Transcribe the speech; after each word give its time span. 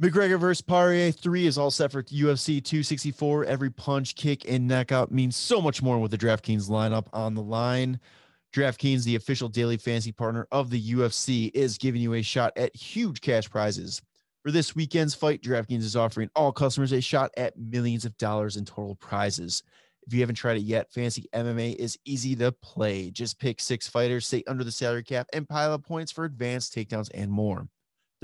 McGregor 0.00 0.40
versus 0.40 0.60
Poirier 0.60 1.12
3 1.12 1.46
is 1.46 1.56
all 1.56 1.70
set 1.70 1.92
for 1.92 2.02
UFC 2.02 2.60
264. 2.60 3.44
Every 3.44 3.70
punch, 3.70 4.16
kick, 4.16 4.44
and 4.50 4.66
knockout 4.66 5.12
means 5.12 5.36
so 5.36 5.62
much 5.62 5.82
more 5.82 6.00
with 6.00 6.10
the 6.10 6.18
DraftKings 6.18 6.68
lineup 6.68 7.06
on 7.12 7.34
the 7.34 7.42
line. 7.42 8.00
DraftKings, 8.52 9.04
the 9.04 9.14
official 9.14 9.48
daily 9.48 9.76
fantasy 9.76 10.10
partner 10.10 10.48
of 10.50 10.68
the 10.68 10.94
UFC, 10.94 11.52
is 11.54 11.78
giving 11.78 12.02
you 12.02 12.14
a 12.14 12.22
shot 12.22 12.52
at 12.56 12.74
huge 12.74 13.20
cash 13.20 13.48
prizes. 13.48 14.02
For 14.42 14.50
this 14.50 14.74
weekend's 14.74 15.14
fight, 15.14 15.42
DraftKings 15.42 15.84
is 15.84 15.94
offering 15.94 16.28
all 16.34 16.50
customers 16.50 16.90
a 16.90 17.00
shot 17.00 17.30
at 17.36 17.56
millions 17.56 18.04
of 18.04 18.18
dollars 18.18 18.56
in 18.56 18.64
total 18.64 18.96
prizes. 18.96 19.62
If 20.08 20.12
you 20.12 20.18
haven't 20.18 20.34
tried 20.34 20.56
it 20.56 20.64
yet, 20.64 20.92
Fantasy 20.92 21.26
MMA 21.32 21.76
is 21.76 21.96
easy 22.04 22.34
to 22.34 22.50
play. 22.50 23.12
Just 23.12 23.38
pick 23.38 23.60
six 23.60 23.86
fighters, 23.86 24.26
stay 24.26 24.42
under 24.48 24.64
the 24.64 24.72
salary 24.72 25.04
cap, 25.04 25.28
and 25.32 25.48
pile 25.48 25.72
up 25.72 25.84
points 25.84 26.10
for 26.10 26.24
advanced 26.24 26.74
takedowns 26.74 27.10
and 27.14 27.30
more. 27.30 27.68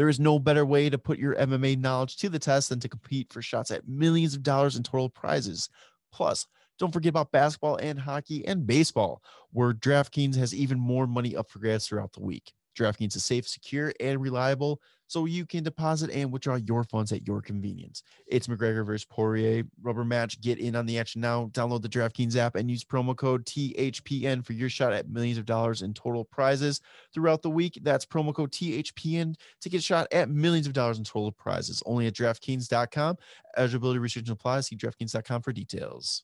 There 0.01 0.09
is 0.09 0.19
no 0.19 0.39
better 0.39 0.65
way 0.65 0.89
to 0.89 0.97
put 0.97 1.19
your 1.19 1.35
MMA 1.35 1.79
knowledge 1.79 2.17
to 2.17 2.31
the 2.31 2.39
test 2.39 2.71
than 2.71 2.81
to 2.81 2.89
compete 2.89 3.31
for 3.31 3.43
shots 3.43 3.71
at 3.71 3.87
millions 3.87 4.33
of 4.33 4.43
dollars 4.43 4.77
in 4.77 4.83
total 4.83 5.11
prizes. 5.11 5.69
Plus, 6.11 6.47
don't 6.79 6.91
forget 6.91 7.11
about 7.11 7.33
basketball 7.33 7.77
and 7.77 8.01
hockey 8.01 8.43
and 8.47 8.67
baseball, 8.67 9.23
where 9.51 9.75
DraftKings 9.75 10.37
has 10.37 10.55
even 10.55 10.81
more 10.81 11.07
money 11.07 11.37
up 11.37 11.51
for 11.51 11.59
grabs 11.59 11.87
throughout 11.87 12.15
the 12.15 12.23
week. 12.23 12.51
DraftKings 12.79 13.15
is 13.15 13.27
safe, 13.27 13.47
secure, 13.47 13.93
and 14.01 14.23
reliable, 14.23 14.81
so 15.11 15.25
you 15.25 15.45
can 15.45 15.65
deposit 15.65 16.09
and 16.13 16.31
withdraw 16.31 16.55
your 16.55 16.85
funds 16.85 17.11
at 17.11 17.27
your 17.27 17.43
convenience. 17.43 18.05
It's 18.29 18.47
McGregor 18.47 18.87
versus 18.87 19.05
Poirier 19.05 19.65
rubber 19.83 20.05
match. 20.05 20.41
Get 20.41 20.61
in 20.61 20.77
on 20.77 20.87
the 20.87 21.01
action 21.01 21.21
now. 21.21 21.47
Download 21.47 21.83
the 21.83 21.89
DraftKings 21.89 22.37
app 22.37 22.55
and 22.55 22.71
use 22.71 22.85
promo 22.85 23.17
code 23.17 23.45
THPN 23.45 24.47
for 24.47 24.53
your 24.53 24.69
shot 24.69 24.93
at 24.93 25.09
millions 25.09 25.37
of 25.37 25.47
dollars 25.47 25.83
in 25.83 25.95
total 25.95 26.25
prizes 26.25 26.81
throughout 27.13 27.43
the 27.43 27.51
week. 27.51 27.81
That's 27.83 28.07
promo 28.07 28.33
code 28.33 28.53
THPN 28.53 29.35
to 29.63 29.69
get 29.69 29.83
shot 29.83 30.07
at 30.13 30.31
millions 30.31 30.69
of 30.69 30.75
dollars 30.75 30.99
in 30.99 31.03
total 31.03 31.33
prizes. 31.33 31.83
Only 31.87 32.07
at 32.07 32.15
DraftKings.com. 32.15 33.17
Eligibility 33.57 33.99
restrictions 33.99 34.31
apply. 34.33 34.61
See 34.61 34.77
DraftKings.com 34.77 35.43
for 35.43 35.53
details. 35.53 36.23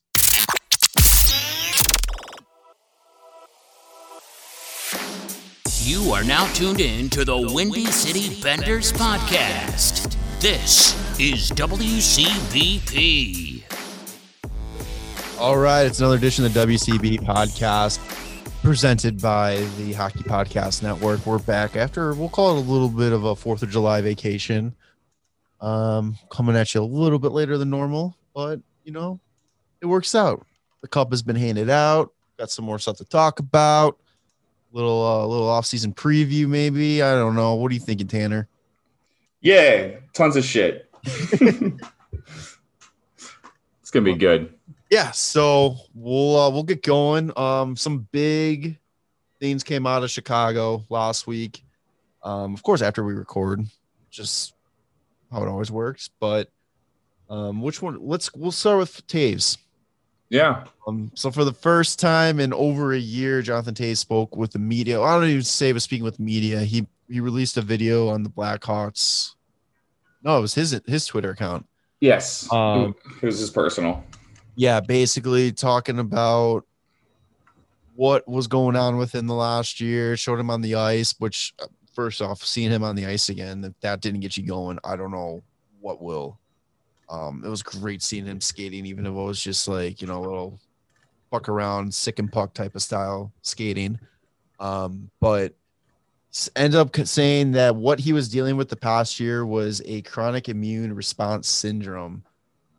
You 5.87 6.11
are 6.11 6.23
now 6.25 6.45
tuned 6.51 6.81
in 6.81 7.09
to 7.11 7.23
the 7.23 7.37
Windy 7.37 7.85
City 7.85 8.41
Benders 8.41 8.91
podcast. 8.91 10.17
This 10.41 10.93
is 11.17 11.49
WCBP. 11.51 12.83
All 15.39 15.57
right, 15.57 15.83
it's 15.83 15.99
another 15.99 16.17
edition 16.17 16.43
of 16.43 16.53
the 16.53 16.59
WCB 16.59 17.21
podcast 17.21 17.99
presented 18.61 19.21
by 19.21 19.65
the 19.77 19.93
Hockey 19.93 20.23
Podcast 20.23 20.83
Network. 20.83 21.25
We're 21.25 21.39
back 21.39 21.77
after 21.77 22.13
we'll 22.15 22.27
call 22.27 22.57
it 22.57 22.65
a 22.65 22.69
little 22.69 22.89
bit 22.89 23.13
of 23.13 23.23
a 23.23 23.33
Fourth 23.33 23.63
of 23.63 23.69
July 23.69 24.01
vacation. 24.01 24.75
Um, 25.61 26.17
coming 26.29 26.57
at 26.57 26.75
you 26.75 26.81
a 26.81 26.83
little 26.83 27.17
bit 27.17 27.31
later 27.31 27.57
than 27.57 27.69
normal, 27.69 28.17
but 28.35 28.59
you 28.83 28.91
know, 28.91 29.21
it 29.81 29.85
works 29.85 30.15
out. 30.15 30.45
The 30.81 30.89
cup 30.89 31.11
has 31.11 31.23
been 31.23 31.37
handed 31.37 31.69
out. 31.69 32.11
Got 32.37 32.51
some 32.51 32.65
more 32.65 32.77
stuff 32.77 32.97
to 32.97 33.05
talk 33.05 33.39
about. 33.39 33.97
Little 34.77 35.03
uh, 35.03 35.25
little 35.25 35.49
off 35.49 35.65
season 35.65 35.91
preview, 35.91 36.47
maybe. 36.47 37.01
I 37.01 37.15
don't 37.15 37.33
know. 37.33 37.55
What 37.55 37.71
are 37.71 37.73
you 37.73 37.79
thinking, 37.79 38.05
Tanner? 38.05 38.47
Yeah, 39.41 39.95
tons 40.13 40.35
of 40.35 40.45
shit. 40.45 40.87
it's 41.03 41.81
gonna 43.89 44.05
be 44.05 44.13
good. 44.13 44.53
Yeah, 44.91 45.09
so 45.09 45.77
we'll 45.95 46.39
uh, 46.39 46.51
we'll 46.51 46.61
get 46.61 46.83
going. 46.83 47.31
Um, 47.35 47.75
some 47.75 48.07
big 48.11 48.77
things 49.39 49.63
came 49.63 49.87
out 49.87 50.03
of 50.03 50.11
Chicago 50.11 50.85
last 50.89 51.25
week. 51.25 51.65
Um, 52.21 52.53
of 52.53 52.61
course, 52.61 52.83
after 52.83 53.03
we 53.03 53.15
record, 53.15 53.65
just 54.11 54.53
how 55.31 55.41
it 55.41 55.47
always 55.47 55.71
works. 55.71 56.11
But 56.19 56.51
um, 57.31 57.63
which 57.63 57.81
one? 57.81 57.97
Let's 57.99 58.31
we'll 58.35 58.51
start 58.51 58.77
with 58.77 59.07
Toews. 59.07 59.57
Yeah. 60.29 60.65
Um, 60.85 61.11
so 61.15 61.31
for 61.31 61.45
the 61.45 61.53
first 61.53 61.99
time 61.99 62.39
in 62.39 62.53
over 62.53 62.93
a 62.93 62.99
year, 62.99 63.41
Jonathan 63.41 63.73
Toews 63.73 63.97
spoke 63.97 64.35
with 64.35 64.51
the 64.51 64.59
media. 64.59 65.01
I 65.01 65.19
don't 65.19 65.29
even 65.29 65.43
say 65.43 65.71
was 65.73 65.83
speaking 65.83 66.03
with 66.03 66.19
media. 66.19 66.61
He 66.61 66.87
he 67.09 67.19
released 67.19 67.57
a 67.57 67.61
video 67.61 68.09
on 68.09 68.23
the 68.23 68.29
Blackhawks. 68.29 69.35
No, 70.23 70.37
it 70.37 70.41
was 70.41 70.53
his 70.53 70.79
his 70.85 71.05
Twitter 71.05 71.31
account. 71.31 71.65
Yes. 71.99 72.51
Um, 72.51 72.95
it 73.21 73.25
was 73.25 73.39
his 73.39 73.49
personal. 73.49 74.03
Yeah, 74.55 74.79
basically 74.79 75.51
talking 75.51 75.99
about 75.99 76.65
what 77.95 78.27
was 78.27 78.47
going 78.47 78.75
on 78.75 78.97
within 78.97 79.27
the 79.27 79.33
last 79.33 79.79
year. 79.79 80.17
Showed 80.17 80.39
him 80.39 80.49
on 80.49 80.61
the 80.61 80.75
ice, 80.75 81.15
which 81.19 81.53
uh, 81.61 81.67
first 81.93 82.21
off, 82.21 82.43
seeing 82.43 82.71
him 82.71 82.83
on 82.83 82.95
the 82.95 83.05
ice 83.05 83.29
again, 83.29 83.63
if 83.63 83.79
that 83.81 84.01
didn't 84.01 84.19
get 84.19 84.37
you 84.37 84.45
going, 84.45 84.77
I 84.83 84.95
don't 84.95 85.11
know 85.11 85.41
what 85.79 86.01
will. 86.01 86.39
Um, 87.09 87.41
it 87.45 87.49
was 87.49 87.63
great 87.63 88.01
seeing 88.01 88.25
him 88.25 88.41
skating, 88.41 88.85
even 88.85 89.05
if 89.05 89.11
it 89.11 89.13
was 89.13 89.41
just 89.41 89.67
like 89.67 90.01
you 90.01 90.07
know 90.07 90.19
a 90.19 90.21
little 90.21 90.59
puck 91.31 91.49
around, 91.49 91.93
sick 91.93 92.19
and 92.19 92.31
puck 92.31 92.53
type 92.53 92.75
of 92.75 92.81
style 92.81 93.31
skating. 93.41 93.99
Um, 94.59 95.09
but 95.19 95.53
ended 96.55 96.79
up 96.79 96.95
saying 97.07 97.51
that 97.53 97.75
what 97.75 97.99
he 97.99 98.13
was 98.13 98.29
dealing 98.29 98.57
with 98.57 98.69
the 98.69 98.75
past 98.75 99.19
year 99.19 99.45
was 99.45 99.81
a 99.85 100.01
chronic 100.03 100.49
immune 100.49 100.93
response 100.93 101.47
syndrome. 101.47 102.23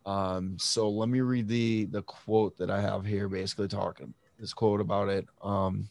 Um, 0.06 0.56
so 0.58 0.88
let 0.88 1.08
me 1.08 1.20
read 1.20 1.48
the 1.48 1.86
the 1.86 2.02
quote 2.02 2.56
that 2.58 2.70
I 2.70 2.80
have 2.80 3.04
here, 3.04 3.28
basically 3.28 3.68
talking 3.68 4.14
this 4.38 4.52
quote 4.52 4.80
about 4.80 5.08
it. 5.08 5.26
Um, 5.42 5.88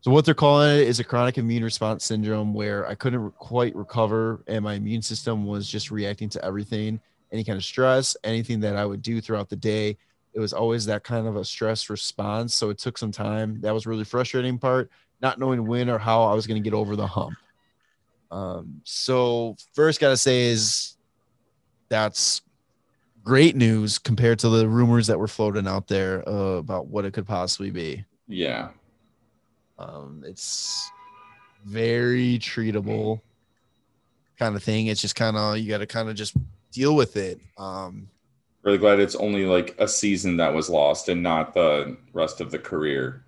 so 0.00 0.10
what 0.10 0.24
they're 0.24 0.34
calling 0.34 0.80
it 0.80 0.88
is 0.88 0.98
a 0.98 1.04
chronic 1.04 1.38
immune 1.38 1.62
response 1.62 2.04
syndrome, 2.04 2.54
where 2.54 2.88
I 2.88 2.94
couldn't 2.94 3.20
re- 3.20 3.30
quite 3.36 3.76
recover, 3.76 4.42
and 4.48 4.64
my 4.64 4.74
immune 4.74 5.02
system 5.02 5.46
was 5.46 5.68
just 5.68 5.90
reacting 5.90 6.28
to 6.30 6.44
everything, 6.44 7.00
any 7.32 7.42
kind 7.44 7.56
of 7.56 7.64
stress, 7.64 8.16
anything 8.22 8.60
that 8.60 8.76
I 8.76 8.84
would 8.84 9.02
do 9.02 9.20
throughout 9.20 9.48
the 9.48 9.56
day. 9.56 9.96
It 10.34 10.40
was 10.40 10.52
always 10.52 10.86
that 10.86 11.02
kind 11.02 11.26
of 11.26 11.36
a 11.36 11.44
stress 11.44 11.90
response. 11.90 12.54
So 12.54 12.70
it 12.70 12.78
took 12.78 12.96
some 12.96 13.12
time. 13.12 13.60
That 13.60 13.74
was 13.74 13.86
really 13.86 14.04
frustrating 14.04 14.58
part, 14.58 14.90
not 15.20 15.38
knowing 15.38 15.66
when 15.66 15.90
or 15.90 15.98
how 15.98 16.22
I 16.22 16.34
was 16.34 16.46
going 16.46 16.62
to 16.62 16.68
get 16.68 16.76
over 16.76 16.96
the 16.96 17.06
hump. 17.06 17.36
Um, 18.30 18.80
so 18.84 19.56
first, 19.74 20.00
gotta 20.00 20.16
say 20.16 20.44
is 20.44 20.96
that's 21.90 22.40
great 23.22 23.54
news 23.54 23.98
compared 23.98 24.38
to 24.40 24.48
the 24.48 24.66
rumors 24.66 25.06
that 25.06 25.18
were 25.18 25.28
floating 25.28 25.68
out 25.68 25.86
there 25.86 26.26
uh, 26.26 26.56
about 26.56 26.86
what 26.86 27.04
it 27.04 27.12
could 27.12 27.26
possibly 27.26 27.70
be. 27.70 28.04
Yeah. 28.26 28.70
Um, 29.78 30.24
it's 30.26 30.90
very 31.64 32.38
treatable 32.38 33.20
kind 34.38 34.56
of 34.56 34.62
thing. 34.62 34.86
It's 34.86 35.00
just 35.00 35.14
kind 35.14 35.36
of 35.36 35.58
you 35.58 35.68
got 35.68 35.78
to 35.78 35.86
kind 35.86 36.08
of 36.08 36.14
just 36.14 36.34
deal 36.72 36.96
with 36.96 37.16
it. 37.16 37.40
Um, 37.58 38.08
Really 38.62 38.78
glad 38.78 39.00
it's 39.00 39.16
only 39.16 39.44
like 39.44 39.74
a 39.78 39.88
season 39.88 40.36
that 40.36 40.54
was 40.54 40.70
lost 40.70 41.08
and 41.08 41.20
not 41.22 41.52
the 41.52 41.96
rest 42.12 42.40
of 42.40 42.50
the 42.52 42.58
career. 42.60 43.24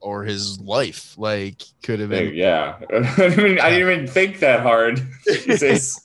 or 0.00 0.24
his 0.24 0.58
life, 0.60 1.16
like 1.16 1.62
could 1.82 1.98
have 2.00 2.10
been. 2.10 2.34
yeah. 2.34 2.76
I 2.90 2.96
mean, 3.38 3.58
I 3.60 3.70
didn't 3.70 3.90
even 3.92 4.06
think 4.06 4.40
that 4.40 4.60
hard. 4.60 5.00
Jesus. 5.44 5.98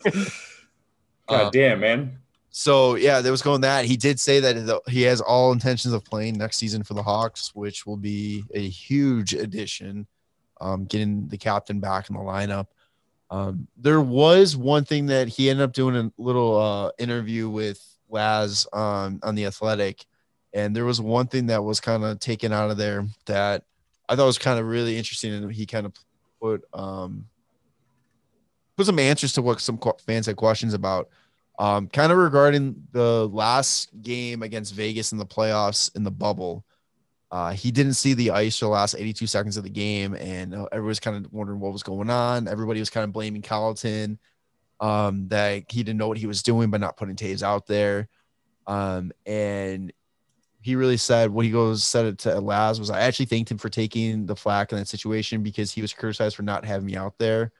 God 1.28 1.45
Um, 1.45 1.51
damn, 1.51 1.79
man. 1.79 2.17
So 2.51 2.96
yeah, 2.96 3.22
there 3.22 3.31
was 3.31 3.41
going 3.41 3.61
that 3.61 3.85
he 3.85 3.97
did 3.97 4.19
say 4.19 4.40
that 4.40 4.81
he 4.88 5.01
has 5.03 5.19
all 5.22 5.51
intentions 5.51 5.94
of 5.94 6.03
playing 6.06 6.38
next 6.38 6.57
season 6.57 6.84
for 6.84 6.94
the 6.94 7.03
Hawks, 7.03 7.53
which 7.56 7.85
will 7.85 7.97
be 7.97 8.44
a 8.53 8.67
huge 8.69 9.34
addition. 9.34 10.07
Um, 10.61 10.85
getting 10.85 11.28
the 11.28 11.38
captain 11.38 11.79
back 11.79 12.09
in 12.09 12.16
the 12.16 12.22
lineup. 12.22 12.67
Um, 13.31 13.67
there 13.78 14.01
was 14.01 14.57
one 14.57 14.85
thing 14.85 15.07
that 15.07 15.28
he 15.28 15.50
ended 15.50 15.63
up 15.63 15.73
doing 15.73 15.95
a 15.95 16.12
little 16.17 16.57
uh, 16.57 16.91
interview 16.97 17.50
with 17.50 17.84
Laz 18.09 18.66
um, 18.73 19.19
on 19.23 19.35
the 19.35 19.45
Athletic, 19.45 20.06
and 20.53 20.75
there 20.75 20.85
was 20.85 21.00
one 21.00 21.28
thing 21.28 21.47
that 21.47 21.63
was 21.63 21.79
kind 21.79 22.03
of 22.03 22.19
taken 22.19 22.51
out 22.51 22.72
of 22.72 22.78
there 22.78 23.06
that 23.28 23.63
I 24.07 24.16
thought 24.16 24.25
was 24.25 24.40
kind 24.40 24.59
of 24.59 24.66
really 24.66 24.97
interesting, 24.97 25.34
and 25.34 25.51
he 25.51 25.66
kind 25.66 25.85
of 25.85 25.94
put 26.41 26.63
um, 26.73 27.25
put 28.75 28.88
some 28.88 28.97
answers 29.00 29.34
to 29.34 29.41
what 29.41 29.61
some 29.61 29.79
fans 30.06 30.25
had 30.25 30.35
questions 30.35 30.73
about. 30.73 31.09
Um, 31.59 31.88
kind 31.90 32.11
of 32.11 32.17
regarding 32.17 32.87
the 32.93 33.28
last 33.28 33.90
game 34.02 34.41
against 34.43 34.73
Vegas 34.73 35.11
in 35.11 35.17
the 35.17 35.26
playoffs 35.26 35.93
in 35.96 36.03
the 36.03 36.11
bubble. 36.11 36.64
Uh, 37.31 37.52
he 37.52 37.72
didn't 37.72 37.93
see 37.93 38.14
the 38.14 38.31
ice 38.31 38.58
for 38.58 38.66
the 38.66 38.72
last 38.72 38.96
82 38.97 39.28
seconds 39.28 39.55
of 39.55 39.64
the 39.64 39.70
game, 39.70 40.16
and 40.16 40.55
uh, 40.55 40.66
everyone 40.72 40.87
was 40.87 40.99
kind 40.99 41.26
of 41.26 41.31
wondering 41.31 41.59
what 41.59 41.72
was 41.72 41.84
going 41.84 42.09
on. 42.09 42.47
Everybody 42.47 42.79
was 42.79 42.90
kind 42.90 43.03
of 43.03 43.11
blaming 43.11 43.43
Colliton 43.43 44.17
um, 44.79 45.28
that 45.28 45.66
he 45.70 45.84
didn't 45.84 45.99
know 45.99 46.08
what 46.08 46.17
he 46.17 46.26
was 46.26 46.41
doing 46.41 46.70
by 46.70 46.78
not 46.78 46.97
putting 46.97 47.16
Toews 47.16 47.43
out 47.43 47.67
there. 47.67 48.08
Um, 48.66 49.11
and 49.26 49.93
he 50.61 50.76
really 50.76 50.97
said 50.97 51.31
what 51.31 51.46
he 51.46 51.52
goes 51.52 51.84
said 51.84 52.05
it 52.05 52.17
to 52.20 52.40
Laz 52.40 52.79
was 52.79 52.90
I 52.90 53.02
actually 53.02 53.26
thanked 53.28 53.49
him 53.49 53.58
for 53.58 53.70
taking 53.70 54.26
the 54.26 54.35
flack 54.35 54.72
in 54.72 54.78
that 54.78 54.87
situation 54.87 55.41
because 55.41 55.72
he 55.72 55.81
was 55.81 55.93
criticized 55.93 56.35
for 56.35 56.43
not 56.43 56.66
having 56.66 56.85
me 56.85 56.96
out 56.96 57.17
there. 57.17 57.52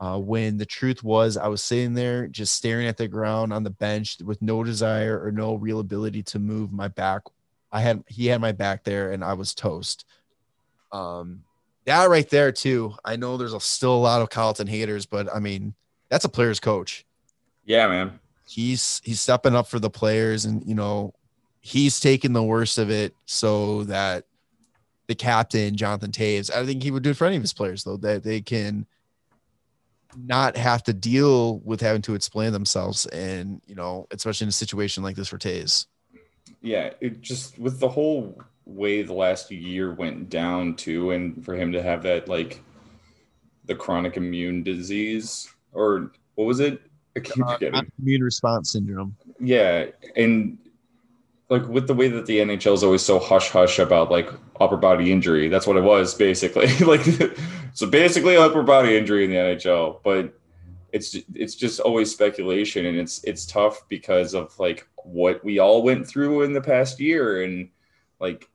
Uh, 0.00 0.18
when 0.18 0.56
the 0.56 0.66
truth 0.66 1.04
was, 1.04 1.36
I 1.36 1.46
was 1.46 1.62
sitting 1.62 1.94
there 1.94 2.26
just 2.26 2.54
staring 2.54 2.88
at 2.88 2.96
the 2.96 3.06
ground 3.06 3.52
on 3.52 3.62
the 3.62 3.70
bench 3.70 4.18
with 4.24 4.42
no 4.42 4.64
desire 4.64 5.22
or 5.22 5.30
no 5.30 5.54
real 5.54 5.78
ability 5.78 6.24
to 6.24 6.40
move 6.40 6.72
my 6.72 6.88
back. 6.88 7.22
I 7.72 7.80
had 7.80 8.04
he 8.06 8.26
had 8.26 8.40
my 8.40 8.52
back 8.52 8.84
there, 8.84 9.12
and 9.12 9.24
I 9.24 9.34
was 9.34 9.54
toast. 9.54 10.04
Um, 10.92 11.44
that 11.86 12.08
right 12.10 12.28
there 12.28 12.52
too. 12.52 12.94
I 13.04 13.16
know 13.16 13.36
there's 13.36 13.54
a, 13.54 13.60
still 13.60 13.94
a 13.94 13.96
lot 13.96 14.22
of 14.22 14.30
Colliton 14.30 14.66
haters, 14.68 15.06
but 15.06 15.28
I 15.34 15.38
mean 15.38 15.74
that's 16.08 16.24
a 16.24 16.28
player's 16.28 16.60
coach. 16.60 17.06
Yeah, 17.64 17.88
man. 17.88 18.20
He's 18.46 19.00
he's 19.04 19.20
stepping 19.20 19.54
up 19.54 19.66
for 19.66 19.78
the 19.78 19.90
players, 19.90 20.44
and 20.44 20.64
you 20.66 20.74
know, 20.74 21.14
he's 21.60 21.98
taking 21.98 22.32
the 22.32 22.42
worst 22.42 22.78
of 22.78 22.90
it 22.90 23.14
so 23.24 23.84
that 23.84 24.24
the 25.06 25.14
captain 25.14 25.76
Jonathan 25.76 26.10
Toews. 26.10 26.54
I 26.54 26.64
think 26.66 26.82
he 26.82 26.90
would 26.90 27.02
do 27.02 27.10
it 27.10 27.16
for 27.16 27.26
any 27.26 27.36
of 27.36 27.42
his 27.42 27.54
players 27.54 27.84
though, 27.84 27.96
that 27.98 28.22
they 28.22 28.40
can 28.40 28.86
not 30.16 30.56
have 30.56 30.82
to 30.82 30.92
deal 30.92 31.60
with 31.60 31.80
having 31.80 32.02
to 32.02 32.14
explain 32.14 32.52
themselves, 32.52 33.06
and 33.06 33.62
you 33.66 33.74
know, 33.74 34.06
especially 34.10 34.44
in 34.44 34.50
a 34.50 34.52
situation 34.52 35.02
like 35.02 35.16
this 35.16 35.28
for 35.28 35.38
Toews. 35.38 35.86
Yeah, 36.62 36.90
it 37.00 37.20
just 37.20 37.58
with 37.58 37.80
the 37.80 37.88
whole 37.88 38.40
way 38.64 39.02
the 39.02 39.12
last 39.12 39.50
year 39.50 39.92
went 39.92 40.30
down 40.30 40.76
too, 40.76 41.10
and 41.10 41.44
for 41.44 41.54
him 41.54 41.72
to 41.72 41.82
have 41.82 42.02
that 42.04 42.28
like 42.28 42.62
the 43.64 43.74
chronic 43.74 44.16
immune 44.16 44.62
disease 44.62 45.52
or 45.72 46.12
what 46.34 46.44
was 46.46 46.60
it? 46.60 46.80
Uh, 47.14 47.82
immune 48.00 48.22
response 48.22 48.72
syndrome. 48.72 49.16
Yeah, 49.38 49.86
and 50.16 50.58
like 51.48 51.66
with 51.68 51.86
the 51.86 51.94
way 51.94 52.08
that 52.08 52.26
the 52.26 52.38
NHL 52.38 52.74
is 52.74 52.82
always 52.82 53.02
so 53.02 53.18
hush 53.18 53.50
hush 53.50 53.78
about 53.78 54.10
like 54.10 54.30
upper 54.60 54.76
body 54.76 55.12
injury, 55.12 55.48
that's 55.48 55.66
what 55.66 55.76
it 55.76 55.82
was 55.82 56.14
basically. 56.14 56.74
like, 56.80 57.04
so 57.74 57.86
basically 57.86 58.36
upper 58.36 58.62
body 58.62 58.96
injury 58.96 59.24
in 59.24 59.30
the 59.30 59.36
NHL, 59.36 59.98
but 60.02 60.32
it's 60.92 61.16
it's 61.34 61.54
just 61.54 61.80
always 61.80 62.10
speculation, 62.10 62.86
and 62.86 62.96
it's 62.96 63.22
it's 63.24 63.44
tough 63.44 63.86
because 63.88 64.34
of 64.34 64.58
like 64.58 64.88
what 65.04 65.44
we 65.44 65.58
all 65.58 65.82
went 65.82 66.06
through 66.06 66.42
in 66.42 66.52
the 66.52 66.60
past 66.60 67.00
year, 67.00 67.42
and 67.42 67.68
like 68.20 68.48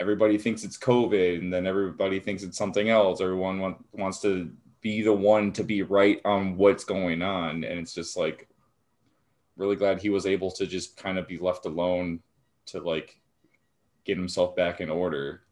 everybody 0.00 0.38
thinks 0.38 0.64
it's 0.64 0.78
COVID, 0.78 1.38
and 1.40 1.52
then 1.52 1.66
everybody 1.66 2.20
thinks 2.20 2.42
it's 2.42 2.58
something 2.58 2.88
else. 2.88 3.20
Everyone 3.20 3.60
want, 3.60 3.84
wants 3.92 4.20
to 4.22 4.50
be 4.80 5.02
the 5.02 5.12
one 5.12 5.52
to 5.52 5.64
be 5.64 5.82
right 5.82 6.20
on 6.24 6.56
what's 6.56 6.84
going 6.84 7.22
on, 7.22 7.64
and 7.64 7.78
it's 7.78 7.94
just 7.94 8.16
like 8.16 8.48
really 9.56 9.76
glad 9.76 10.00
he 10.00 10.08
was 10.08 10.24
able 10.26 10.50
to 10.52 10.66
just 10.66 10.96
kind 10.96 11.18
of 11.18 11.26
be 11.26 11.38
left 11.38 11.66
alone 11.66 12.20
to 12.66 12.80
like 12.80 13.20
get 14.04 14.16
himself 14.16 14.54
back 14.54 14.80
in 14.80 14.88
order. 14.88 15.42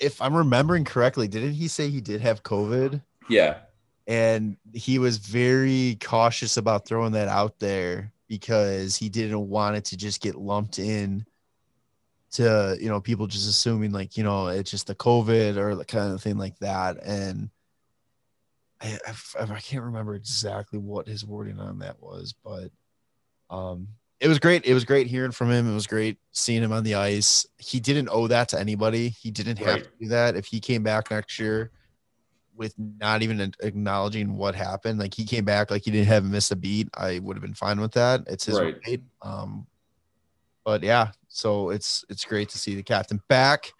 If 0.00 0.20
I'm 0.20 0.34
remembering 0.34 0.84
correctly, 0.84 1.28
didn't 1.28 1.52
he 1.52 1.68
say 1.68 1.88
he 1.88 2.00
did 2.00 2.20
have 2.20 2.42
COVID? 2.42 3.00
Yeah. 3.28 3.58
and 4.06 4.56
he 4.72 4.98
was 4.98 5.16
very 5.18 5.96
cautious 6.02 6.56
about 6.56 6.86
throwing 6.86 7.12
that 7.12 7.28
out 7.28 7.58
there 7.58 8.12
because 8.38 8.96
he 8.96 9.08
didn't 9.08 9.48
want 9.48 9.76
it 9.76 9.84
to 9.86 9.96
just 9.96 10.20
get 10.20 10.34
lumped 10.34 10.78
in 10.78 11.24
to 12.32 12.76
you 12.80 12.88
know 12.88 13.00
people 13.00 13.28
just 13.28 13.48
assuming 13.48 13.92
like 13.92 14.16
you 14.16 14.24
know 14.24 14.48
it's 14.48 14.70
just 14.70 14.88
the 14.88 14.94
covid 14.94 15.56
or 15.56 15.76
the 15.76 15.84
kind 15.84 16.12
of 16.12 16.20
thing 16.22 16.36
like 16.36 16.58
that. 16.58 16.96
And 17.04 17.48
I, 18.80 18.98
I, 19.06 19.42
I 19.42 19.60
can't 19.60 19.84
remember 19.84 20.14
exactly 20.14 20.78
what 20.78 21.06
his 21.06 21.24
wording 21.24 21.60
on 21.60 21.78
that 21.78 22.02
was 22.02 22.34
but 22.44 22.70
um 23.50 23.88
it 24.20 24.28
was 24.28 24.38
great. 24.38 24.64
It 24.64 24.72
was 24.72 24.84
great 24.86 25.06
hearing 25.06 25.32
from 25.32 25.50
him. 25.50 25.70
It 25.70 25.74
was 25.74 25.86
great 25.86 26.16
seeing 26.32 26.62
him 26.62 26.72
on 26.72 26.82
the 26.82 26.94
ice. 26.94 27.46
He 27.58 27.78
didn't 27.78 28.08
owe 28.10 28.26
that 28.28 28.48
to 28.50 28.58
anybody. 28.58 29.08
He 29.10 29.30
didn't 29.30 29.58
have 29.58 29.66
Right. 29.66 29.82
to 29.84 29.90
do 30.00 30.08
that. 30.08 30.34
If 30.34 30.46
he 30.46 30.60
came 30.60 30.82
back 30.82 31.10
next 31.10 31.38
year 31.38 31.70
with 32.56 32.74
not 32.78 33.22
even 33.22 33.52
acknowledging 33.60 34.36
what 34.36 34.54
happened. 34.54 34.98
Like 34.98 35.14
he 35.14 35.24
came 35.24 35.44
back 35.44 35.70
like 35.70 35.84
he 35.84 35.90
didn't 35.90 36.06
have 36.08 36.24
missed 36.24 36.52
a 36.52 36.56
beat. 36.56 36.88
I 36.94 37.18
would 37.18 37.36
have 37.36 37.42
been 37.42 37.54
fine 37.54 37.80
with 37.80 37.92
that. 37.92 38.22
It's 38.26 38.44
his 38.44 38.58
Right. 38.58 39.00
Um, 39.22 39.66
but 40.64 40.82
yeah, 40.82 41.10
so 41.28 41.70
it's 41.70 42.04
it's 42.08 42.24
great 42.24 42.48
to 42.50 42.58
see 42.58 42.74
the 42.74 42.82
captain 42.82 43.20
back, 43.28 43.72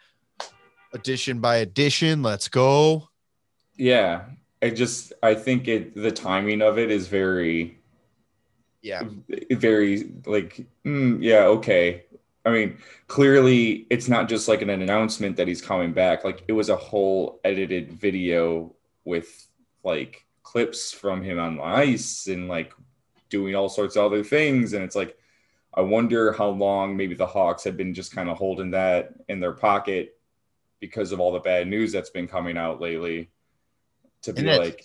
addition 0.93 1.41
by 1.41 1.57
addition. 1.57 2.23
Let's 2.23 2.49
go. 2.49 3.09
Yeah. 3.77 4.25
I 4.63 4.71
just 4.71 5.13
I 5.23 5.35
think 5.35 5.69
it 5.69 5.95
the 5.95 6.11
timing 6.11 6.63
of 6.63 6.79
it 6.79 6.91
is 6.91 7.07
very 7.09 7.79
Yeah, 8.81 9.03
very 9.51 10.13
like 10.25 10.67
mm, 10.87 11.19
yeah 11.21 11.45
okay 11.45 12.05
i 12.45 12.51
mean 12.51 12.77
clearly 13.07 13.87
it's 13.91 14.09
not 14.09 14.29
just 14.29 14.49
like 14.49 14.63
an 14.63 14.71
announcement 14.71 15.37
that 15.37 15.49
he's 15.49 15.63
coming 15.63 15.93
back 15.93 16.25
like 16.25 16.43
it 16.49 16.53
was 16.53 16.69
a 16.69 16.77
whole 16.77 17.41
edited 17.45 17.93
video 17.93 18.75
with 19.05 19.47
like 19.83 20.25
clips 20.43 20.93
from 20.93 21.23
him 21.23 21.39
on 21.39 21.57
the 21.57 21.63
ice 21.63 22.27
and 22.27 22.49
like 22.49 22.73
doing 23.29 23.55
all 23.55 23.69
sorts 23.69 23.97
of 23.97 24.05
other 24.05 24.23
things 24.23 24.73
and 24.73 24.85
it's 24.85 24.97
like 24.97 25.17
i 25.75 25.81
wonder 25.81 26.33
how 26.33 26.49
long 26.49 26.97
maybe 26.97 27.15
the 27.15 27.27
hawks 27.27 27.65
have 27.65 27.77
been 27.77 27.95
just 27.95 28.15
kind 28.15 28.29
of 28.29 28.37
holding 28.37 28.71
that 28.71 29.15
in 29.29 29.41
their 29.41 29.53
pocket 29.53 30.17
because 30.81 31.13
of 31.13 31.21
all 31.21 31.33
the 31.33 31.41
bad 31.41 31.67
news 31.67 31.93
that's 31.93 32.11
been 32.11 32.29
coming 32.29 32.59
out 32.59 32.81
lately 32.81 33.31
to 34.21 34.33
be 34.33 34.43
that, 34.43 34.61
like 34.61 34.85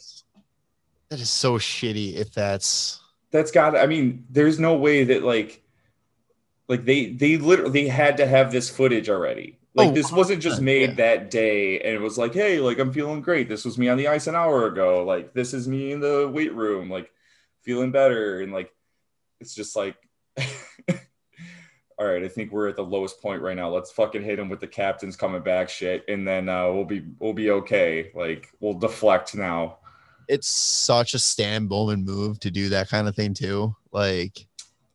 that 1.10 1.20
is 1.20 1.30
so 1.30 1.58
shitty. 1.58 2.16
If 2.16 2.32
that's 2.32 3.02
that's 3.32 3.52
got 3.52 3.76
i 3.76 3.86
mean 3.86 4.26
there's 4.30 4.60
no 4.60 4.76
way 4.76 5.04
that 5.04 5.24
like 5.24 5.62
like 6.70 6.86
they 6.86 7.08
they 7.08 7.38
literally 7.38 7.72
they 7.72 7.88
had 7.88 8.16
to 8.18 8.28
have 8.28 8.52
this 8.52 8.70
footage 8.70 9.10
already. 9.10 9.58
Like 9.74 9.90
Oh, 9.90 9.92
this 9.92 10.12
wasn't 10.12 10.42
just 10.42 10.62
made 10.62 10.92
yeah. 10.92 10.96
that 10.96 11.32
day 11.32 11.80
and 11.80 11.94
it 11.94 12.02
was 12.02 12.18
like 12.18 12.34
hey 12.34 12.60
like 12.60 12.80
i'm 12.80 12.94
feeling 12.94 13.22
great. 13.22 13.50
This 13.50 13.66
was 13.66 13.78
me 13.78 13.90
on 13.90 13.98
the 13.98 14.08
ice 14.08 14.28
an 14.28 14.36
hour 14.36 14.68
ago. 14.68 15.04
Like 15.04 15.34
this 15.34 15.54
is 15.54 15.68
me 15.68 15.92
in 15.92 16.00
the 16.00 16.30
weight 16.32 16.54
room 16.54 16.90
like 16.90 17.12
feeling 17.64 17.92
better. 17.92 18.42
And 18.42 18.54
like 18.54 18.72
it's 19.42 19.56
just 19.56 19.76
like 19.76 19.96
all 21.98 22.06
right 22.06 22.24
i 22.24 22.28
think 22.30 22.52
we're 22.52 22.70
at 22.70 22.76
the 22.76 22.84
lowest 22.84 23.20
point 23.20 23.42
right 23.42 23.58
now. 23.58 23.70
Let's 23.70 23.92
fucking 23.92 24.24
hit 24.24 24.38
him 24.38 24.48
with 24.48 24.60
the 24.60 24.68
captain's 24.68 25.16
coming 25.16 25.42
back 25.42 25.70
shit 25.70 26.06
and 26.08 26.28
then 26.28 26.50
uh 26.50 26.72
we'll 26.72 26.86
be 26.86 27.04
we'll 27.18 27.34
be 27.34 27.50
okay. 27.50 28.12
Like 28.14 28.48
we'll 28.60 28.76
deflect 28.76 29.34
now. 29.34 29.80
It's 30.28 30.48
such 30.48 31.16
a 31.16 31.20
Stan 31.20 31.66
Bowman 31.66 32.06
move 32.06 32.40
to 32.42 32.52
do 32.52 32.70
that 32.70 32.90
kind 32.90 33.08
of 33.08 33.16
thing 33.16 33.34
too. 33.34 33.76
Like 33.92 34.46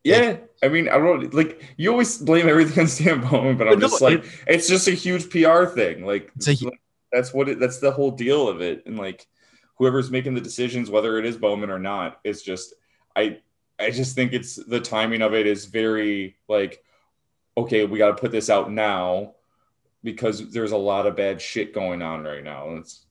Yeah, 0.05 0.37
I 0.61 0.67
mean, 0.67 0.87
I 0.87 0.99
don't 0.99 1.33
like 1.33 1.63
you 1.77 1.91
always 1.91 2.19
blame 2.19 2.47
everything 2.47 2.81
on 2.83 2.87
Stan 2.87 3.21
Bowman, 3.21 3.57
but 3.57 3.67
I'm 3.67 3.79
No, 3.79 3.87
just 3.87 4.01
like, 4.01 4.23
it's 4.47 4.67
just 4.67 4.87
a 4.87 4.91
huge 4.91 5.31
PR 5.31 5.65
thing. 5.65 6.05
Like 6.05 6.31
a 6.47 6.55
that's 7.11 7.33
what 7.33 7.49
it, 7.49 7.59
that's 7.59 7.79
the 7.79 7.91
whole 7.91 8.11
deal 8.11 8.47
of 8.47 8.61
it. 8.61 8.85
And 8.85 8.97
like 8.97 9.27
whoever's 9.77 10.11
making 10.11 10.35
the 10.35 10.41
decisions, 10.41 10.91
whether 10.91 11.17
it 11.17 11.25
is 11.25 11.37
Bowman 11.37 11.71
or 11.71 11.79
not, 11.79 12.19
it's 12.23 12.43
just 12.43 12.75
I 13.15 13.39
I 13.79 13.89
just 13.89 14.13
think 14.15 14.33
it's 14.33 14.55
the 14.55 14.79
timing 14.79 15.23
of 15.23 15.33
it 15.33 15.47
is 15.47 15.65
very 15.65 16.37
like, 16.47 16.83
okay, 17.57 17.85
we 17.85 17.97
got 17.97 18.09
to 18.09 18.21
put 18.21 18.31
this 18.31 18.49
out 18.49 18.71
now 18.71 19.33
because 20.03 20.51
there's 20.51 20.71
a 20.71 20.77
lot 20.77 21.07
of 21.07 21.15
bad 21.15 21.41
shit 21.41 21.73
going 21.73 22.03
on 22.03 22.23
right 22.23 22.43
now. 22.43 22.69
And 22.69 22.77
it's 22.77 23.07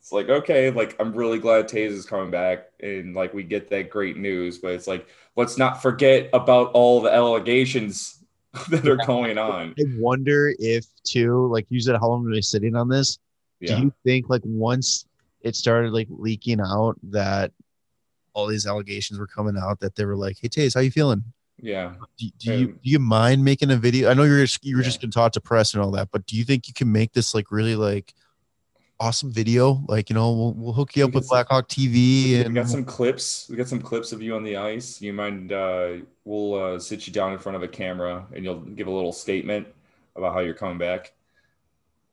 it's 0.00 0.12
like 0.12 0.28
okay, 0.28 0.70
like 0.70 0.96
I'm 1.00 1.14
really 1.14 1.38
glad 1.38 1.66
Toews 1.66 1.92
is 1.92 2.04
coming 2.04 2.30
back 2.30 2.66
and 2.80 3.14
like 3.14 3.32
we 3.32 3.42
get 3.42 3.70
that 3.70 3.88
great 3.88 4.18
news, 4.18 4.58
but 4.58 4.72
it's 4.72 4.86
like 4.86 5.08
let's 5.36 5.58
not 5.58 5.80
forget 5.82 6.28
about 6.32 6.70
all 6.72 7.00
the 7.00 7.12
allegations 7.12 8.18
that 8.70 8.86
are 8.88 8.96
going 8.96 9.38
on. 9.38 9.74
I 9.78 9.84
wonder 9.98 10.54
if 10.58 10.86
too, 11.04 11.46
like 11.52 11.66
you 11.68 11.80
said, 11.80 11.96
how 11.96 12.08
long 12.08 12.24
were 12.24 12.34
they 12.34 12.40
sitting 12.40 12.74
on 12.74 12.88
this? 12.88 13.18
Yeah. 13.60 13.76
Do 13.76 13.82
you 13.82 13.94
think 14.04 14.28
like 14.28 14.42
once 14.44 15.06
it 15.42 15.54
started 15.56 15.92
like 15.92 16.08
leaking 16.10 16.60
out 16.60 16.96
that 17.04 17.52
all 18.32 18.46
these 18.46 18.66
allegations 18.66 19.18
were 19.18 19.26
coming 19.26 19.56
out 19.56 19.80
that 19.80 19.94
they 19.94 20.04
were 20.04 20.16
like, 20.16 20.36
"Hey 20.40 20.48
Toews, 20.48 20.74
how 20.74 20.80
you 20.80 20.90
feeling? 20.90 21.22
Yeah. 21.60 21.94
Do, 22.18 22.26
do 22.38 22.52
you 22.54 22.66
Um, 22.66 22.72
do 22.82 22.90
you 22.90 22.98
mind 22.98 23.44
making 23.44 23.70
a 23.70 23.76
video? 23.76 24.10
I 24.10 24.14
know 24.14 24.24
you're 24.24 24.42
just, 24.42 24.62
you 24.64 24.76
were 24.76 24.82
Yeah. 24.82 24.86
just 24.88 25.00
gonna 25.00 25.10
talk 25.12 25.32
to 25.32 25.40
press 25.40 25.72
and 25.74 25.82
all 25.82 25.90
that, 25.92 26.08
but 26.12 26.26
do 26.26 26.36
you 26.36 26.44
think 26.44 26.68
you 26.68 26.74
can 26.74 26.90
make 26.92 27.12
this 27.12 27.34
like 27.34 27.50
really 27.50 27.76
like 27.76 28.14
awesome 28.98 29.30
video? 29.30 29.82
Like 29.88 30.10
you 30.10 30.14
know, 30.14 30.32
we'll 30.32 30.52
we'll 30.54 30.72
hook 30.72 30.96
you 30.96 31.04
up 31.04 31.10
We 31.10 31.16
with 31.20 31.28
Blackhawk 31.28 31.68
TV 31.68 31.92
We 31.94 32.34
and 32.42 32.54
got 32.54 32.68
some 32.68 32.84
clips. 32.84 33.48
We 33.48 33.56
got 33.56 33.68
some 33.68 33.80
clips 33.80 34.12
of 34.12 34.22
you 34.22 34.34
on 34.36 34.42
the 34.44 34.56
ice. 34.56 35.00
You 35.00 35.12
mind? 35.12 35.52
Uh, 35.52 35.98
we'll 36.24 36.54
uh, 36.54 36.78
sit 36.78 37.06
you 37.06 37.12
down 37.12 37.32
in 37.32 37.38
front 37.38 37.56
of 37.56 37.62
a 37.62 37.68
camera, 37.68 38.26
and 38.34 38.44
you'll 38.44 38.60
give 38.60 38.86
a 38.86 38.90
little 38.90 39.12
statement 39.12 39.66
about 40.16 40.32
how 40.34 40.40
you're 40.40 40.54
coming 40.54 40.78
back. 40.78 41.12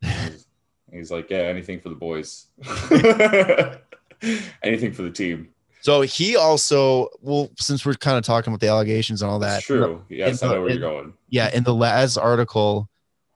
He's, 0.04 0.48
he's 0.92 1.12
like, 1.12 1.30
"Yeah, 1.30 1.40
anything 1.40 1.80
for 1.80 1.90
the 1.90 1.96
boys, 1.96 2.48
anything 4.64 4.92
for 4.94 5.02
the 5.04 5.12
team." 5.12 5.50
So 5.82 6.00
he 6.02 6.38
also, 6.38 7.10
well, 7.22 7.50
since 7.60 7.86
we're 7.86 7.96
kind 7.96 8.18
of 8.18 8.24
talking 8.24 8.54
about 8.54 8.62
the 8.62 8.70
allegations 8.70 9.22
and 9.22 9.30
all 9.30 9.40
that, 9.40 9.56
That's 9.56 9.66
true. 9.66 10.02
Yes, 10.08 10.42
I 10.42 10.46
in 10.46 10.50
the- 10.50 10.56
know 10.56 10.62
where 10.62 10.70
in- 10.72 10.80
you're 10.80 10.90
going. 10.90 11.14
yeah, 11.30 11.50
in 11.54 11.64
the 11.64 11.74
last 11.74 12.18
article, 12.18 12.90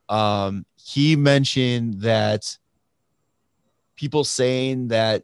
um, 0.07 0.65
he 0.77 1.17
mentioned 1.17 2.01
that 2.01 2.57
people 3.97 4.23
saying 4.23 4.87
that 4.87 5.23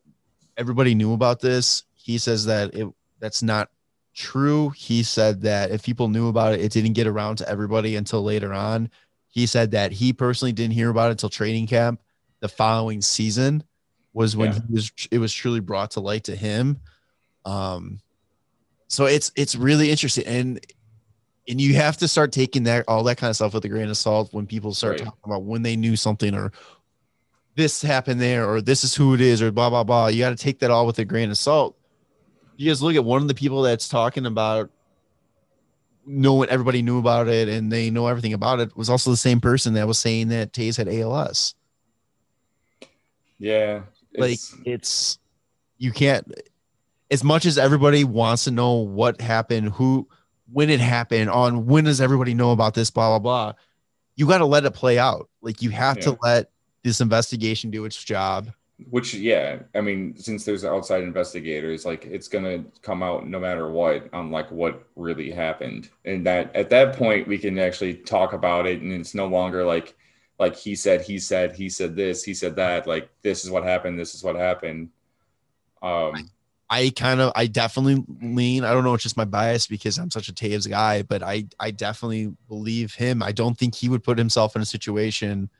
everybody 0.57 0.93
knew 0.95 1.13
about 1.13 1.39
this. 1.39 1.83
He 1.93 2.17
says 2.17 2.45
that 2.45 2.75
it 2.75 2.87
that's 3.19 3.41
not 3.41 3.69
true. 4.13 4.69
He 4.71 5.01
said 5.03 5.41
that 5.43 5.71
if 5.71 5.83
people 5.83 6.09
knew 6.09 6.27
about 6.27 6.53
it, 6.53 6.59
it 6.59 6.71
didn't 6.73 6.93
get 6.93 7.07
around 7.07 7.37
to 7.37 7.47
everybody 7.49 7.95
until 7.95 8.21
later 8.21 8.51
on. 8.53 8.89
He 9.29 9.45
said 9.45 9.71
that 9.71 9.93
he 9.93 10.11
personally 10.13 10.51
didn't 10.51 10.73
hear 10.73 10.89
about 10.89 11.07
it 11.07 11.11
until 11.13 11.29
training 11.29 11.67
camp 11.67 12.01
the 12.41 12.49
following 12.49 13.01
season 13.01 13.63
was 14.11 14.35
when 14.35 14.51
Yeah. 14.51 14.59
he 14.67 14.73
was 14.73 14.91
it 15.09 15.17
was 15.19 15.33
truly 15.33 15.61
brought 15.61 15.91
to 15.91 16.01
light 16.01 16.25
to 16.25 16.35
him. 16.35 16.79
Um 17.45 18.01
so 18.87 19.05
it's 19.05 19.31
it's 19.35 19.55
really 19.55 19.89
interesting 19.89 20.25
and 20.27 20.59
and 21.47 21.59
you 21.59 21.73
have 21.75 21.97
to 21.97 22.07
start 22.07 22.31
taking 22.31 22.63
that 22.63 22.85
all 22.87 23.03
that 23.03 23.17
kind 23.17 23.29
of 23.29 23.35
stuff 23.35 23.53
with 23.53 23.65
a 23.65 23.69
grain 23.69 23.89
of 23.89 23.97
salt 23.97 24.33
when 24.33 24.45
people 24.45 24.73
start 24.73 24.91
Right. 24.99 25.05
talking 25.05 25.19
about 25.25 25.43
when 25.43 25.61
they 25.63 25.75
knew 25.75 25.95
something 25.95 26.35
or 26.35 26.51
this 27.55 27.81
happened 27.81 28.19
there 28.19 28.49
or 28.49 28.61
this 28.61 28.83
is 28.83 28.95
who 28.95 29.13
it 29.13 29.21
is 29.21 29.41
or 29.41 29.51
blah 29.51 29.69
blah 29.69 29.83
blah. 29.83 30.07
You 30.07 30.19
got 30.19 30.29
to 30.31 30.35
take 30.35 30.59
that 30.59 30.71
all 30.71 30.85
with 30.85 30.99
a 30.99 31.05
grain 31.05 31.29
of 31.29 31.37
salt. 31.37 31.77
you 32.57 32.69
guys 32.69 32.81
look 32.81 32.95
at 32.95 33.03
one 33.05 33.21
of 33.21 33.27
the 33.27 33.33
people 33.35 33.61
that's 33.61 33.87
talking 33.89 34.25
about 34.25 34.69
knowing 36.05 36.49
everybody 36.49 36.81
knew 36.81 36.99
about 36.99 37.27
it 37.29 37.47
and 37.47 37.71
they 37.71 37.89
know 37.89 38.07
everything 38.07 38.33
about 38.33 38.59
it 38.59 38.75
was 38.75 38.89
also 38.89 39.09
the 39.09 39.17
same 39.17 39.39
person 39.39 39.73
that 39.75 39.87
was 39.87 39.97
saying 39.97 40.27
that 40.29 40.51
Toews 40.51 40.77
had 40.77 40.89
ALS. 40.89 41.55
Yeah. 43.39 43.83
Like 44.15 44.39
it's 44.65 45.17
you 45.77 45.91
can't 45.91 46.31
as 47.09 47.23
much 47.23 47.45
as 47.45 47.57
everybody 47.57 48.03
wants 48.03 48.43
to 48.45 48.51
know 48.51 48.73
what 48.73 49.21
happened, 49.21 49.69
who 49.69 50.07
when 50.51 50.69
it 50.69 50.79
happened, 50.79 51.29
on 51.29 51.65
when 51.65 51.83
does 51.85 51.99
everybody 52.01 52.33
know 52.33 52.51
about 52.51 52.73
this, 52.75 52.89
blah 52.91 53.09
blah 53.09 53.19
blah. 53.19 53.53
You 54.15 54.27
got 54.27 54.37
to 54.39 54.45
let 54.45 54.65
it 54.65 54.73
play 54.75 54.99
out. 54.99 55.29
Like 55.41 55.61
you 55.63 55.71
have 55.71 55.97
Yeah. 55.97 56.03
to 56.03 56.17
let 56.21 56.51
this 56.83 57.01
investigation 57.01 57.71
do 57.71 57.85
its 57.85 58.01
job. 58.03 58.51
which 58.89 59.13
yeah 59.13 59.59
i 59.75 59.81
mean 59.81 60.15
since 60.17 60.43
there's 60.43 60.65
outside 60.65 61.03
investigators 61.03 61.85
like 61.85 62.05
it's 62.05 62.27
gonna 62.27 62.63
come 62.81 63.01
out 63.01 63.27
no 63.27 63.39
matter 63.39 63.69
what 63.69 64.09
on 64.13 64.31
like 64.31 64.51
what 64.51 64.83
really 64.95 65.31
happened 65.31 65.89
and 66.05 66.25
that 66.25 66.53
at 66.55 66.69
that 66.69 66.95
point 66.95 67.27
we 67.27 67.37
can 67.37 67.57
actually 67.59 67.93
talk 67.93 68.33
about 68.33 68.65
it 68.65 68.81
and 68.81 68.91
it's 68.91 69.13
no 69.15 69.27
longer 69.27 69.63
like 69.63 69.95
like 70.39 70.55
he 70.55 70.75
said 70.75 71.01
he 71.01 71.19
said 71.19 71.55
he 71.55 71.69
said 71.69 71.95
this 71.95 72.23
he 72.23 72.33
said 72.33 72.55
that 72.55 72.87
like 72.87 73.09
this 73.21 73.45
is 73.45 73.51
what 73.51 73.63
happened 73.63 73.97
this 73.97 74.15
is 74.15 74.23
what 74.23 74.35
happened 74.35 74.89
um 75.81 76.13
I 76.69 76.91
kind 76.95 77.21
of, 77.21 77.31
I 77.35 77.45
definitely 77.45 78.03
lean. 78.19 78.63
I 78.63 78.73
don't 78.73 78.83
know, 78.83 78.95
it's 78.95 79.03
just 79.03 79.17
my 79.17 79.25
bias 79.25 79.67
because 79.67 79.99
I'm 79.99 80.09
such 80.09 80.27
a 80.27 80.33
Toews 80.33 80.67
guy, 80.67 81.03
but 81.03 81.21
I, 81.21 81.45
I 81.59 81.69
definitely 81.69 82.35
believe 82.47 82.95
him. 82.95 83.21
I 83.21 83.31
don't 83.31 83.55
think 83.55 83.75
he 83.75 83.89
would 83.89 84.03
put 84.03 84.17
himself 84.17 84.55
in 84.55 84.61
a 84.63 84.65
situation 84.65 85.51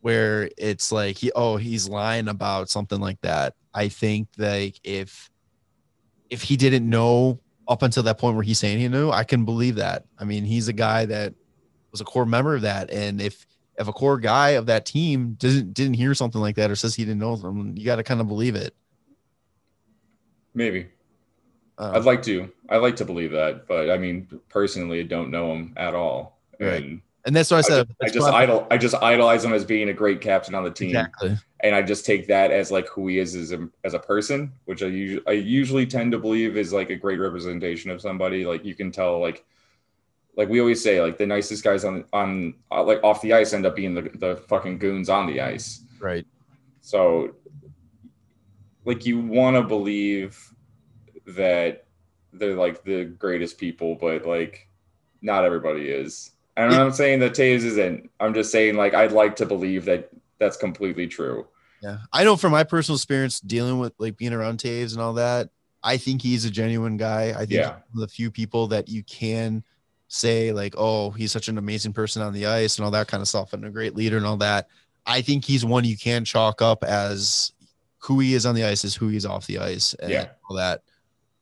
where 0.00 0.50
it's 0.56 0.90
like 0.92 1.16
he, 1.18 1.30
oh, 1.34 1.56
he's 1.56 1.88
lying 1.88 2.28
about 2.28 2.70
something 2.70 3.00
like 3.00 3.20
that. 3.22 3.54
I 3.74 3.88
think 3.88 4.28
like 4.38 4.80
if, 4.84 5.30
if 6.30 6.42
he 6.42 6.56
didn't 6.56 6.88
know 6.88 7.40
up 7.68 7.82
until 7.82 8.02
that 8.04 8.18
point 8.18 8.34
where 8.36 8.42
he's 8.44 8.58
saying 8.58 8.78
he 8.78 8.88
knew, 8.88 9.10
I 9.10 9.24
can 9.24 9.44
believe 9.44 9.76
that. 9.76 10.04
I 10.18 10.24
mean, 10.24 10.44
he's 10.44 10.68
a 10.68 10.72
guy 10.72 11.04
that 11.06 11.34
was 11.92 12.00
a 12.00 12.04
core 12.04 12.26
member 12.26 12.54
of 12.54 12.62
that, 12.62 12.90
and 12.90 13.20
if 13.20 13.46
if 13.78 13.88
a 13.88 13.92
core 13.92 14.18
guy 14.18 14.50
of 14.50 14.66
that 14.66 14.84
team 14.86 15.34
didn't 15.38 15.72
didn't 15.72 15.94
hear 15.94 16.14
something 16.14 16.40
like 16.40 16.56
that 16.56 16.70
or 16.70 16.76
says 16.76 16.94
he 16.94 17.04
didn't 17.04 17.20
know 17.20 17.36
them, 17.36 17.74
you 17.76 17.84
got 17.84 17.96
to 17.96 18.02
kind 18.02 18.20
of 18.20 18.28
believe 18.28 18.54
it. 18.54 18.74
maybe 20.54 20.88
Um, 21.78 21.94
i'd 21.94 22.04
like 22.04 22.22
to 22.24 22.50
i 22.68 22.76
like 22.76 22.96
to 22.96 23.04
believe 23.04 23.30
that 23.32 23.66
but 23.66 23.88
i 23.90 23.96
mean 23.96 24.28
personally 24.48 25.00
I 25.00 25.04
don't 25.04 25.30
know 25.30 25.52
him 25.54 25.72
at 25.76 25.94
all 25.94 26.38
Right. 26.58 26.82
and 26.82 27.00
and 27.24 27.36
that's 27.36 27.50
what 27.50 27.56
I 27.56 27.58
I 27.58 27.62
said. 27.62 27.88
just, 27.88 28.02
I 28.02 28.08
just 28.08 28.28
idol 28.28 28.66
I 28.70 28.78
just 28.78 28.94
idolize 28.96 29.44
him 29.44 29.52
as 29.52 29.64
being 29.64 29.88
a 29.88 29.92
great 29.92 30.20
captain 30.20 30.54
on 30.54 30.64
the 30.64 30.70
team. 30.70 30.90
exactly. 30.90 31.36
and 31.60 31.74
I 31.74 31.82
just 31.82 32.04
take 32.06 32.26
that 32.28 32.50
as 32.50 32.70
like 32.70 32.88
who 32.88 33.08
he 33.08 33.18
is 33.18 33.34
as 33.34 33.52
a, 33.52 33.68
as 33.84 33.94
a 33.94 33.98
person, 33.98 34.52
which 34.64 34.82
I 34.82 34.86
usually 34.86 35.26
I 35.26 35.32
usually 35.32 35.86
tend 35.86 36.12
to 36.12 36.18
believe 36.18 36.56
is 36.56 36.72
like 36.72 36.90
a 36.90 36.96
great 36.96 37.20
representation 37.20 37.90
of 37.90 38.00
somebody. 38.00 38.44
Like 38.44 38.64
you 38.64 38.74
can 38.74 38.90
tell, 38.90 39.20
like 39.20 39.44
like 40.36 40.48
we 40.48 40.60
always 40.60 40.82
say, 40.82 41.00
like 41.00 41.18
the 41.18 41.26
nicest 41.26 41.62
guys 41.62 41.84
on 41.84 42.04
on 42.12 42.54
uh, 42.70 42.82
like 42.82 43.02
off 43.02 43.20
the 43.22 43.32
ice 43.32 43.52
end 43.52 43.66
up 43.66 43.76
being 43.76 43.94
the 43.94 44.02
the 44.14 44.36
fucking 44.48 44.78
goons 44.78 45.08
on 45.08 45.26
the 45.26 45.40
ice. 45.40 45.84
Right. 46.00 46.26
So 46.80 47.34
like 48.84 49.04
you 49.04 49.20
want 49.20 49.56
to 49.56 49.62
believe 49.62 50.38
that 51.26 51.84
they're 52.32 52.54
like 52.54 52.82
the 52.84 53.04
greatest 53.04 53.58
people, 53.58 53.94
but 53.94 54.26
like 54.26 54.68
not 55.22 55.44
everybody 55.44 55.88
is. 55.88 56.32
And 56.56 56.72
I'm 56.72 56.86
not 56.88 56.96
saying 56.96 57.20
that 57.20 57.32
Toews 57.32 57.64
isn't. 57.64 58.10
I'm 58.20 58.34
just 58.34 58.50
saying 58.52 58.74
like 58.76 58.94
I'd 58.94 59.12
like 59.12 59.36
to 59.36 59.46
believe 59.46 59.84
that 59.86 60.10
that's 60.38 60.56
completely 60.56 61.06
true. 61.06 61.46
Yeah. 61.82 61.98
I 62.12 62.24
know 62.24 62.36
from 62.36 62.52
my 62.52 62.64
personal 62.64 62.96
experience 62.96 63.40
dealing 63.40 63.78
with 63.78 63.94
like 63.98 64.16
being 64.16 64.32
around 64.32 64.58
Toews 64.58 64.92
and 64.92 65.00
all 65.00 65.14
that, 65.14 65.48
I 65.82 65.96
think 65.96 66.20
he's 66.20 66.44
a 66.44 66.50
genuine 66.50 66.96
guy. 66.98 67.30
I 67.34 67.38
think 67.40 67.52
Yeah. 67.52 67.62
he's 67.62 67.94
one 67.94 67.94
of 67.94 68.00
the 68.00 68.08
few 68.08 68.30
people 68.30 68.66
that 68.68 68.88
you 68.88 69.02
can 69.04 69.64
say 70.08 70.52
like, 70.52 70.74
oh, 70.76 71.10
he's 71.10 71.32
such 71.32 71.48
an 71.48 71.56
amazing 71.56 71.92
person 71.92 72.20
on 72.20 72.32
the 72.34 72.46
ice 72.46 72.76
and 72.76 72.84
all 72.84 72.90
that 72.90 73.06
kind 73.08 73.20
of 73.22 73.28
stuff 73.28 73.52
and 73.52 73.64
a 73.64 73.70
great 73.70 73.94
leader 73.94 74.16
and 74.18 74.26
all 74.26 74.36
that. 74.38 74.68
I 75.06 75.22
think 75.22 75.44
he's 75.44 75.64
one 75.64 75.84
you 75.84 75.96
can 75.96 76.24
chalk 76.26 76.60
up 76.60 76.84
as 76.84 77.52
who 77.98 78.18
he 78.20 78.34
is 78.34 78.44
on 78.44 78.54
the 78.54 78.64
ice 78.64 78.84
is 78.84 78.94
who 78.94 79.08
he's 79.08 79.24
off 79.24 79.46
the 79.46 79.58
ice 79.58 79.94
and 79.94 80.10
Yeah. 80.10 80.26
all 80.48 80.56
that. 80.56 80.82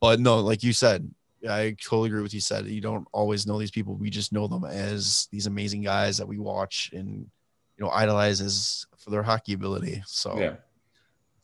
But 0.00 0.20
no, 0.20 0.38
like 0.40 0.62
you 0.62 0.72
said, 0.72 1.10
I 1.48 1.76
totally 1.80 2.08
agree 2.08 2.22
with 2.22 2.34
you 2.34 2.40
said. 2.40 2.66
You 2.66 2.80
don't 2.80 3.06
always 3.12 3.46
know 3.46 3.58
these 3.58 3.70
people. 3.70 3.94
We 3.94 4.10
just 4.10 4.32
know 4.32 4.48
them 4.48 4.64
as 4.64 5.28
these 5.30 5.46
amazing 5.46 5.82
guys 5.82 6.16
that 6.18 6.26
we 6.26 6.38
watch 6.38 6.90
and 6.92 7.26
you 7.76 7.84
know 7.84 7.90
idolize 7.90 8.40
as 8.40 8.86
for 8.96 9.10
their 9.10 9.22
hockey 9.22 9.52
ability. 9.52 10.02
So 10.06 10.38
Yeah. 10.38 10.54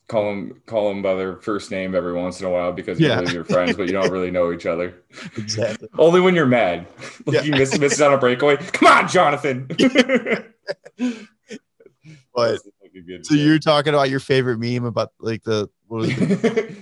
Call 0.07 0.25
them 0.29 0.61
call 0.67 0.89
them 0.89 1.01
by 1.01 1.15
their 1.15 1.37
first 1.37 1.71
name 1.71 1.95
every 1.95 2.13
once 2.13 2.39
in 2.39 2.45
a 2.45 2.49
while 2.49 2.71
because 2.71 2.99
you 2.99 3.07
Yeah. 3.07 3.21
you're 3.21 3.43
friends, 3.45 3.75
but 3.77 3.87
you 3.87 3.93
don't 3.93 4.11
really 4.11 4.29
know 4.31 4.51
each 4.51 4.65
other. 4.65 5.01
exactly. 5.37 5.87
Only 5.97 6.19
when 6.21 6.35
you're 6.35 6.45
mad. 6.45 6.87
Like 7.25 7.35
Yeah. 7.35 7.41
you 7.43 7.51
miss 7.53 7.79
miss 7.79 7.99
on 8.01 8.13
a 8.13 8.17
breakaway. 8.17 8.57
Come 8.57 8.87
on, 8.87 9.07
Jonathan. 9.07 9.67
But 12.33 12.59
so 13.23 13.33
you're 13.33 13.59
talking 13.59 13.93
about 13.93 14.09
your 14.09 14.19
favorite 14.19 14.57
meme 14.59 14.85
about 14.85 15.11
like 15.19 15.43
the 15.43 15.69
what 15.87 15.99
was 16.01 16.11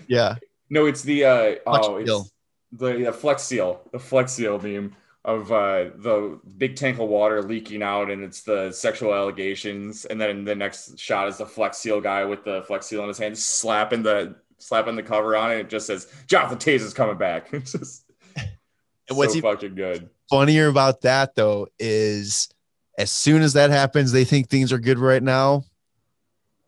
yeah 0.08 0.36
no, 0.70 0.86
it's 0.88 1.02
the 1.04 1.26
uh 1.26 1.56
oh 1.68 1.98
it's 1.98 2.32
the, 2.74 2.94
the 3.06 3.14
flex 3.14 3.44
seal, 3.44 3.82
the 3.92 4.00
flex 4.00 4.34
seal 4.34 4.60
meme 4.60 4.96
of 5.26 5.52
uh 5.54 5.86
the 6.00 6.38
big 6.58 6.76
tank 6.76 7.00
of 7.00 7.08
water 7.08 7.42
leaking 7.42 7.82
out 7.82 8.12
and 8.12 8.22
it's 8.26 8.42
the 8.42 8.70
sexual 8.74 9.14
allegations 9.16 10.04
and 10.04 10.20
then 10.20 10.44
the 10.44 10.54
next 10.54 11.00
shot 11.00 11.30
is 11.30 11.38
the 11.38 11.46
flex 11.46 11.78
seal 11.78 12.02
guy 12.02 12.26
with 12.26 12.44
the 12.44 12.62
flex 12.68 12.88
seal 12.88 13.02
in 13.04 13.08
his 13.08 13.18
hand 13.18 13.38
slapping 13.38 14.04
the 14.04 14.36
slapping 14.58 14.98
the 14.98 15.04
cover 15.04 15.36
on 15.38 15.50
it. 15.52 15.60
It 15.60 15.70
just 15.70 15.88
says 15.88 16.12
Jonathan 16.28 16.58
Toews 16.58 16.82
is 16.82 16.94
coming 16.94 17.18
back. 17.18 17.48
It's 17.54 17.72
just 17.72 18.04
And 18.36 19.18
what's 19.18 19.34
so 19.34 19.40
fucking 19.42 19.76
good. 19.76 20.10
funnier 20.30 20.68
about 20.68 21.02
that 21.02 21.36
though 21.36 21.68
is 21.80 22.50
as 22.98 23.10
soon 23.10 23.42
as 23.44 23.54
that 23.54 23.70
happens 23.70 24.12
they 24.12 24.26
think 24.26 24.50
things 24.50 24.74
are 24.74 24.78
good 24.80 25.00
right 25.00 25.24
now 25.24 25.64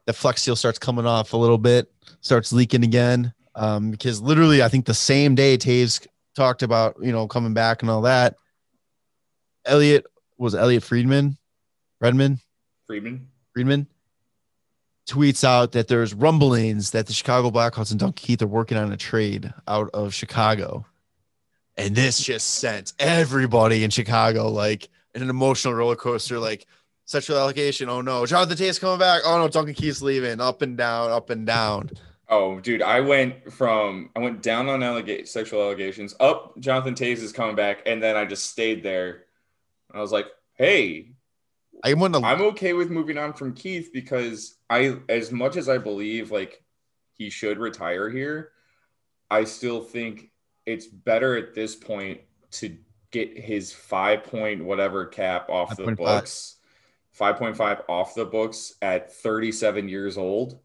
the 0.05 0.13
flex 0.13 0.41
seal 0.41 0.55
starts 0.55 0.79
coming 0.79 1.05
off 1.05 1.33
a 1.33 1.37
little 1.37 1.57
bit 1.57 1.91
starts 2.21 2.53
leaking 2.53 2.83
again 2.85 3.33
um 3.55 3.91
because 3.91 4.21
literally 4.21 4.61
I 4.61 4.67
think 4.67 4.85
the 4.85 4.93
same 4.93 5.35
day 5.35 5.57
Toews 5.57 6.05
talked 6.35 6.63
about 6.63 6.97
you 7.01 7.11
know 7.11 7.27
coming 7.27 7.53
back 7.53 7.81
and 7.81 7.89
all 7.89 8.01
that 8.01 8.35
Elliot 9.65 10.05
was 10.37 10.53
Elliot 10.55 10.83
Friedman 10.83 11.37
Redman 12.01 12.39
Friedman 12.87 13.27
Friedman 13.53 13.87
tweets 15.07 15.43
out 15.43 15.73
that 15.73 15.87
there's 15.87 16.13
rumblings 16.13 16.91
that 16.91 17.07
the 17.07 17.13
Chicago 17.13 17.51
Blackhawks 17.51 17.91
and 17.91 17.99
Duncan 17.99 18.13
Keith 18.13 18.41
are 18.41 18.47
working 18.47 18.77
on 18.77 18.91
a 18.91 18.97
trade 18.97 19.53
out 19.67 19.89
of 19.93 20.13
Chicago. 20.13 20.85
And 21.77 21.95
this 21.95 22.19
just 22.19 22.55
sent 22.55 22.93
everybody 22.99 23.83
in 23.83 23.89
Chicago 23.91 24.49
like 24.49 24.89
an 25.13 25.29
emotional 25.29 25.73
roller 25.73 25.95
coaster, 25.95 26.39
like 26.39 26.65
sexual 27.05 27.37
allegation. 27.37 27.89
Oh 27.89 28.01
no, 28.01 28.25
Jonathan 28.25 28.57
Toews's 28.57 28.79
coming 28.79 28.99
back. 28.99 29.21
Oh 29.25 29.37
no, 29.37 29.47
Duncan 29.47 29.73
Keith's 29.73 30.01
leaving. 30.01 30.39
Up 30.39 30.61
and 30.61 30.77
down, 30.77 31.11
up 31.11 31.29
and 31.29 31.45
down. 31.45 31.89
Oh, 32.27 32.59
dude, 32.59 32.81
I 32.81 33.01
went 33.01 33.53
from 33.53 34.09
I 34.15 34.19
went 34.19 34.41
down 34.41 34.67
on 34.67 34.79
allega- 34.79 35.27
sexual 35.27 35.61
allegations, 35.61 36.15
up 36.19 36.57
Jonathan 36.59 36.95
Toews 36.95 37.21
is 37.21 37.31
coming 37.31 37.55
back, 37.55 37.83
and 37.85 38.01
then 38.01 38.15
I 38.15 38.25
just 38.25 38.49
stayed 38.49 38.83
there. 38.83 39.25
I 39.93 39.99
was 40.01 40.11
like, 40.11 40.25
hey, 40.53 41.11
I 41.83 41.93
want 41.93 42.15
to 42.15 42.21
I'm 42.21 42.41
okay 42.41 42.73
with 42.73 42.89
moving 42.89 43.17
on 43.17 43.33
from 43.33 43.53
Keith 43.53 43.91
because 43.93 44.57
I, 44.69 44.97
as 45.07 45.31
much 45.31 45.55
as 45.55 45.69
I 45.69 45.77
believe 45.77 46.31
like 46.31 46.63
he 47.13 47.29
should 47.29 47.59
retire 47.59 48.09
here, 48.09 48.51
I 49.29 49.43
still 49.43 49.81
think 49.81 50.31
it's 50.65 50.87
better 50.87 51.37
at 51.37 51.53
this 51.53 51.75
point 51.75 52.21
to 52.51 52.75
get 53.11 53.37
his 53.37 53.71
five 53.71 54.23
point 54.23 54.63
whatever 54.63 55.05
cap 55.05 55.49
off 55.49 55.77
the 55.77 55.83
5.5. 55.83 55.95
books, 55.97 56.55
five 57.11 57.37
point 57.37 57.55
five 57.55 57.81
off 57.87 58.15
the 58.15 58.25
books 58.25 58.73
at 58.81 59.13
37 59.13 59.87
years 59.87 60.17
old. 60.17 60.59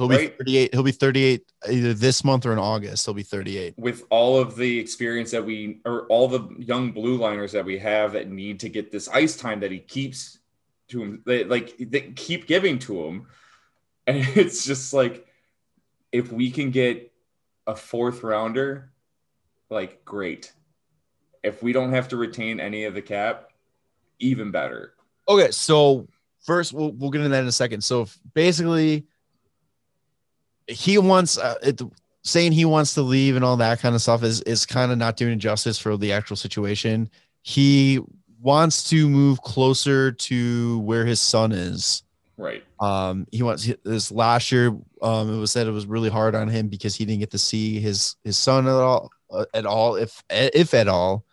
He'll 0.00 0.08
be 0.08 0.16
right. 0.16 0.38
38. 0.38 0.74
He'll 0.74 0.82
be 0.82 0.92
38 0.92 1.42
either 1.70 1.94
this 1.94 2.24
month 2.24 2.46
or 2.46 2.52
in 2.52 2.58
August. 2.58 3.06
He'll 3.06 3.14
be 3.14 3.22
38. 3.22 3.74
with 3.76 4.04
all 4.10 4.38
of 4.38 4.56
the 4.56 4.78
experience 4.78 5.30
that 5.30 5.44
we 5.44 5.80
or 5.84 6.06
all 6.06 6.28
the 6.28 6.48
young 6.58 6.92
blue 6.92 7.16
liners 7.16 7.52
that 7.52 7.64
we 7.64 7.78
have 7.78 8.12
that 8.12 8.30
need 8.30 8.60
to 8.60 8.68
get 8.68 8.90
this 8.90 9.08
ice 9.08 9.36
time 9.36 9.60
that 9.60 9.70
he 9.70 9.78
keeps 9.78 10.38
to 10.88 11.02
him 11.02 11.22
they 11.24 11.44
like 11.44 11.76
they 11.78 12.00
keep 12.00 12.46
giving 12.46 12.78
to 12.78 13.04
him 13.04 13.26
and 14.06 14.26
it's 14.34 14.64
just 14.64 14.92
like 14.92 15.26
if 16.10 16.32
we 16.32 16.50
can 16.50 16.70
get 16.70 17.12
a 17.66 17.76
fourth 17.76 18.24
rounder 18.24 18.90
like 19.68 20.04
great 20.04 20.52
if 21.44 21.62
we 21.62 21.72
don't 21.72 21.92
have 21.92 22.08
to 22.08 22.16
retain 22.16 22.58
any 22.58 22.84
of 22.84 22.94
the 22.94 23.02
cap 23.02 23.50
even 24.18 24.50
better 24.50 24.94
Okay, 25.30 25.52
so 25.52 26.08
first 26.42 26.72
we'll 26.72 26.90
we'll 26.90 27.10
get 27.10 27.20
into 27.20 27.30
that 27.30 27.42
in 27.42 27.46
a 27.46 27.52
second. 27.52 27.82
So 27.82 28.08
basically, 28.34 29.06
he 30.70 30.98
wants 30.98 31.38
uh, 31.38 31.56
it, 31.62 31.80
saying 32.22 32.52
he 32.52 32.64
wants 32.64 32.94
to 32.94 33.02
leave 33.02 33.36
and 33.36 33.44
all 33.44 33.56
that 33.56 33.80
kind 33.80 33.94
of 33.94 34.02
stuff 34.02 34.22
is 34.22 34.40
is 34.42 34.66
kind 34.66 34.92
of 34.92 34.98
not 34.98 35.16
doing 35.16 35.38
justice 35.38 35.78
for 35.78 35.96
the 35.96 36.12
actual 36.12 36.36
situation. 36.36 37.10
He 37.42 38.00
wants 38.40 38.88
to 38.90 39.08
move 39.08 39.42
closer 39.42 40.12
to 40.12 40.78
where 40.80 41.04
his 41.04 41.20
son 41.20 41.52
is. 41.52 42.02
Right. 42.36 42.64
Um, 42.78 43.26
he 43.30 43.42
wants 43.42 43.70
this 43.84 44.10
last 44.10 44.50
year. 44.50 44.68
Um, 45.02 45.36
it 45.36 45.38
was 45.38 45.50
said 45.50 45.66
it 45.66 45.72
was 45.72 45.86
really 45.86 46.08
hard 46.08 46.34
on 46.34 46.48
him 46.48 46.68
because 46.68 46.94
he 46.94 47.04
didn't 47.04 47.20
get 47.20 47.30
to 47.32 47.38
see 47.38 47.80
his 47.80 48.16
his 48.24 48.38
son 48.38 48.66
at 48.66 48.72
all, 48.72 49.10
uh, 49.30 49.44
at 49.52 49.66
all, 49.66 49.96
if 49.96 50.22
if 50.30 50.72
at 50.72 50.88
all. 50.88 51.24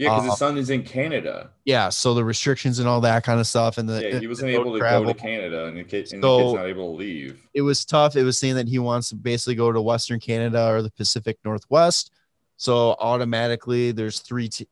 Yeah, 0.00 0.14
because 0.16 0.30
his 0.30 0.38
son 0.38 0.56
is 0.56 0.70
in 0.70 0.82
Canada. 0.82 1.50
Yeah, 1.66 1.90
so 1.90 2.14
the 2.14 2.24
restrictions 2.24 2.78
and 2.78 2.88
all 2.88 3.02
that 3.02 3.22
kind 3.22 3.38
of 3.38 3.46
stuff, 3.46 3.76
and 3.76 3.86
the 3.86 4.02
Yeah, 4.02 4.18
he 4.18 4.26
wasn't 4.26 4.50
able 4.50 4.72
to 4.72 4.78
travel. 4.78 5.04
go 5.08 5.12
to 5.12 5.18
Canada, 5.18 5.66
and 5.66 5.76
the 5.76 5.84
kid 5.84 6.10
and 6.12 6.22
the 6.22 6.26
So- 6.26 6.38
kid's 6.38 6.54
not 6.54 6.66
able 6.68 6.92
to 6.92 6.96
leave. 6.96 7.46
It 7.52 7.60
was 7.62 7.84
tough. 7.84 8.16
It 8.16 8.22
was 8.24 8.38
saying 8.38 8.54
that 8.54 8.66
he 8.66 8.78
wants 8.78 9.10
to 9.10 9.14
basically 9.16 9.56
go 9.56 9.70
to 9.70 9.80
Western 9.80 10.18
Canada 10.18 10.68
or 10.70 10.80
the 10.80 10.90
Pacific 10.90 11.38
Northwest. 11.44 12.12
So 12.56 12.92
automatically, 12.98 13.92
there's 13.92 14.20
three, 14.20 14.48
te- 14.48 14.68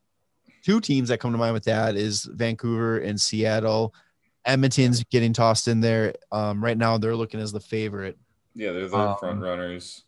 two 0.64 0.80
teams 0.80 1.10
that 1.10 1.18
come 1.20 1.32
to 1.32 1.38
mind 1.38 1.52
with 1.54 1.64
that 1.64 1.94
is 1.96 2.24
Vancouver 2.24 2.98
and 2.98 3.20
Seattle. 3.20 3.92
Edmonton's 4.46 5.04
getting 5.04 5.34
tossed 5.34 5.68
in 5.68 5.80
there. 5.80 6.14
Um, 6.32 6.64
right 6.64 6.78
now, 6.78 6.96
they're 6.96 7.14
looking 7.16 7.40
as 7.40 7.52
the 7.52 7.60
favorite. 7.60 8.16
Yeah, 8.54 8.72
they're 8.72 8.88
the 8.88 8.96
Um, 8.96 9.16
front 9.18 9.40
runners. 9.42 10.04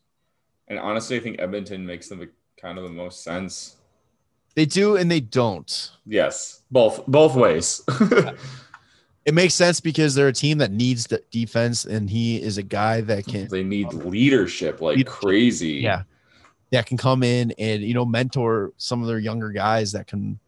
And 0.69 0.79
honestly, 0.79 1.17
I 1.17 1.21
think 1.21 1.41
Edmonton 1.41 1.85
makes 1.85 2.09
them 2.09 2.27
kind 2.59 2.79
of 2.79 2.85
the 2.85 2.91
most 2.91 3.23
sense. 3.23 3.77
They 4.55 4.67
do 4.67 4.97
and 4.97 5.11
they 5.11 5.21
don't. 5.21 5.91
Yes, 6.07 6.63
both 6.71 7.07
both 7.07 7.35
ways. 7.35 7.83
It 9.27 9.35
makes 9.35 9.53
sense 9.55 9.81
because 9.81 10.15
they're 10.15 10.29
a 10.29 10.33
team 10.33 10.59
that 10.59 10.73
needs 10.73 11.07
the 11.07 11.23
defense, 11.31 11.85
and 11.85 12.09
he 12.09 12.41
is 12.41 12.57
a 12.57 12.63
guy 12.63 13.03
that 13.03 13.27
can, 13.27 13.49
they 13.49 13.63
need 13.63 13.93
leadership 13.93 14.81
like 14.81 14.97
Leadership. 14.97 15.21
crazy. 15.21 15.75
yeah, 15.75 16.03
that 16.73 16.87
can 16.87 16.97
come 16.97 17.23
in 17.23 17.53
and 17.59 17.83
you 17.83 17.93
know 17.93 18.07
mentor 18.07 18.73
some 18.79 19.03
of 19.03 19.09
their 19.09 19.19
younger 19.19 19.51
guys 19.51 19.93
that 19.93 20.07
can 20.07 20.41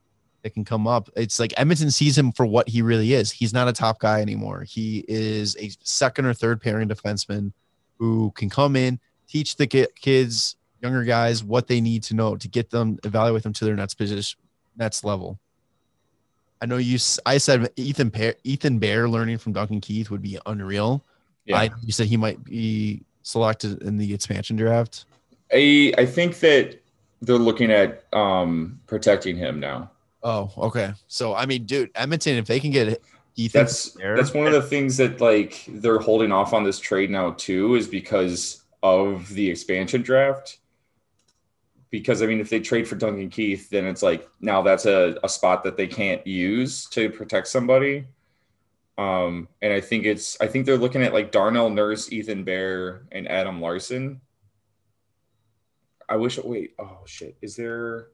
that 0.43 0.55
can 0.55 0.65
come 0.65 0.87
up. 0.87 1.11
It's 1.15 1.39
like 1.39 1.53
Edmonton 1.59 1.91
sees 1.91 2.17
him 2.17 2.33
for 2.33 2.47
what 2.47 2.67
he 2.69 2.81
really 2.81 3.13
is. 3.13 3.31
He's 3.31 3.53
not 3.53 3.69
a 3.69 3.73
top 3.73 4.01
guy 4.01 4.23
anymore. 4.23 4.63
He 4.63 5.05
is 5.07 5.55
a 5.61 5.71
second 5.85 6.25
or 6.25 6.33
third 6.33 6.61
pairing 6.61 6.89
defenseman 6.89 7.53
who 7.99 8.33
can 8.35 8.49
come 8.49 8.75
in, 8.75 8.99
teach 9.29 9.57
the 9.57 9.67
kids, 9.67 10.57
younger 10.83 11.05
guys, 11.05 11.45
what 11.45 11.69
they 11.69 11.81
need 11.81 12.03
to 12.05 12.15
know 12.15 12.37
to 12.37 12.49
get 12.49 12.71
them, 12.71 12.99
evaluate 13.05 13.45
them 13.45 13.53
to 13.55 13.65
their 13.65 13.77
next 13.77 13.95
position, 13.95 14.39
next 14.77 15.05
level. 15.05 15.39
I 16.61 16.67
know 16.67 16.77
you. 16.77 16.99
i 17.27 17.39
said 17.39 17.71
Ethan 17.77 18.11
Bear, 18.11 18.35
Ethan 18.45 18.79
Bear 18.79 19.09
learning 19.09 19.39
from 19.39 19.53
Duncan 19.53 19.81
Keith 19.81 20.11
would 20.11 20.23
be 20.23 20.39
unreal. 20.47 21.05
Yeah. 21.45 21.59
I 21.59 21.71
you 21.83 21.93
said 21.93 22.07
he 22.07 22.17
might 22.17 22.43
be 22.45 23.03
selected 23.23 23.83
in 23.83 23.97
the 23.97 24.15
expansion 24.15 24.57
draft. 24.57 25.07
I 25.53 25.93
I 25.99 26.07
think 26.07 26.39
that 26.41 26.81
they're 27.21 27.37
looking 27.37 27.73
at 27.73 28.05
um 28.13 28.81
protecting 28.87 29.37
him 29.37 29.59
now. 29.59 29.91
Oh, 30.23 30.53
okay. 30.57 30.93
So 31.09 31.35
I 31.35 31.47
mean, 31.47 31.65
dude, 31.65 31.91
Edmonton, 31.97 32.37
if 32.37 32.47
they 32.47 32.61
can 32.61 32.71
get 32.71 33.03
Ethan, 33.35 33.61
That's 33.61 33.89
Bear, 33.89 34.17
that's 34.17 34.33
one 34.33 34.47
of 34.47 34.53
the 34.53 34.63
things 34.63 34.97
that 34.99 35.21
like 35.21 35.65
they're 35.67 35.99
holding 35.99 36.31
off 36.31 36.53
on 36.53 36.63
this 36.63 36.79
trade 36.79 37.11
now 37.11 37.33
too 37.33 37.75
is 37.75 37.89
because 37.89 38.63
of 38.85 39.29
the 39.31 39.51
expansion 39.51 40.03
draft. 40.03 40.59
Because 41.93 42.23
I 42.23 42.27
mean, 42.27 42.41
if 42.41 42.51
they 42.51 42.59
trade 42.59 42.89
for 42.89 42.97
Duncan 42.97 43.29
Keith, 43.29 43.71
then 43.71 43.85
it's 43.87 44.03
like 44.03 44.29
now 44.41 44.63
that's 44.63 44.87
a, 44.87 45.17
a 45.23 45.29
spot 45.29 45.63
that 45.63 45.77
they 45.77 45.87
can't 45.87 46.27
use 46.27 46.87
to 46.87 47.11
protect 47.11 47.47
somebody. 47.47 48.07
Um, 48.99 49.47
and 49.61 49.73
I 49.73 49.81
think 49.81 50.07
it's 50.07 50.41
I 50.41 50.47
think 50.47 50.67
they're 50.67 50.79
looking 50.79 51.03
at 51.03 51.13
like 51.13 51.31
Darnell 51.31 51.71
Nurse, 51.71 52.11
Ethan 52.11 52.45
Bear, 52.45 53.03
and 53.13 53.29
Adam 53.29 53.61
Larsson. 53.61 54.23
I 56.09 56.17
wish 56.17 56.39
wait, 56.39 56.75
oh 56.79 57.01
shit. 57.05 57.37
Is 57.43 57.57
there 57.57 58.09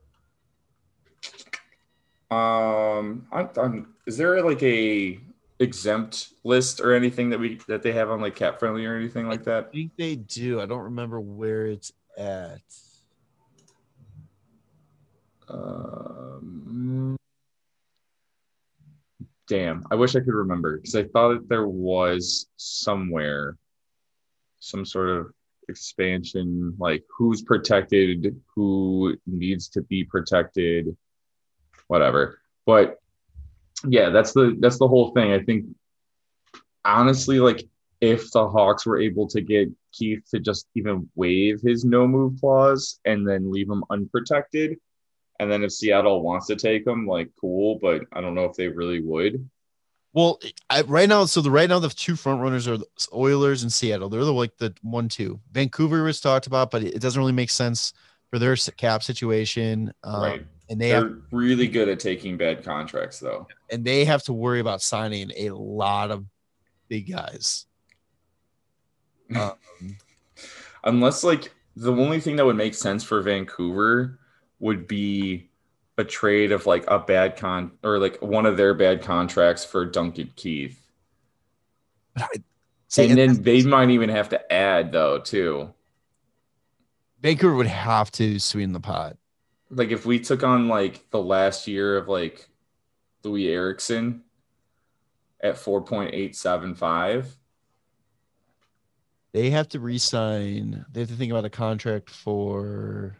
um 2.30 3.26
I'm, 3.32 3.48
I'm 3.56 3.94
is 4.06 4.18
there 4.18 4.42
like 4.42 4.62
a 4.62 5.20
exempt 5.60 6.30
list 6.44 6.80
or 6.80 6.94
anything 6.94 7.30
that 7.30 7.40
we 7.40 7.60
that 7.68 7.82
they 7.82 7.92
have 7.92 8.10
on 8.10 8.20
like 8.20 8.36
cat 8.36 8.58
friendly 8.58 8.86
or 8.86 8.96
anything 8.96 9.28
like 9.28 9.44
that? 9.44 9.66
I 9.68 9.70
think 9.70 9.92
they 9.96 10.16
do. 10.16 10.60
I 10.60 10.66
don't 10.66 10.82
remember 10.82 11.20
where 11.20 11.66
it's 11.66 11.92
at. 12.16 12.60
Um, 15.48 17.16
damn, 19.48 19.86
I 19.90 19.94
wish 19.94 20.14
I 20.14 20.20
could 20.20 20.34
remember 20.34 20.76
because 20.76 20.94
I 20.94 21.04
thought 21.04 21.34
that 21.34 21.48
there 21.48 21.66
was 21.66 22.46
somewhere 22.56 23.56
some 24.60 24.84
sort 24.84 25.08
of 25.08 25.32
expansion, 25.68 26.74
like 26.78 27.04
who's 27.16 27.42
protected, 27.42 28.40
who 28.54 29.16
needs 29.26 29.68
to 29.68 29.82
be 29.82 30.04
protected, 30.04 30.96
whatever. 31.86 32.40
But 32.66 32.98
yeah, 33.86 34.10
that's 34.10 34.32
the 34.32 34.56
that's 34.60 34.78
the 34.78 34.88
whole 34.88 35.12
thing. 35.12 35.32
I 35.32 35.42
think 35.42 35.66
honestly, 36.84 37.38
like 37.40 37.64
if 38.00 38.30
the 38.30 38.48
Hawks 38.48 38.86
were 38.86 39.00
able 39.00 39.26
to 39.28 39.40
get 39.40 39.68
Keith 39.92 40.24
to 40.30 40.40
just 40.40 40.68
even 40.74 41.08
waive 41.14 41.60
his 41.62 41.84
no 41.84 42.06
move 42.06 42.38
clause 42.40 43.00
and 43.04 43.26
then 43.26 43.50
leave 43.50 43.68
him 43.68 43.84
unprotected. 43.90 44.78
And 45.40 45.50
then 45.50 45.62
if 45.62 45.72
Seattle 45.72 46.22
wants 46.22 46.46
to 46.48 46.56
take 46.56 46.86
him, 46.86 47.06
like 47.06 47.30
cool, 47.40 47.78
but 47.80 48.02
I 48.12 48.20
don't 48.20 48.34
know 48.34 48.44
if 48.44 48.56
they 48.56 48.68
really 48.68 49.00
would. 49.00 49.48
Well, 50.14 50.40
I, 50.68 50.80
right 50.82 51.08
now, 51.08 51.26
so 51.26 51.40
the 51.40 51.50
right 51.50 51.68
now 51.68 51.78
the 51.78 51.90
two 51.90 52.16
front 52.16 52.40
runners 52.40 52.66
are 52.66 52.78
the 52.78 52.86
Oilers 53.14 53.62
and 53.62 53.72
Seattle. 53.72 54.08
They're 54.08 54.24
the 54.24 54.32
like 54.32 54.56
the 54.56 54.74
one 54.82 55.08
two. 55.08 55.38
Vancouver 55.52 56.02
was 56.02 56.20
talked 56.20 56.46
about, 56.46 56.70
but 56.70 56.82
it 56.82 57.00
doesn't 57.00 57.20
really 57.20 57.32
make 57.32 57.50
sense 57.50 57.92
for 58.30 58.38
their 58.38 58.56
cap 58.56 59.02
situation. 59.02 59.92
Um, 60.02 60.22
right. 60.22 60.46
And 60.70 60.80
they 60.80 60.90
They're 60.90 61.08
have 61.08 61.16
really 61.30 61.66
good 61.68 61.88
at 61.88 62.00
taking 62.00 62.36
bad 62.36 62.62
contracts 62.64 63.20
though. 63.20 63.46
and 63.70 63.84
they 63.84 64.04
have 64.04 64.22
to 64.24 64.32
worry 64.32 64.60
about 64.60 64.82
signing 64.82 65.30
a 65.36 65.50
lot 65.50 66.10
of 66.10 66.24
big 66.88 67.10
guys. 67.10 67.66
Um, 69.36 69.98
Unless 70.84 71.22
like 71.22 71.52
the 71.76 71.92
only 71.92 72.18
thing 72.18 72.36
that 72.36 72.46
would 72.46 72.56
make 72.56 72.74
sense 72.74 73.04
for 73.04 73.20
Vancouver 73.20 74.18
would 74.60 74.86
be 74.86 75.48
a 75.96 76.04
trade 76.04 76.52
of 76.52 76.66
like 76.66 76.84
a 76.88 76.98
bad 76.98 77.36
con 77.36 77.72
or 77.82 77.98
like 77.98 78.20
one 78.22 78.46
of 78.46 78.56
their 78.56 78.74
bad 78.74 79.02
contracts 79.02 79.64
for 79.64 79.84
Duncan 79.84 80.32
Keith. 80.36 80.80
see, 82.88 83.10
and 83.10 83.18
and 83.18 83.36
then 83.36 83.42
they 83.42 83.62
might 83.62 83.90
even 83.90 84.08
have 84.08 84.28
to 84.30 84.52
add 84.52 84.92
though 84.92 85.18
too. 85.18 85.72
Vancouver 87.20 87.56
would 87.56 87.66
have 87.66 88.12
to 88.12 88.38
sweeten 88.38 88.72
the 88.72 88.80
pot. 88.80 89.16
Like 89.70 89.90
if 89.90 90.06
we 90.06 90.20
took 90.20 90.42
on 90.44 90.68
like 90.68 91.10
the 91.10 91.22
last 91.22 91.66
year 91.66 91.96
of 91.96 92.08
like 92.08 92.48
Loui 93.24 93.48
Eriksson 93.48 94.22
at 95.40 95.56
4.875, 95.56 97.26
They 99.32 99.50
have 99.50 99.68
to 99.70 99.80
re-sign. 99.80 100.84
They 100.90 101.00
have 101.00 101.10
to 101.10 101.16
think 101.16 101.32
about 101.32 101.44
a 101.44 101.50
contract 101.50 102.10
for. 102.10 103.16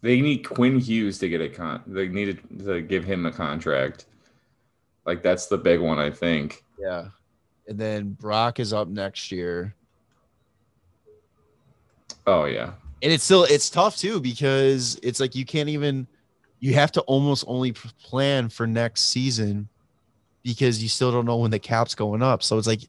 They 0.00 0.20
need 0.20 0.38
Quinn 0.38 0.78
Hughes 0.78 1.18
to 1.18 1.28
get 1.28 1.40
a 1.40 1.48
con 1.48 1.82
they 1.86 2.08
needed 2.08 2.40
to 2.64 2.80
give 2.82 3.04
him 3.04 3.26
a 3.26 3.32
contract. 3.32 4.06
Like 5.04 5.22
that's 5.22 5.46
the 5.46 5.58
big 5.58 5.80
one, 5.80 5.98
I 5.98 6.10
think. 6.10 6.62
Yeah, 6.78 7.08
and 7.66 7.78
then 7.78 8.10
Brock 8.10 8.60
is 8.60 8.72
up 8.72 8.88
next 8.88 9.32
year. 9.32 9.74
Oh 12.26 12.44
yeah. 12.44 12.72
and 13.02 13.12
it's 13.12 13.24
still 13.24 13.44
it's 13.44 13.70
tough 13.70 13.96
too 13.96 14.20
because 14.20 14.98
it's 15.02 15.18
like 15.20 15.34
you 15.34 15.44
can't 15.44 15.68
even 15.68 16.06
you 16.60 16.74
have 16.74 16.92
to 16.92 17.00
almost 17.02 17.44
only 17.46 17.72
plan 17.72 18.48
for 18.48 18.66
next 18.66 19.02
season 19.02 19.68
because 20.42 20.82
you 20.82 20.88
still 20.88 21.10
don't 21.10 21.24
know 21.24 21.36
when 21.36 21.50
the 21.50 21.58
cap's 21.58 21.94
going 21.94 22.22
up 22.22 22.42
so 22.42 22.58
it's 22.58 22.66
like 22.66 22.82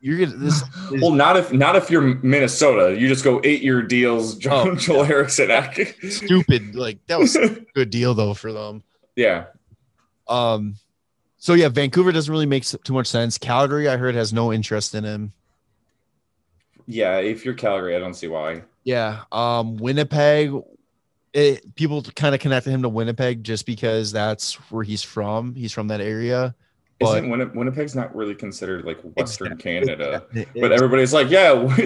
you're 0.00 0.18
gonna 0.18 0.36
this 0.38 0.62
is, 0.92 1.00
Well, 1.02 1.12
not 1.12 1.36
if 1.36 1.52
not 1.52 1.76
if 1.76 1.90
you're 1.90 2.02
Minnesota. 2.22 2.98
You 2.98 3.06
just 3.08 3.22
go 3.24 3.40
eight 3.44 3.62
year 3.62 3.82
deals, 3.82 4.36
John 4.36 4.68
Oh, 4.70 4.74
Joel 4.74 5.04
Erickson. 5.04 5.50
stupid 6.10 6.74
like 6.74 6.98
that 7.06 7.18
was 7.18 7.36
a 7.36 7.48
good 7.74 7.90
deal 7.90 8.14
though 8.14 8.34
for 8.34 8.52
them 8.52 8.82
yeah. 9.16 9.46
um 10.28 10.74
so 11.38 11.52
yeah 11.54 11.68
vancouver 11.68 12.12
doesn't 12.12 12.30
really 12.32 12.46
make 12.46 12.64
too 12.64 12.92
much 12.92 13.06
sense 13.06 13.36
calgary 13.38 13.88
i 13.88 13.96
heard 13.96 14.14
has 14.14 14.32
no 14.32 14.52
interest 14.52 14.94
in 14.94 15.04
him 15.04 15.32
Yeah. 16.86 17.18
If 17.18 17.44
you're 17.44 17.54
Calgary, 17.54 17.94
I 17.96 17.98
don't 17.98 18.14
see 18.14 18.28
why. 18.28 18.62
yeah 18.84 19.22
um 19.32 19.76
winnipeg 19.76 20.52
it, 21.32 21.74
people 21.76 22.02
kind 22.02 22.34
of 22.34 22.40
connected 22.40 22.70
him 22.70 22.82
to 22.82 22.88
winnipeg 22.88 23.44
just 23.44 23.64
because 23.66 24.10
that's 24.12 24.54
where 24.70 24.82
he's 24.84 25.02
from 25.02 25.54
he's 25.54 25.72
from 25.72 25.88
that 25.88 26.00
area 26.00 26.54
but 27.00 27.16
Isn't 27.18 27.30
Winni- 27.30 27.54
Winnipeg's 27.54 27.94
not 27.96 28.14
really 28.14 28.34
considered 28.34 28.84
like 28.84 29.00
Western 29.16 29.56
Canada? 29.56 30.24
It- 30.34 30.48
But 30.60 30.70
everybody's 30.72 31.12
like, 31.14 31.30
yeah, 31.30 31.52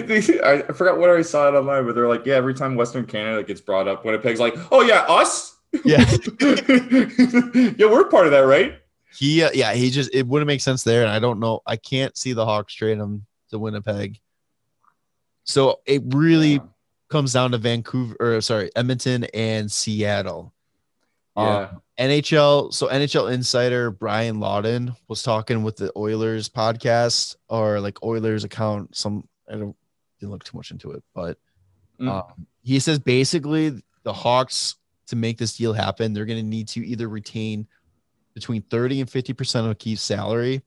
I 0.43 0.63
I 0.67 0.73
forgot 0.73 0.97
what 0.99 1.09
I 1.09 1.21
saw 1.21 1.47
it 1.47 1.53
online, 1.57 1.85
but 1.85 1.95
they're 1.95 2.07
like, 2.09 2.25
yeah, 2.25 2.35
every 2.35 2.53
time 2.53 2.75
Western 2.75 3.05
Canada 3.05 3.41
gets 3.43 3.61
brought 3.61 3.87
up, 3.87 4.03
Winnipeg's 4.05 4.39
like, 4.39 4.55
oh 4.71 4.81
yeah, 4.81 5.05
us. 5.07 5.55
yeah 5.83 5.99
yeah, 6.41 7.85
we're 7.87 8.05
part 8.09 8.25
of 8.25 8.31
that, 8.31 8.45
right? 8.45 8.79
He, 9.17 9.43
uh, 9.43 9.49
yeah, 9.53 9.73
he 9.73 9.89
just 9.89 10.13
it 10.13 10.27
wouldn't 10.27 10.47
make 10.47 10.61
sense 10.61 10.83
there, 10.83 11.01
and 11.01 11.09
I 11.11 11.19
don't 11.19 11.39
know. 11.39 11.61
I 11.65 11.77
can't 11.77 12.15
see 12.17 12.33
the 12.33 12.45
Hawks 12.45 12.73
trade 12.73 12.97
him 12.97 13.25
to 13.49 13.59
Winnipeg. 13.59 14.19
So 15.45 15.79
it 15.85 16.01
really 16.07 16.53
Yeah. 16.53 16.59
comes 17.09 17.33
down 17.33 17.51
to 17.51 17.57
Vancouver, 17.57 18.15
or 18.19 18.41
sorry, 18.41 18.71
Edmonton 18.75 19.25
and 19.33 19.71
Seattle. 19.71 20.53
Yeah. 21.37 21.57
Um, 21.71 21.81
NHL, 21.97 22.73
so 22.73 22.87
NHL 22.87 23.31
insider 23.33 23.89
Brian 23.89 24.39
Lawton 24.39 24.93
was 25.07 25.23
talking 25.23 25.63
with 25.63 25.77
the 25.77 25.91
Oilers 25.95 26.49
podcast 26.49 27.35
or 27.47 27.79
like 27.79 28.03
Oilers 28.03 28.43
account. 28.43 28.95
Some 28.95 29.27
I 29.49 29.53
don't 29.53 29.75
didn't 30.19 30.31
look 30.31 30.43
too 30.43 30.57
much 30.57 30.71
into 30.71 30.91
it, 30.91 31.03
but 31.13 31.37
Mm. 31.99 32.09
um, 32.09 32.45
he 32.61 32.77
says 32.79 32.99
basically 32.99 33.81
the 34.03 34.11
Hawks 34.11 34.75
to 35.07 35.15
make 35.15 35.37
this 35.37 35.55
deal 35.55 35.71
happen, 35.71 36.11
they're 36.11 36.25
going 36.25 36.39
to 36.43 36.49
need 36.49 36.67
to 36.69 36.85
either 36.85 37.07
retain 37.07 37.67
between 38.33 38.61
30 38.63 38.99
and 39.01 39.09
50 39.09 39.31
percent 39.31 39.67
of 39.67 39.77
Keith's 39.77 40.01
salary, 40.01 40.61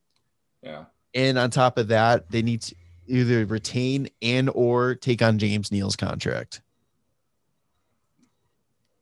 Yeah. 0.63 0.87
and 1.13 1.37
on 1.37 1.51
top 1.51 1.77
of 1.77 1.89
that, 1.89 2.31
they 2.31 2.41
need 2.41 2.63
to 2.63 2.75
either 3.07 3.45
retain 3.45 4.09
and 4.23 4.49
or 4.55 4.95
take 4.95 5.21
on 5.21 5.39
James 5.39 5.71
Neal's 5.71 5.97
contract. 5.97 6.63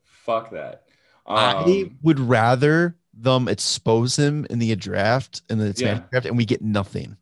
Fuck 0.02 0.50
that. 0.50 0.85
I 1.26 1.52
Um, 1.64 1.98
would 2.02 2.20
rather 2.20 2.96
them 3.18 3.48
expose 3.48 4.16
him 4.18 4.46
in 4.50 4.58
the 4.58 4.74
draft 4.76 5.42
in 5.48 5.58
the 5.58 5.74
Yeah. 5.76 6.00
draft, 6.10 6.26
and 6.26 6.36
we 6.36 6.44
get 6.44 6.62
nothing. 6.62 7.16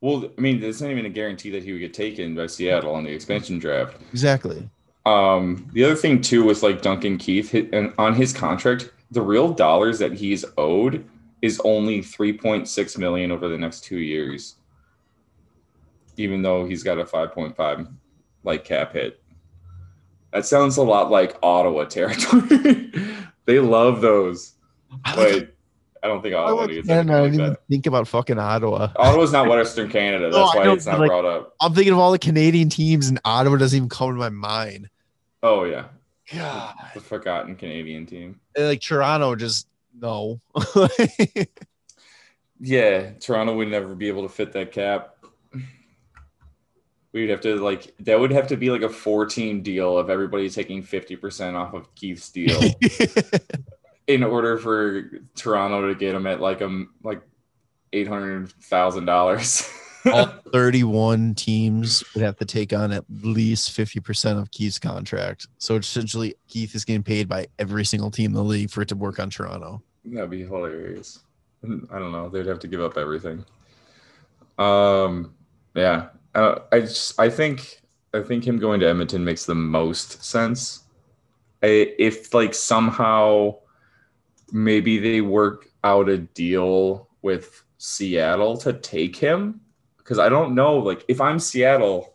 well, 0.00 0.28
I 0.36 0.40
mean, 0.40 0.62
it's 0.62 0.80
not 0.80 0.90
even 0.90 1.06
a 1.06 1.10
guarantee 1.10 1.50
that 1.50 1.62
he 1.62 1.72
would 1.72 1.78
get 1.80 1.94
taken 1.94 2.34
by 2.34 2.46
Seattle 2.48 2.92
on 2.94 3.04
the 3.04 3.10
expansion 3.10 3.58
draft. 3.60 3.96
Exactly. 4.10 4.68
Um, 5.06 5.68
the 5.72 5.84
other 5.84 5.94
thing 5.94 6.20
too 6.20 6.44
with 6.44 6.62
like 6.62 6.82
Duncan 6.82 7.18
Keith 7.18 7.50
hit, 7.50 7.72
and 7.72 7.92
on 7.98 8.14
his 8.14 8.32
contract, 8.32 8.90
the 9.10 9.22
real 9.22 9.52
dollars 9.52 9.98
that 10.00 10.12
he's 10.12 10.44
owed 10.58 11.04
is 11.40 11.60
only 11.64 12.00
3.6 12.00 12.98
million 12.98 13.30
over 13.32 13.48
the 13.48 13.58
next 13.58 13.84
two 13.84 13.98
years. 13.98 14.56
Even 16.16 16.42
though 16.42 16.64
he's 16.66 16.82
got 16.82 16.98
a 16.98 17.04
5.5 17.04 17.88
like 18.44 18.64
cap 18.64 18.92
hit. 18.92 19.20
That 20.32 20.46
sounds 20.46 20.76
a 20.76 20.82
lot 20.82 21.10
like 21.10 21.36
Ottawa 21.42 21.84
territory. 21.84 22.92
they 23.44 23.58
love 23.60 24.00
those, 24.00 24.54
but 25.14 25.54
I 26.02 26.08
don't 26.08 26.22
think 26.22 26.34
Ottawa 26.34 26.66
needs 26.66 26.88
I 26.88 26.94
anything 26.94 27.06
don't 27.08 27.22
like 27.24 27.32
even 27.34 27.50
that. 27.50 27.60
think 27.68 27.86
about 27.86 28.08
fucking 28.08 28.38
Ottawa. 28.38 28.88
Ottawa's 28.96 29.32
not 29.32 29.48
Western 29.48 29.88
Canada. 29.88 30.30
That's 30.32 30.54
I 30.54 30.58
why 30.66 30.72
it's 30.72 30.86
not 30.86 30.98
like- 31.00 31.08
brought 31.08 31.24
up. 31.24 31.54
I'm 31.60 31.74
thinking 31.74 31.92
of 31.92 31.98
all 31.98 32.12
the 32.12 32.18
Canadian 32.18 32.68
teams, 32.68 33.08
and 33.08 33.20
Ottawa 33.24 33.56
doesn't 33.56 33.76
even 33.76 33.88
come 33.88 34.08
to 34.10 34.14
my 34.14 34.28
mind. 34.30 34.88
Oh 35.42 35.64
yeah, 35.64 35.86
God, 36.32 36.74
the 36.94 37.00
forgotten 37.00 37.56
Canadian 37.56 38.06
team. 38.06 38.40
And, 38.56 38.66
like 38.66 38.80
Toronto, 38.80 39.34
just 39.36 39.66
no. 40.00 40.40
Yeah, 42.64 43.10
Toronto 43.18 43.56
would 43.56 43.68
never 43.68 43.94
be 43.96 44.06
able 44.08 44.22
to 44.22 44.28
fit 44.28 44.52
that 44.52 44.70
cap. 44.70 45.16
We'd 47.12 47.28
have 47.28 47.42
to 47.42 47.56
like 47.56 47.94
that 48.00 48.18
would 48.18 48.30
have 48.32 48.46
to 48.48 48.56
be 48.56 48.70
like 48.70 48.82
a 48.82 48.88
four 48.88 49.26
team 49.26 49.62
deal 49.62 49.98
of 49.98 50.08
everybody 50.08 50.48
taking 50.48 50.82
50% 50.82 51.54
off 51.54 51.74
of 51.74 51.94
Keith's 51.94 52.30
deal 52.30 52.58
in 54.06 54.22
order 54.22 54.56
for 54.56 55.22
Toronto 55.34 55.88
to 55.88 55.94
get 55.94 56.14
him 56.14 56.26
at 56.26 56.40
like 56.40 56.62
a 56.62 56.84
like 57.02 57.20
eight 57.92 58.08
hundred 58.08 58.50
thousand 58.62 59.04
dollars. 59.04 59.68
all 60.10 60.26
31 60.52 61.34
teams 61.34 62.02
would 62.14 62.24
have 62.24 62.36
to 62.38 62.44
take 62.44 62.72
on 62.72 62.92
at 62.92 63.04
least 63.22 63.76
50% 63.76 64.40
of 64.40 64.50
Keith's 64.50 64.78
contract. 64.78 65.46
So 65.58 65.76
essentially, 65.76 66.34
Keith 66.48 66.74
is 66.74 66.84
getting 66.84 67.02
paid 67.02 67.28
by 67.28 67.46
every 67.58 67.84
single 67.84 68.10
team 68.10 68.30
in 68.30 68.34
the 68.34 68.42
league 68.42 68.70
for 68.70 68.82
it 68.82 68.88
to 68.88 68.96
work 68.96 69.20
on 69.20 69.30
Toronto. 69.30 69.82
That'd 70.04 70.30
be 70.30 70.42
hilarious. 70.42 71.20
I 71.64 71.98
don't 71.98 72.10
know. 72.10 72.28
They'd 72.28 72.46
have 72.46 72.58
to 72.60 72.68
give 72.68 72.80
up 72.80 72.96
everything. 72.96 73.44
Um, 74.58 75.34
yeah. 75.74 76.08
Uh, 76.34 76.60
I 76.70 76.80
just, 76.80 77.18
I 77.20 77.28
think, 77.28 77.82
I 78.14 78.22
think 78.22 78.46
him 78.46 78.58
going 78.58 78.80
to 78.80 78.88
Edmonton 78.88 79.24
makes 79.24 79.44
the 79.44 79.54
most 79.54 80.24
sense. 80.24 80.84
I, 81.62 81.94
if 81.98 82.32
like 82.34 82.54
somehow, 82.54 83.56
maybe 84.50 84.98
they 84.98 85.20
work 85.20 85.68
out 85.84 86.08
a 86.08 86.18
deal 86.18 87.08
with 87.22 87.62
Seattle 87.78 88.56
to 88.58 88.72
take 88.72 89.16
him, 89.16 89.60
because 89.98 90.18
I 90.18 90.28
don't 90.28 90.54
know. 90.54 90.78
Like, 90.78 91.04
if 91.08 91.20
I'm 91.20 91.38
Seattle, 91.38 92.14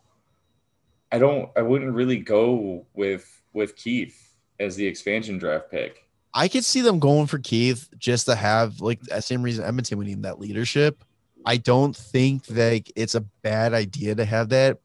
I 1.11 1.19
don't, 1.19 1.49
I 1.55 1.61
wouldn't 1.61 1.93
really 1.93 2.17
go 2.17 2.85
with 2.93 3.41
with 3.53 3.75
Keith 3.75 4.35
as 4.59 4.75
the 4.75 4.85
expansion 4.85 5.37
draft 5.37 5.71
pick. 5.71 6.03
I 6.33 6.47
could 6.47 6.65
see 6.65 6.81
them 6.81 6.99
going 6.99 7.25
for 7.27 7.39
Keith 7.39 7.89
just 7.97 8.25
to 8.27 8.35
have 8.35 8.81
like 8.81 9.01
the 9.01 9.21
same 9.21 9.41
reason 9.41 9.63
Edmonton 9.63 9.97
we 9.97 10.05
need 10.05 10.23
that 10.23 10.39
leadership. 10.39 11.03
I 11.47 11.55
don't 11.55 11.95
think 11.95 12.45
that 12.47 12.91
it's 12.97 13.15
a 13.15 13.21
bad 13.21 13.73
idea 13.73 14.13
to 14.15 14.25
have 14.25 14.49
that. 14.49 14.79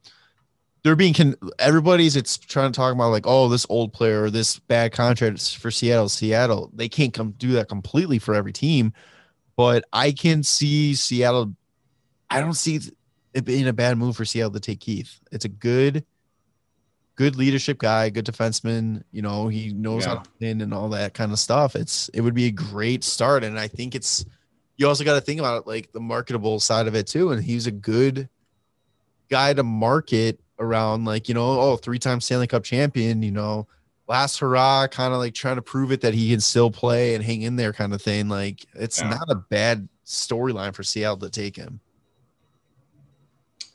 They're 0.81 0.95
being 0.95 1.13
con- 1.13 1.35
everybody's 1.59 2.15
it's 2.15 2.37
trying 2.37 2.71
to 2.71 2.75
talk 2.75 2.93
about 2.93 3.11
like 3.11 3.27
oh 3.27 3.49
this 3.49 3.65
old 3.69 3.91
player 3.91 4.23
or 4.23 4.29
this 4.29 4.59
bad 4.59 4.93
contract 4.93 5.57
for 5.57 5.69
Seattle. 5.71 6.07
Seattle 6.07 6.71
they 6.73 6.87
can't 6.87 7.13
come 7.13 7.31
do 7.31 7.51
that 7.53 7.67
completely 7.67 8.17
for 8.17 8.33
every 8.33 8.53
team, 8.53 8.93
but 9.57 9.83
I 9.91 10.13
can 10.13 10.41
see 10.41 10.95
Seattle. 10.95 11.53
I 12.29 12.39
don't 12.39 12.53
see 12.53 12.79
it 13.33 13.43
being 13.43 13.67
a 13.67 13.73
bad 13.73 13.97
move 13.97 14.15
for 14.15 14.23
Seattle 14.23 14.53
to 14.53 14.61
take 14.61 14.79
Keith. 14.79 15.19
It's 15.33 15.45
a 15.45 15.49
good, 15.49 16.05
good 17.15 17.35
leadership 17.35 17.77
guy, 17.77 18.09
good 18.09 18.25
defenseman. 18.25 19.03
You 19.11 19.21
know 19.21 19.49
he 19.49 19.73
knows 19.73 20.05
how 20.05 20.15
to 20.15 20.29
win 20.39 20.61
and 20.61 20.73
all 20.73 20.87
that 20.89 21.13
kind 21.13 21.33
of 21.33 21.39
stuff. 21.39 21.75
It's 21.75 22.07
it 22.13 22.21
would 22.21 22.35
be 22.35 22.45
a 22.45 22.51
great 22.51 23.03
start, 23.03 23.43
and 23.43 23.59
I 23.59 23.67
think 23.67 23.95
it's 23.95 24.25
you 24.77 24.87
also 24.87 25.03
got 25.03 25.15
to 25.15 25.21
think 25.21 25.39
about 25.39 25.61
it 25.61 25.67
like 25.67 25.91
the 25.91 25.99
marketable 25.99 26.59
side 26.59 26.87
of 26.87 26.95
it 26.95 27.07
too. 27.07 27.31
And 27.31 27.43
he's 27.43 27.67
a 27.67 27.71
good 27.71 28.29
guy 29.29 29.53
to 29.53 29.63
market 29.63 30.39
around, 30.59 31.05
like 31.05 31.27
you 31.27 31.33
know, 31.33 31.59
oh, 31.59 31.77
three 31.77 31.99
time 31.99 32.21
Stanley 32.21 32.47
Cup 32.47 32.63
champion. 32.63 33.21
You 33.21 33.31
know, 33.31 33.67
last 34.07 34.39
hurrah, 34.39 34.87
kind 34.87 35.13
of 35.13 35.19
like 35.19 35.33
trying 35.33 35.55
to 35.57 35.61
prove 35.61 35.91
it 35.91 36.01
that 36.01 36.13
he 36.13 36.31
can 36.31 36.39
still 36.39 36.71
play 36.71 37.15
and 37.15 37.23
hang 37.23 37.41
in 37.43 37.55
there, 37.55 37.73
kind 37.73 37.93
of 37.93 38.01
thing. 38.01 38.29
Like 38.29 38.65
it's 38.73 38.99
Yeah. 39.01 39.09
not 39.09 39.29
a 39.29 39.35
bad 39.35 39.87
storyline 40.05 40.73
for 40.73 40.83
Seattle 40.83 41.17
to 41.17 41.29
take 41.29 41.55
him. 41.55 41.79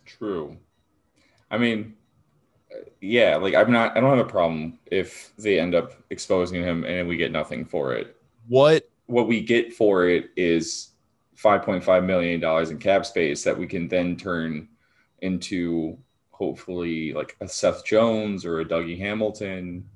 True. 0.04 0.56
I 1.50 1.58
mean, 1.58 1.94
yeah, 3.00 3.36
like 3.36 3.54
I'm 3.54 3.70
not. 3.70 3.96
I 3.96 4.00
don't 4.00 4.16
have 4.16 4.26
a 4.26 4.28
problem 4.28 4.78
if 4.86 5.32
they 5.38 5.60
end 5.60 5.74
up 5.74 5.92
exposing 6.10 6.62
him 6.62 6.84
and 6.84 7.08
we 7.08 7.16
get 7.16 7.32
nothing 7.32 7.64
for 7.64 7.94
it. 7.94 8.16
What 8.48 8.88
What 9.08 9.28
we 9.28 9.40
get 9.42 9.74
for 9.74 10.08
it 10.08 10.30
is 10.36 10.90
5.5 11.36 12.04
million 12.04 12.40
dollars 12.40 12.70
in 12.70 12.78
cap 12.78 13.04
space 13.04 13.44
that 13.44 13.58
we 13.58 13.66
can 13.66 13.88
then 13.88 14.16
turn 14.16 14.68
into 15.20 15.98
hopefully 16.30 17.12
like 17.12 17.36
a 17.40 17.48
Seth 17.48 17.84
Jones 17.84 18.44
or 18.44 18.60
a 18.60 18.64
Dougie 18.64 18.98
Hamilton. 18.98 19.88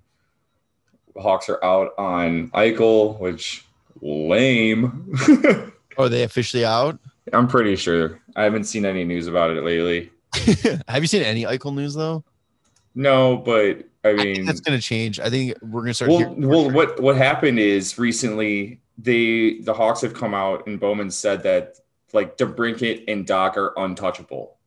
Hawks 1.16 1.48
are 1.48 1.62
out 1.64 1.92
on 1.98 2.50
Eichel, 2.50 3.18
which 3.20 3.64
lame. 4.00 5.14
are 5.98 6.08
they 6.08 6.24
officially 6.24 6.64
out? 6.64 6.98
I'm 7.32 7.46
pretty 7.46 7.76
sure. 7.76 8.20
I 8.34 8.42
haven't 8.42 8.64
seen 8.64 8.84
any 8.84 9.04
news 9.04 9.28
about 9.28 9.50
it 9.50 9.62
lately. 9.62 10.10
Have 10.88 11.02
you 11.02 11.06
seen 11.06 11.22
any 11.22 11.44
Eichel 11.44 11.74
news 11.74 11.94
though? 11.94 12.24
No, 12.94 13.36
but 13.36 13.84
I 14.04 14.10
I, 14.10 14.14
mean, 14.14 14.34
think 14.34 14.46
that's 14.46 14.60
gonna 14.60 14.80
change. 14.80 15.20
I 15.20 15.30
think 15.30 15.56
we're 15.62 15.82
gonna 15.82 15.94
start. 15.94 16.10
well, 16.10 16.34
well, 16.36 16.70
what 16.70 17.00
what 17.00 17.16
happened 17.16 17.58
is 17.58 17.98
recently 17.98 18.80
they 18.98 19.58
the 19.60 19.74
Hawks 19.74 20.02
have 20.02 20.14
come 20.14 20.34
out 20.34 20.66
and 20.66 20.80
Bowman 20.80 21.10
said 21.10 21.42
that 21.44 21.76
like 22.12 22.36
DeBrincat 22.36 23.04
and 23.08 23.26
Doc 23.26 23.56
are 23.56 23.72
untouchable, 23.76 24.58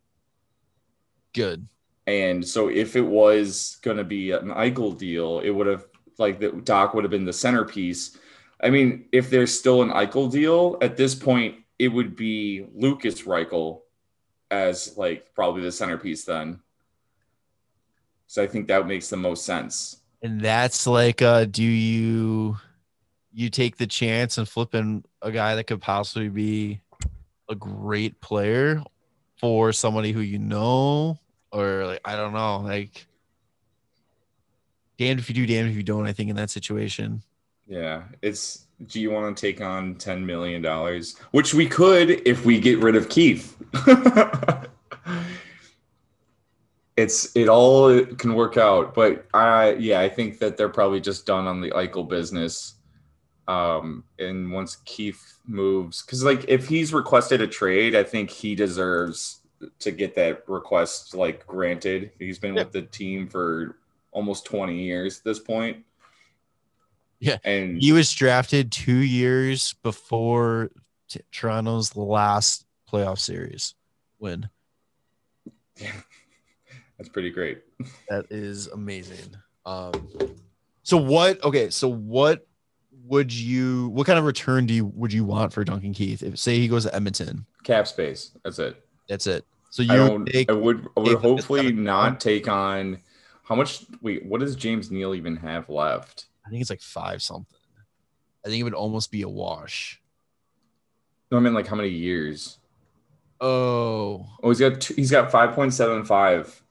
good. 1.34 1.68
and 2.08 2.46
so 2.46 2.70
if 2.70 2.96
it 2.96 3.06
was 3.06 3.78
going 3.82 3.98
to 3.98 4.04
be 4.04 4.32
an 4.32 4.48
Eichel 4.50 4.98
deal, 4.98 5.40
it 5.40 5.52
would 5.52 5.68
have 5.68 5.86
like 6.18 6.40
the 6.40 6.52
Doc 6.52 6.94
would 6.94 7.04
have 7.04 7.12
been 7.12 7.26
the 7.26 7.34
centerpiece. 7.34 8.18
I 8.62 8.70
mean, 8.70 9.06
if 9.12 9.30
there's 9.30 9.58
still 9.58 9.82
an 9.82 9.90
Eichel 9.90 10.32
deal 10.32 10.78
at 10.82 10.98
this 10.98 11.14
point, 11.14 11.58
it 11.78 11.90
would 11.90 12.16
be 12.16 12.66
Lucas 12.74 13.24
Reichel 13.24 13.82
as 14.50 14.98
like 14.98 15.34
probably 15.36 15.62
the 15.62 15.72
centerpiece 15.72 16.24
then. 16.24 16.62
So 18.28 18.42
I 18.42 18.48
think 18.48 18.68
that 18.68 18.88
makes 18.88 19.10
the 19.10 19.18
most 19.18 19.46
sense. 19.46 20.02
And 20.22 20.42
that's 20.42 20.88
like, 20.88 21.22
uh, 21.22 21.46
do 21.46 21.64
you 21.64 22.58
you 23.36 23.50
take 23.50 23.76
the 23.76 23.86
chance 23.86 24.38
and 24.38 24.48
flipping 24.48 25.04
a 25.22 25.30
guy 25.30 25.56
that 25.56 25.66
could 25.66 25.82
possibly 25.82 26.30
be 26.30 26.80
a 27.50 27.56
great 27.56 28.22
player 28.22 28.82
for 29.38 29.74
somebody 29.74 30.14
who 30.14 30.22
you 30.22 30.40
know, 30.40 31.20
or 31.52 31.86
like 31.86 32.00
I 32.06 32.16
don't 32.16 32.32
know, 32.32 32.62
like 32.62 33.06
damned 34.98 35.20
if 35.20 35.28
you 35.30 35.36
do, 35.36 35.46
damned 35.46 35.70
if 35.70 35.76
you 35.76 35.84
don't. 35.84 36.08
I 36.08 36.14
think 36.14 36.30
in 36.30 36.38
that 36.38 36.50
situation, 36.50 37.22
Yeah, 37.68 38.04
it's. 38.22 38.62
Do 38.88 39.00
you 39.00 39.10
want 39.10 39.36
to 39.36 39.42
take 39.42 39.62
on 39.62 39.96
ten 39.96 40.26
million 40.26 40.62
dollars, 40.62 41.18
which 41.32 41.54
we 41.54 41.68
could 41.68 42.10
if 42.26 42.46
we 42.46 42.60
get 42.60 42.80
rid 42.80 42.96
of 42.96 43.10
Keith? 43.10 43.58
it's 46.98 47.36
it 47.36 47.50
all 47.50 48.06
can 48.18 48.34
work 48.34 48.58
out, 48.58 48.94
but 48.94 49.26
I 49.34 49.74
yeah 49.74 50.00
I 50.00 50.10
think 50.10 50.40
that 50.40 50.56
they're 50.56 50.70
probably 50.70 51.02
just 51.02 51.26
done 51.26 51.48
on 51.48 51.60
the 51.62 51.72
Eichel 51.72 52.08
business. 52.08 52.76
Um, 53.48 54.04
and 54.18 54.52
once 54.52 54.78
Keith 54.86 55.38
moves, 55.46 56.02
because 56.02 56.24
like 56.24 56.46
if 56.48 56.68
he's 56.68 56.94
requested 56.94 57.42
a 57.42 57.48
trade, 57.48 57.96
I 57.96 58.04
think 58.04 58.30
he 58.32 58.56
deserves 58.56 59.42
to 59.80 59.92
get 59.92 60.16
that 60.16 60.48
request 60.50 61.14
like 61.16 61.46
granted. 61.46 62.12
He's 62.20 62.40
been 62.40 62.56
Yeah. 62.56 62.64
with 62.64 62.72
the 62.74 62.82
team 62.84 63.28
for 63.28 63.78
almost 64.12 64.46
twenty 64.46 64.84
years 64.84 65.20
at 65.20 65.24
this 65.26 65.40
point. 65.40 65.86
Yeah. 67.20 67.38
and 67.44 67.82
He 67.82 67.92
was 67.92 68.12
drafted 68.12 68.72
two 68.72 68.98
years 68.98 69.74
before 69.84 70.72
t- 71.08 71.22
Toronto's 71.32 71.96
last 71.96 72.66
playoff 72.92 73.20
series 73.20 73.76
win. 74.20 74.50
Yeah. 75.80 75.92
That's 76.98 77.10
pretty 77.10 77.30
great. 77.30 77.62
That 78.10 78.26
is 78.30 78.68
amazing. 78.68 79.36
Um, 79.66 79.94
so 80.84 80.98
what? 80.98 81.44
Okay, 81.44 81.70
so 81.70 81.90
what 81.90 82.48
would 83.08 83.34
you? 83.34 83.90
What 83.90 84.08
kind 84.08 84.18
of 84.20 84.26
return 84.26 84.66
do 84.66 84.74
you 84.74 84.86
would 84.86 85.14
you 85.14 85.24
want 85.24 85.54
for 85.54 85.64
Duncan 85.64 85.94
Keith? 85.94 86.24
If 86.24 86.38
say 86.40 86.60
he 86.60 86.68
goes 86.68 86.84
to 86.86 86.96
Edmonton, 86.96 87.46
Cap 87.64 87.88
space. 87.88 88.32
That's 88.44 88.60
it. 88.60 88.84
that's 89.08 89.28
it. 89.28 89.46
So 89.70 89.84
you 89.84 89.92
I 89.94 89.96
don't. 89.98 90.26
take, 90.26 90.50
I 90.50 90.54
would. 90.54 90.88
I 90.96 91.00
would 91.02 91.18
hopefully 91.20 91.72
not 91.72 92.20
take 92.20 92.48
on. 92.48 93.00
How 93.44 93.56
much? 93.56 93.86
Wait, 94.02 94.26
what 94.26 94.40
does 94.40 94.56
James 94.56 94.90
Neal 94.90 95.14
even 95.14 95.36
have 95.38 95.70
left? 95.70 96.26
I 96.46 96.50
think 96.50 96.62
it's 96.62 96.70
like 96.70 96.82
five 96.82 97.22
something. 97.22 97.58
I 98.46 98.50
think 98.50 98.62
it 98.62 98.64
would 98.64 98.74
almost 98.74 99.12
be 99.12 99.24
a 99.24 99.30
wash. 99.30 100.02
No, 101.32 101.38
I 101.38 101.42
mean 101.42 101.54
like 101.54 101.68
how 101.68 101.76
many 101.76 101.90
years? 101.90 102.60
Oh, 103.42 104.26
Oh, 104.42 104.50
he's 104.50 104.60
got. 104.60 104.80
Two, 104.80 104.94
he's 104.94 105.12
got 105.12 105.32
five 105.32 105.54
point 105.54 105.74
seven 105.74 106.06
five, 106.06 106.62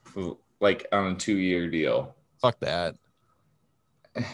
like 0.60 0.86
on 0.92 1.12
a 1.12 1.14
two 1.14 1.36
year 1.36 1.68
deal. 1.68 2.14
fuck 2.40 2.58
that. 2.60 2.96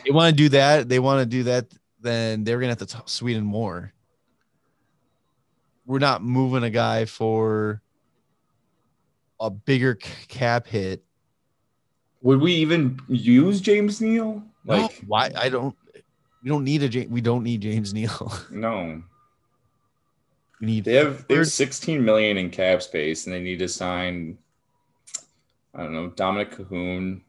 They 0.04 0.10
want 0.10 0.30
to 0.30 0.36
do 0.36 0.48
that. 0.50 0.88
They 0.88 0.98
want 0.98 1.20
to 1.20 1.26
do 1.26 1.44
that. 1.44 1.66
Then 2.00 2.44
they're 2.44 2.58
gonna 2.58 2.70
have 2.70 2.78
to 2.78 2.86
t- 2.86 2.98
sweeten 3.06 3.44
more. 3.44 3.92
We're 5.86 5.98
not 5.98 6.22
moving 6.22 6.62
a 6.62 6.70
guy 6.70 7.04
for 7.04 7.82
a 9.40 9.50
bigger 9.50 9.98
c- 10.00 10.10
cap 10.28 10.66
hit. 10.66 11.02
Would 12.22 12.40
we 12.40 12.52
even 12.54 13.00
use 13.08 13.60
James 13.60 14.00
Neal? 14.00 14.42
Like 14.64 14.82
Like 14.82 15.00
why? 15.06 15.30
I 15.36 15.48
don't. 15.48 15.74
We 16.42 16.48
don't 16.48 16.64
need 16.64 16.82
a. 16.82 16.88
Ja- 16.88 17.08
We 17.08 17.20
don't 17.20 17.42
need 17.42 17.60
James 17.62 17.92
Neal. 17.92 18.32
no. 18.50 19.02
we 20.60 20.66
need. 20.66 20.84
They 20.84 20.94
have 20.94 21.26
they 21.28 21.36
have 21.36 21.48
16 21.48 22.04
million 22.04 22.36
in 22.38 22.50
cap 22.50 22.82
space, 22.82 23.26
and 23.26 23.34
they 23.34 23.40
need 23.40 23.58
to 23.58 23.68
sign. 23.68 24.38
I 25.74 25.82
don't 25.82 25.92
know 25.92 26.10
Dominik 26.10 26.54
Kahun. 26.54 27.20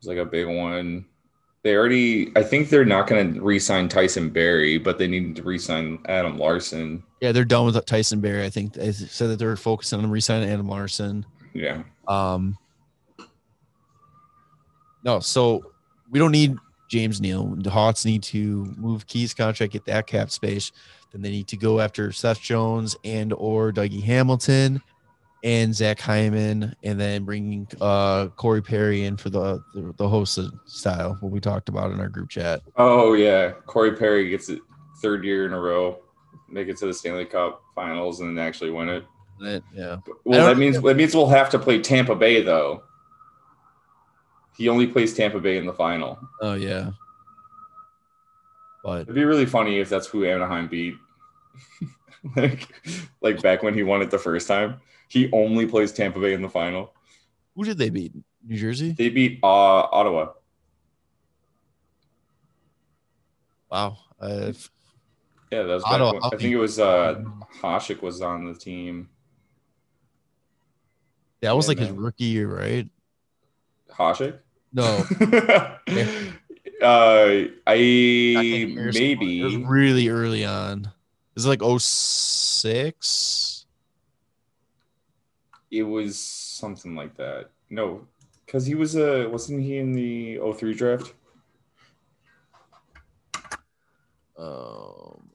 Is 0.00 0.08
like 0.08 0.18
a 0.18 0.24
big 0.24 0.46
one. 0.48 1.06
They 1.64 1.76
already. 1.76 2.32
I 2.36 2.42
think 2.42 2.68
they're 2.70 2.84
not 2.84 3.06
going 3.06 3.34
to 3.34 3.40
re-sign 3.40 3.88
Tyson 3.88 4.30
Barrie, 4.30 4.78
but 4.78 4.98
they 4.98 5.06
need 5.06 5.36
to 5.36 5.42
re-sign 5.42 6.00
Adam 6.08 6.36
Larsson. 6.36 7.04
Yeah, 7.20 7.30
they're 7.30 7.44
done 7.44 7.66
with 7.66 7.84
Tyson 7.86 8.20
Barrie. 8.20 8.44
I 8.44 8.50
think 8.50 8.72
they 8.72 8.90
said 8.90 9.30
that 9.30 9.38
they're 9.38 9.56
focusing 9.56 10.00
on 10.00 10.10
re-signing 10.10 10.50
Adam 10.50 10.66
Larsson. 10.68 11.24
Yeah, 11.54 11.82
Um, 12.08 12.56
no, 15.04 15.20
so 15.20 15.72
we 16.10 16.18
don't 16.18 16.32
need 16.32 16.56
James 16.88 17.20
Neal. 17.20 17.54
The 17.58 17.70
Hawks 17.70 18.04
need 18.04 18.22
to 18.24 18.64
move 18.76 19.06
Keys 19.06 19.34
contract, 19.34 19.72
get 19.72 19.84
that 19.84 20.06
cap 20.06 20.30
space. 20.30 20.72
Then 21.12 21.20
they 21.22 21.30
need 21.30 21.46
to 21.48 21.56
go 21.56 21.78
after 21.80 22.10
Seth 22.10 22.40
Jones 22.40 22.96
and 23.04 23.32
or 23.34 23.70
Dougie 23.70 24.02
Hamilton 24.02 24.80
and 25.44 25.74
Zach 25.74 25.98
Hyman, 26.00 26.74
and 26.84 27.00
then 27.00 27.24
bringing 27.24 27.66
uh, 27.80 28.28
Corey 28.36 28.62
Perry 28.62 29.04
in 29.04 29.16
for 29.16 29.30
the 29.30 29.62
the, 29.74 29.92
the 29.96 30.08
host 30.08 30.38
style, 30.66 31.16
what 31.20 31.32
we 31.32 31.40
talked 31.40 31.68
about 31.68 31.90
in 31.90 32.00
our 32.00 32.08
group 32.08 32.28
chat. 32.30 32.62
Oh 32.76 33.14
yeah, 33.14 33.50
Corey 33.66 33.96
Perry 33.96 34.28
gets 34.30 34.48
it 34.48 34.60
third 35.00 35.24
year 35.24 35.46
in 35.46 35.52
a 35.52 35.58
row, 35.58 35.98
make 36.48 36.68
it 36.68 36.76
to 36.78 36.86
the 36.86 36.94
Stanley 36.94 37.24
Cup 37.24 37.60
Finals, 37.74 38.20
and 38.20 38.36
then 38.38 38.44
actually 38.44 38.70
win 38.70 38.88
it. 38.88 39.04
That- 39.40 39.62
yeah, 39.74 39.96
Well, 40.24 40.46
that 40.46 40.56
means 40.58 40.80
that 40.80 40.96
means 40.96 41.14
we'll 41.14 41.26
have 41.28 41.50
to 41.50 41.58
play 41.58 41.80
Tampa 41.80 42.14
Bay 42.14 42.42
though. 42.42 42.84
He 44.56 44.68
only 44.68 44.86
plays 44.86 45.14
Tampa 45.14 45.40
Bay 45.40 45.56
in 45.56 45.66
the 45.66 45.72
final. 45.72 46.18
oh 46.40 46.54
yeah, 46.54 46.90
but 48.84 49.02
It'd 49.02 49.14
be 49.14 49.24
really 49.24 49.46
funny 49.46 49.80
if 49.80 49.88
that's 49.88 50.06
who 50.06 50.24
Anaheim 50.24 50.68
beat. 50.68 50.94
like, 52.36 52.68
like 53.20 53.42
back 53.42 53.62
when 53.64 53.74
he 53.74 53.82
won 53.82 54.02
it 54.02 54.10
the 54.10 54.18
first 54.18 54.46
time, 54.46 54.80
he 55.12 55.28
only 55.30 55.66
plays 55.66 55.92
Tampa 55.92 56.18
Bay 56.18 56.32
in 56.32 56.40
the 56.40 56.48
final. 56.48 56.94
who 57.54 57.64
did 57.64 57.76
they 57.76 57.90
beat? 57.90 58.14
New 58.42 58.56
Jersey. 58.56 58.92
They 58.92 59.10
beat 59.10 59.40
uh, 59.42 59.46
Ottawa. 59.46 60.32
Wow. 63.70 63.98
Uh, 64.18 64.52
Yeah, 65.50 65.64
that 65.64 65.74
was 65.74 65.84
Ottawa, 65.84 66.18
I 66.22 66.30
think 66.30 66.54
it 66.54 66.56
was 66.56 66.78
uh, 66.78 67.22
Hasek 67.60 68.00
was 68.00 68.22
on 68.22 68.46
the 68.46 68.54
team. 68.54 69.10
that 71.42 71.54
was 71.54 71.66
Yeah, 71.66 71.68
like 71.68 71.78
his 71.78 71.90
rookie 71.90 72.24
year, 72.24 72.48
right? 72.48 72.88
Hasek? 73.90 74.38
No, 74.72 74.84
uh, 76.82 77.44
I 77.66 77.74
It 77.74 78.86
was 78.86 78.98
maybe 78.98 79.42
really 79.66 80.08
early 80.08 80.46
on. 80.46 80.90
Is 81.36 81.44
it 81.44 81.48
like 81.50 81.60
06? 81.62 83.61
It 85.72 85.82
was 85.82 86.16
something 86.18 86.94
like 86.94 87.16
that. 87.16 87.46
No, 87.70 88.06
because 88.46 88.64
he 88.66 88.74
was 88.76 88.94
a 88.94 89.26
wasn't 89.28 89.62
he 89.62 89.78
in 89.78 89.92
the 89.94 90.38
03 90.56 90.74
draft? 90.74 91.14
Um, 94.38 95.30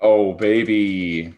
Oh 0.00 0.32
baby. 0.34 1.34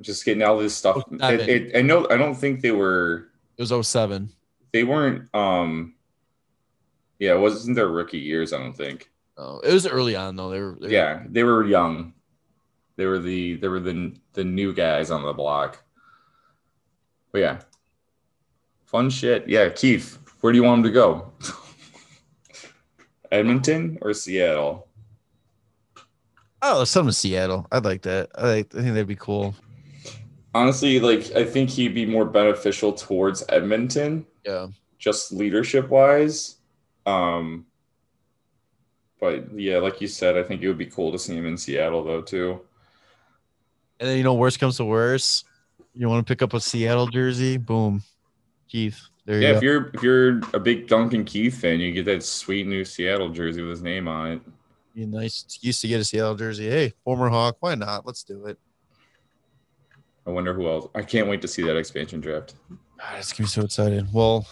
Just 0.00 0.24
getting 0.24 0.42
all 0.42 0.58
this 0.58 0.74
stuff. 0.76 0.96
Oh, 1.10 1.16
seven. 1.18 1.48
It, 1.48 1.48
it, 1.48 1.76
I 1.78 1.82
know. 1.82 2.06
I 2.10 2.16
don't 2.16 2.34
think 2.34 2.60
they 2.60 2.72
were. 2.72 3.28
it 3.56 3.68
was 3.68 3.88
07. 3.88 4.30
They 4.72 4.84
weren't. 4.84 5.32
Um. 5.34 5.94
Yeah, 7.18 7.34
it 7.34 7.38
wasn't 7.40 7.76
their 7.76 7.88
rookie 7.88 8.18
years. 8.18 8.52
I 8.52 8.58
don't 8.58 8.76
think. 8.76 9.10
Oh, 9.36 9.60
it 9.60 9.72
was 9.72 9.86
early 9.86 10.16
on 10.16 10.34
though. 10.36 10.50
They 10.50 10.60
were, 10.60 10.76
they 10.80 10.86
were- 10.88 10.92
Yeah, 10.92 11.22
they 11.28 11.44
were 11.44 11.64
young. 11.64 12.14
They 13.02 13.06
were 13.06 13.18
the 13.18 13.56
they 13.56 13.66
were 13.66 13.80
the 13.80 14.14
the 14.34 14.44
new 14.44 14.72
guys 14.72 15.10
on 15.10 15.24
the 15.24 15.32
block. 15.32 15.82
But 17.32 17.40
yeah, 17.40 17.60
fun 18.84 19.10
shit. 19.10 19.48
Yeah, 19.48 19.70
Keith, 19.70 20.20
where 20.40 20.52
do 20.52 20.56
you 20.56 20.62
want 20.62 20.78
him 20.78 20.84
to 20.84 20.90
go? 20.92 21.32
Edmonton 23.32 23.98
or 24.02 24.14
Seattle? 24.14 24.86
Oh, 26.62 26.84
some 26.84 27.08
of 27.08 27.16
Seattle. 27.16 27.66
I'd 27.72 27.84
like 27.84 28.02
that. 28.02 28.30
I 28.36 28.46
like. 28.46 28.72
I 28.72 28.78
think 28.82 28.94
that'd 28.94 29.08
be 29.08 29.16
cool. 29.16 29.56
Honestly, 30.54 31.00
like 31.00 31.32
I 31.34 31.44
think 31.44 31.70
he'd 31.70 31.94
be 31.96 32.06
more 32.06 32.24
beneficial 32.24 32.92
towards 32.92 33.42
Edmonton, 33.48 34.24
Yeah. 34.46 34.68
just 35.00 35.32
leadership 35.32 35.88
wise. 35.88 36.58
Um, 37.04 37.66
but 39.20 39.58
yeah, 39.58 39.78
like 39.78 40.00
you 40.00 40.06
said, 40.06 40.36
I 40.36 40.44
think 40.44 40.62
it 40.62 40.68
would 40.68 40.78
be 40.78 40.86
cool 40.86 41.10
to 41.10 41.18
see 41.18 41.34
him 41.34 41.46
in 41.46 41.56
Seattle 41.58 42.04
though 42.04 42.22
too. 42.22 42.60
And 44.02 44.10
then 44.10 44.16
you 44.18 44.24
know, 44.24 44.34
worst 44.34 44.58
comes 44.58 44.78
to 44.78 44.84
worst, 44.84 45.44
you 45.94 46.08
want 46.08 46.26
to 46.26 46.28
pick 46.28 46.42
up 46.42 46.54
a 46.54 46.60
Seattle 46.60 47.06
jersey? 47.06 47.56
Boom, 47.56 48.02
Keith. 48.68 49.00
There 49.24 49.36
you 49.36 49.42
Yeah, 49.46 49.50
go. 49.52 49.56
if 49.58 49.62
you're 49.62 49.90
if 49.94 50.02
you're 50.02 50.40
a 50.54 50.58
big 50.58 50.88
Duncan 50.88 51.24
Keith 51.24 51.60
fan, 51.60 51.78
you 51.78 51.92
get 51.92 52.04
that 52.06 52.24
sweet 52.24 52.66
new 52.66 52.84
Seattle 52.84 53.28
jersey 53.28 53.62
with 53.62 53.70
his 53.70 53.82
name 53.82 54.08
on 54.08 54.32
it. 54.32 54.40
Be 54.92 55.06
nice 55.06 55.44
excuse 55.44 55.80
to 55.82 55.86
get 55.86 56.00
a 56.00 56.04
Seattle 56.04 56.34
jersey. 56.34 56.68
Hey, 56.68 56.94
former 57.04 57.28
Hawk, 57.28 57.58
why 57.60 57.76
not? 57.76 58.04
Let's 58.04 58.24
do 58.24 58.44
it. 58.46 58.58
I 60.26 60.30
wonder 60.30 60.52
who 60.52 60.66
else. 60.66 60.88
I 60.96 61.02
can't 61.02 61.28
wait 61.28 61.40
to 61.42 61.48
see 61.48 61.62
that 61.62 61.76
expansion 61.76 62.20
draft. 62.20 62.54
God, 62.98 63.18
it's 63.18 63.32
gonna 63.32 63.44
be 63.46 63.50
so 63.50 63.62
excited. 63.62 64.08
Well, 64.12 64.48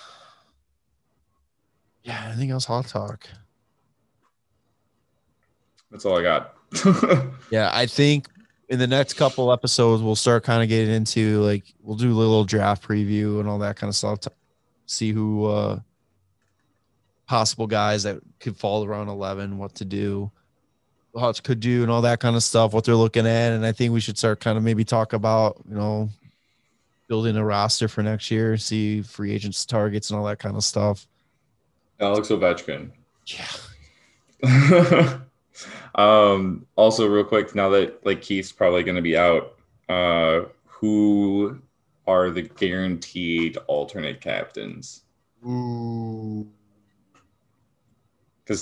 yeah. 2.05 2.27
Anything 2.29 2.53
else? 2.53 2.67
Hot 2.67 2.87
talk. 2.87 3.27
That's 5.91 6.05
all 6.05 6.17
I 6.17 6.23
got. 6.23 6.55
Yeah, 7.51 7.69
I 7.75 7.87
think 7.87 8.29
in 8.71 8.79
the 8.79 8.87
next 8.87 9.15
couple 9.15 9.53
episodes 9.53 10.01
we'll 10.01 10.17
start 10.17 10.45
kind 10.45 10.63
of 10.63 10.69
getting 10.69 10.95
into 10.95 11.41
like 11.43 11.65
we'll 11.83 11.97
do 11.97 12.13
a 12.13 12.15
little 12.15 12.45
draft 12.45 12.87
preview 12.87 13.41
and 13.41 13.49
all 13.49 13.59
that 13.59 13.77
kind 13.77 13.89
of 13.89 13.97
stuff. 13.97 14.21
To 14.21 14.33
see 14.87 15.13
who 15.13 15.47
uh 15.47 15.81
possible 17.27 17.67
guys 17.67 18.05
that 18.05 18.21
could 18.39 18.57
fall 18.57 18.85
around 18.85 19.09
eleven, 19.09 19.59
what 19.59 19.75
to 19.75 19.85
do, 19.85 20.31
what 21.11 21.43
could 21.43 21.61
do, 21.61 21.83
and 21.83 21.91
all 21.91 22.03
that 22.03 22.21
kind 22.21 22.37
of 22.37 22.45
stuff. 22.45 22.73
What 22.73 22.85
they're 22.85 22.95
looking 22.95 23.27
at, 23.27 23.53
and 23.53 23.67
I 23.67 23.73
think 23.73 23.93
we 23.93 24.01
should 24.01 24.17
start 24.17 24.41
kind 24.41 24.57
of 24.57 24.63
maybe 24.65 24.85
talk 24.85 25.13
about 25.13 25.61
you 25.69 25.75
know 25.75 26.09
building 27.09 27.37
a 27.37 27.45
roster 27.45 27.89
for 27.89 28.05
next 28.05 28.31
year, 28.31 28.57
see 28.57 29.03
free 29.03 29.33
agents 29.33 29.67
targets 29.67 30.11
and 30.11 30.19
all 30.19 30.25
that 30.27 30.39
kind 30.39 30.57
of 30.57 30.63
stuff. 30.63 31.09
Alex 31.99 32.29
Ovechkin. 32.29 32.91
Yeah. 34.43 35.19
um, 35.95 36.67
also, 36.77 37.07
real 37.07 37.25
quick, 37.25 37.55
now 37.55 37.69
that 37.71 38.05
like 38.05 38.23
Keith's 38.23 38.53
probably 38.53 38.83
going 38.83 38.97
to 38.97 39.03
be 39.03 39.17
out, 39.17 39.57
uh, 39.89 40.43
who 40.67 41.61
are 42.07 42.31
the 42.31 42.43
guaranteed 42.43 43.57
alternate 43.67 44.21
captains? 44.21 45.03
Because 45.41 46.47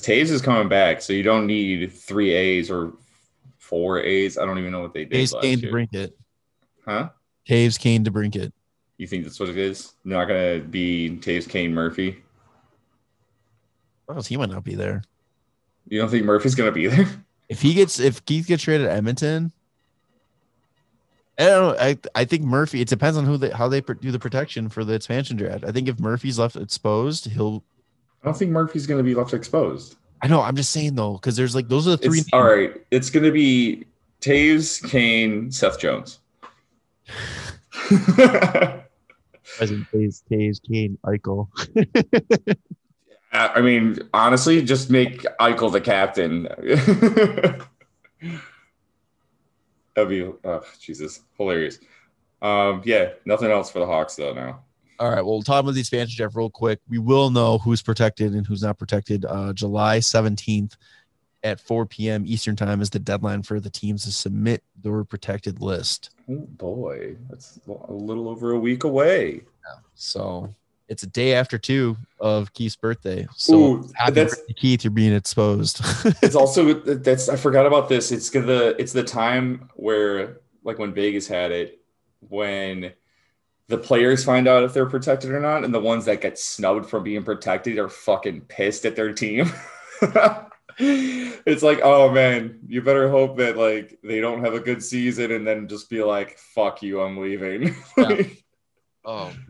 Toews 0.01 0.31
is 0.31 0.43
coming 0.43 0.69
back, 0.69 1.01
so 1.03 1.13
you 1.13 1.23
don't 1.23 1.47
need 1.47 1.93
three 1.93 2.33
A's 2.33 2.71
or 2.71 2.93
four 3.59 4.01
A's. 4.01 4.39
I 4.39 4.45
don't 4.45 4.59
even 4.59 4.73
know 4.73 4.81
what 4.81 4.95
they 4.95 5.05
did 5.05 5.29
Toews 5.29 5.41
Kane 5.41 5.59
year. 5.59 5.73
DeBrincat. 5.73 6.13
Huh? 6.85 7.11
Toews 7.49 7.79
Kane 7.79 8.05
DeBrincat. 8.05 8.53
You 8.97 9.07
think 9.07 9.25
that's 9.25 9.39
what 9.39 9.49
it 9.49 9.57
is? 9.57 9.93
Not 10.05 10.27
going 10.27 10.61
to 10.61 10.67
be 10.67 11.19
Toews, 11.21 11.49
Kane, 11.49 11.73
Murphy. 11.73 12.23
Well, 14.09 14.23
he 14.23 14.37
might 14.37 14.51
not 14.51 14.65
be 14.65 14.75
there. 14.75 15.03
You 15.89 16.01
don't 16.01 16.11
think 16.11 16.25
Murphy's 16.25 16.55
gonna 16.55 16.73
be 16.73 16.87
there? 16.87 17.07
If 17.49 17.63
he 17.63 17.75
gets 17.75 17.99
if 17.99 18.25
Keith 18.27 18.47
gets 18.47 18.63
traded 18.63 18.89
to 18.89 18.93
Edmonton, 18.93 19.53
I 21.39 21.45
don't 21.45 21.77
know. 21.77 21.83
I, 21.83 21.99
I 22.15 22.25
think 22.25 22.43
Murphy. 22.43 22.81
It 22.81 22.89
depends 22.89 23.17
on 23.17 23.25
who 23.25 23.37
they 23.37 23.51
how 23.51 23.69
they 23.69 23.81
do 23.81 24.11
the 24.11 24.19
protection 24.19 24.69
for 24.69 24.85
the 24.85 24.95
expansion 24.95 25.37
draft. 25.37 25.65
I 25.65 25.73
think 25.73 25.89
if 25.89 26.01
Murphy's 26.01 26.39
left 26.39 26.57
exposed, 26.57 27.27
he'll. 27.27 27.63
I 28.23 28.27
don't 28.27 28.37
think 28.37 28.51
Murphy's 28.51 28.87
gonna 28.87 29.03
be 29.03 29.15
left 29.15 29.33
exposed. 29.33 29.97
I 30.21 30.27
know. 30.27 30.43
I'm 30.43 30.57
just 30.57 30.73
saying 30.73 30.97
though, 30.97 31.15
because 31.15 31.37
there's 31.37 31.55
like 31.55 31.69
those 31.69 31.87
are 31.87 31.93
the 31.93 31.99
three. 31.99 32.19
It's, 32.19 32.29
all 32.33 32.43
right, 32.43 32.75
it's 32.91 33.09
gonna 33.09 33.31
be 33.31 33.87
Toews, 34.21 34.89
Kane, 34.91 35.53
Seth 35.53 35.79
Jones. 35.79 36.19
Present 37.87 39.87
Toews, 39.93 40.23
Toews, 40.31 40.61
Kane, 40.69 40.99
Eichel. 41.07 41.49
I 43.33 43.61
mean, 43.61 43.99
honestly, 44.15 44.63
just 44.63 44.91
make 44.91 45.23
Eichel 45.41 45.71
the 45.71 45.81
captain. 45.81 46.45
That'd 49.95 50.09
be 50.09 50.23
oh, 50.23 50.65
Jesus, 50.81 51.21
hilarious. 51.37 51.79
Um, 52.41 52.83
yeah, 52.85 53.11
nothing 53.25 53.51
else 53.51 53.71
for 53.71 53.81
the 53.81 53.87
Hawks 53.87 54.17
though 54.17 54.33
now. 54.33 54.61
All 54.99 55.11
right. 55.11 55.25
Well, 55.25 55.43
talking 55.43 55.61
about 55.61 55.75
the 55.75 55.81
expansion 55.81 56.17
draft 56.17 56.35
real 56.35 56.51
quick. 56.51 56.81
We 56.89 56.99
will 56.99 57.31
know 57.31 57.59
who's 57.59 57.83
protected 57.83 58.33
and 58.33 58.47
who's 58.47 58.63
not 58.63 58.79
protected. 58.79 59.25
Uh, 59.25 59.53
July 59.53 59.99
17th 59.99 60.77
at 61.45 61.61
4 61.61 61.87
p.m. 61.87 62.25
Eastern 62.27 62.57
time 62.57 62.81
is 62.81 62.91
the 62.91 62.99
deadline 62.99 63.43
for 63.43 63.61
the 63.61 63.71
teams 63.71 64.05
to 64.05 64.13
submit 64.13 64.65
their 64.83 65.05
protected 65.05 65.61
list. 65.61 66.11
Oh 66.29 66.47
boy, 66.57 67.17
that's 67.31 67.61
a 67.69 67.93
little 67.93 68.29
over 68.29 68.53
a 68.53 68.59
week 68.59 68.85
away. 68.85 69.43
So 69.95 70.55
it's 70.89 71.03
a 71.03 71.07
day 71.07 71.35
after 71.35 71.59
two 71.59 71.97
of 72.19 72.53
Keith's 72.55 72.77
birthday. 72.77 73.27
So 73.37 73.55
Ooh, 73.57 73.91
happy 73.95 74.13
that's- 74.13 74.37
birthday, 74.37 74.55
Keith, 74.55 74.85
you're 74.85 74.91
being 74.91 75.15
exposed. 75.15 75.81
It's 76.23 76.35
also 76.35 76.75
that's 76.75 77.29
I 77.29 77.37
forgot 77.37 77.67
about 77.67 77.89
this. 77.89 78.11
It's 78.13 78.31
the 78.31 78.75
it's 78.79 78.93
the 78.93 79.05
time 79.05 79.69
where 79.75 80.39
like 80.65 80.79
when 80.79 80.93
Vegas 80.95 81.27
had 81.29 81.53
it 81.53 81.81
when 82.29 82.93
the 83.69 83.79
players 83.79 84.25
find 84.25 84.49
out 84.49 84.65
if 84.65 84.73
they're 84.73 84.87
protected 84.87 85.31
or 85.31 85.41
not, 85.41 85.63
and 85.63 85.75
the 85.75 85.81
ones 85.81 86.07
that 86.07 86.23
get 86.23 86.39
snubbed 86.39 86.87
from 86.89 87.03
being 87.05 87.23
protected 87.23 87.79
are 87.79 87.89
fucking 87.89 88.41
pissed 88.43 88.87
at 88.87 88.97
their 88.97 89.13
team. 89.13 89.53
it's 90.79 91.63
like, 91.63 91.81
oh 91.83 92.11
man, 92.11 92.61
you 92.67 92.81
better 92.83 93.11
hope 93.11 93.37
that 93.37 93.57
like 93.59 93.99
they 94.03 94.21
don't 94.21 94.43
have 94.45 94.55
a 94.55 94.61
good 94.61 94.83
season 94.83 95.33
and 95.33 95.47
then 95.47 95.69
just 95.69 95.91
be 95.91 96.03
like, 96.03 96.39
fuck 96.39 96.83
you, 96.83 97.01
I'm 97.03 97.19
leaving. 97.19 97.75
Yeah. 97.99 98.23
Oh, 99.05 99.27
man. 99.27 99.47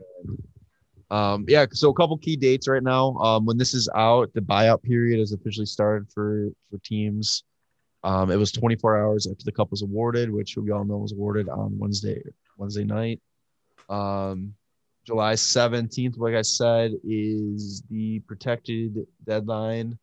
Um, 1.10 1.44
yeah. 1.48 1.66
So 1.72 1.90
a 1.90 1.94
couple 1.94 2.18
key 2.18 2.36
dates 2.36 2.68
right 2.68 2.82
now. 2.82 3.16
Um, 3.16 3.46
when 3.46 3.56
this 3.56 3.74
is 3.74 3.88
out, 3.94 4.32
the 4.34 4.40
buyout 4.40 4.82
period 4.82 5.20
has 5.20 5.32
officially 5.32 5.66
started 5.66 6.10
for 6.12 6.48
for 6.70 6.78
teams. 6.84 7.44
Um, 8.04 8.30
it 8.30 8.36
was 8.36 8.52
24 8.52 9.02
hours 9.02 9.26
after 9.26 9.44
the 9.44 9.52
cup 9.52 9.70
was 9.70 9.82
awarded, 9.82 10.30
which 10.30 10.56
we 10.56 10.70
all 10.70 10.84
know 10.84 10.98
was 10.98 11.12
awarded 11.12 11.48
on 11.48 11.78
Wednesday 11.78 12.22
Wednesday 12.56 12.84
night. 12.84 13.20
Um, 13.88 14.54
July 15.04 15.34
17th, 15.34 16.18
like 16.18 16.34
I 16.34 16.42
said, 16.42 16.92
is 17.02 17.82
the 17.88 18.20
protected 18.20 19.06
deadline. 19.24 19.98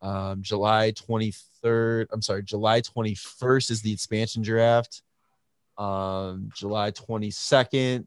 Um, 0.00 0.42
July 0.42 0.92
23rd, 0.92 2.06
I'm 2.12 2.22
sorry, 2.22 2.44
July 2.44 2.82
21st 2.82 3.70
is 3.72 3.82
the 3.82 3.92
expansion 3.92 4.42
draft. 4.42 5.02
Um, 5.76 6.50
July 6.54 6.92
22nd, 6.92 8.06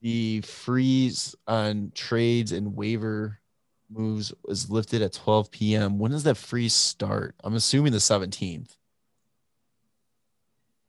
the 0.00 0.40
freeze 0.42 1.34
on 1.46 1.92
trades 1.94 2.52
and 2.52 2.74
waiver 2.74 3.38
moves 3.90 4.32
is 4.48 4.70
lifted 4.70 5.02
at 5.02 5.12
12 5.12 5.50
p.m. 5.50 5.98
When 5.98 6.12
does 6.12 6.22
that 6.24 6.36
freeze 6.36 6.74
start? 6.74 7.34
I'm 7.44 7.54
assuming 7.54 7.92
the 7.92 7.98
17th. 7.98 8.76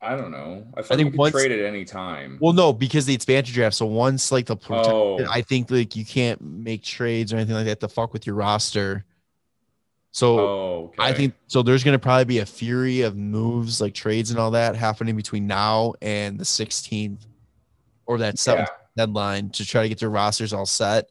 I 0.04 0.16
don't 0.16 0.32
know. 0.32 0.66
I, 0.76 0.82
thought 0.82 0.98
think 0.98 1.16
once- 1.16 1.34
trade 1.34 1.52
at 1.52 1.64
any 1.64 1.86
time. 1.86 2.38
Well, 2.42 2.54
no, 2.54 2.74
because 2.74 3.06
the 3.06 3.14
expansion 3.14 3.54
draft. 3.54 3.76
So 3.76 3.86
once 3.86 4.32
like 4.32 4.48
the 4.48 4.58
Oh. 4.70 5.24
I 5.30 5.42
think 5.42 5.70
like 5.70 5.96
you 5.96 6.06
can't 6.06 6.42
make 6.42 6.84
trades 6.84 7.32
or 7.32 7.36
anything 7.36 7.56
like 7.56 7.66
that 7.66 7.80
to 7.82 7.88
fuck 7.88 8.12
with 8.14 8.26
your 8.26 8.36
roster. 8.36 9.06
So 10.12 10.40
oh, 10.40 10.92
okay. 10.94 11.04
I 11.04 11.14
think 11.14 11.36
so. 11.48 11.62
There's 11.62 11.84
going 11.84 11.94
to 11.94 12.00
probably 12.00 12.26
be 12.26 12.40
a 12.40 12.46
fury 12.46 13.02
of 13.02 13.16
moves 13.16 13.80
like 13.80 13.94
trades 13.94 14.32
and 14.32 14.40
all 14.40 14.52
that 14.52 14.76
happening 14.76 15.16
between 15.16 15.48
now 15.48 15.94
and 16.02 16.40
the 16.40 16.44
16th 16.44 17.20
or 18.08 18.18
that 18.18 18.36
7th 18.36 18.58
Yeah, 18.58 18.66
deadline 18.98 19.50
to 19.52 19.66
try 19.66 19.84
to 19.84 19.90
get 19.90 20.00
their 20.00 20.10
rosters 20.10 20.54
all 20.54 20.66
set. 20.66 21.10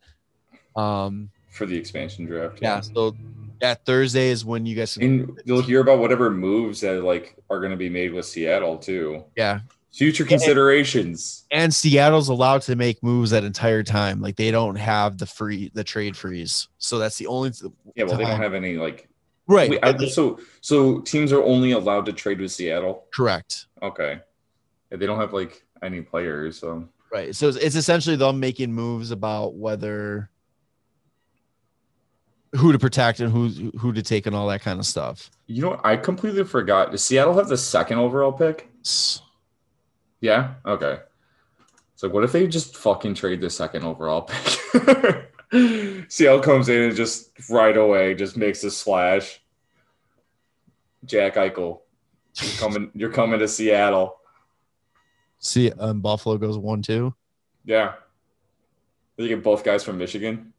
Um, 0.77 1.31
for 1.51 1.67
the 1.67 1.77
expansion 1.77 2.27
draft. 2.27 2.59
yeah. 2.63 2.81
So 2.81 3.17
yeah, 3.61 3.75
Thursday 3.75 4.29
is 4.29 4.45
when 4.45 4.65
you 4.67 4.77
guys. 4.77 4.97
And 4.97 5.39
you'll 5.45 5.63
hear 5.63 5.81
about 5.81 5.99
whatever 5.99 6.31
moves 6.31 6.81
that 6.81 7.03
like 7.05 7.37
are 7.51 7.59
going 7.59 7.73
to 7.73 7.77
be 7.77 7.91
made 7.91 8.13
with 8.13 8.25
Seattle 8.25 8.79
too. 8.79 9.25
Yeah, 9.37 9.61
Future 9.93 10.25
considerations. 10.25 11.45
and 11.51 11.75
Seattle's 11.75 12.29
allowed 12.29 12.63
to 12.63 12.77
make 12.77 13.03
moves 13.03 13.31
that 13.33 13.43
entire 13.45 13.83
time. 13.83 14.21
Like 14.23 14.37
they 14.37 14.51
don't 14.53 14.77
have 14.77 15.19
the 15.19 15.27
free 15.27 15.71
the 15.75 15.83
trade 15.85 16.17
freeze. 16.17 16.69
So 16.79 16.99
that's 16.99 17.19
the 17.19 17.27
only 17.27 17.51
Yeah, 17.97 18.05
well, 18.05 18.17
they 18.17 18.25
don't 18.25 18.41
have 18.41 18.55
any 18.55 18.77
like. 18.77 19.09
right. 19.49 19.69
Wait, 19.71 19.81
I, 19.83 20.07
so 20.07 20.39
so 20.61 21.01
teams 21.01 21.33
are 21.33 21.43
only 21.43 21.73
allowed 21.73 22.07
to 22.07 22.13
trade 22.13 22.41
with 22.41 22.53
Seattle. 22.53 23.07
correct. 23.13 23.67
Okay, 23.83 24.21
they 24.91 25.05
don't 25.07 25.19
have 25.19 25.33
like 25.33 25.65
any 25.83 26.01
players. 26.01 26.59
So 26.61 26.89
Right. 27.13 27.35
So 27.35 27.49
it's, 27.49 27.75
essentially 27.75 28.17
them 28.17 28.39
making 28.39 28.73
moves 28.73 29.11
about 29.11 29.55
whether 29.55 30.31
who 32.57 32.73
to 32.73 32.79
protect 32.79 33.21
and 33.21 33.33
who 33.33 33.71
who 33.79 33.93
to 33.93 34.03
take 34.03 34.27
and 34.27 34.35
all 34.35 34.49
that 34.49 34.61
kind 34.63 34.79
of 34.79 34.87
stuff. 34.87 35.31
you 35.47 35.63
know, 35.63 35.71
what? 35.71 35.81
I 35.85 35.97
completely 35.97 36.45
forgot. 36.45 36.91
Does 36.91 37.05
Seattle 37.05 37.35
have 37.35 37.49
the 37.49 37.57
second 37.57 37.99
overall 37.99 38.33
pick? 38.33 38.69
Yeah. 40.21 40.55
Okay. 40.67 40.99
So 41.97 42.09
what 42.09 42.25
if 42.25 42.33
they 42.33 42.47
just 42.47 42.77
fucking 42.77 43.15
trade 43.15 43.41
the 43.41 43.51
second 43.51 43.85
overall 43.85 44.23
pick? 44.23 45.33
Seattle 46.09 46.41
comes 46.41 46.69
in 46.69 46.83
and 46.83 46.97
just 46.97 47.31
right 47.51 47.77
away 47.77 48.15
just 48.15 48.37
makes 48.37 48.63
a 48.65 48.71
splash. 48.71 49.41
Jack 51.05 51.35
Eichel, 51.35 51.81
you're 52.41 52.59
coming. 52.59 52.91
You're 52.95 53.13
coming 53.13 53.41
to 53.41 53.49
Seattle. 53.49 54.20
See, 55.41 55.73
um, 55.73 56.01
Buffalo 56.01 56.37
goes 56.39 56.57
one 56.57 56.83
two. 56.83 57.15
Yeah. 57.65 57.95
They 59.17 59.29
get 59.29 59.43
both 59.43 59.65
guys 59.65 59.83
from 59.83 59.99
Michigan. 59.99 60.53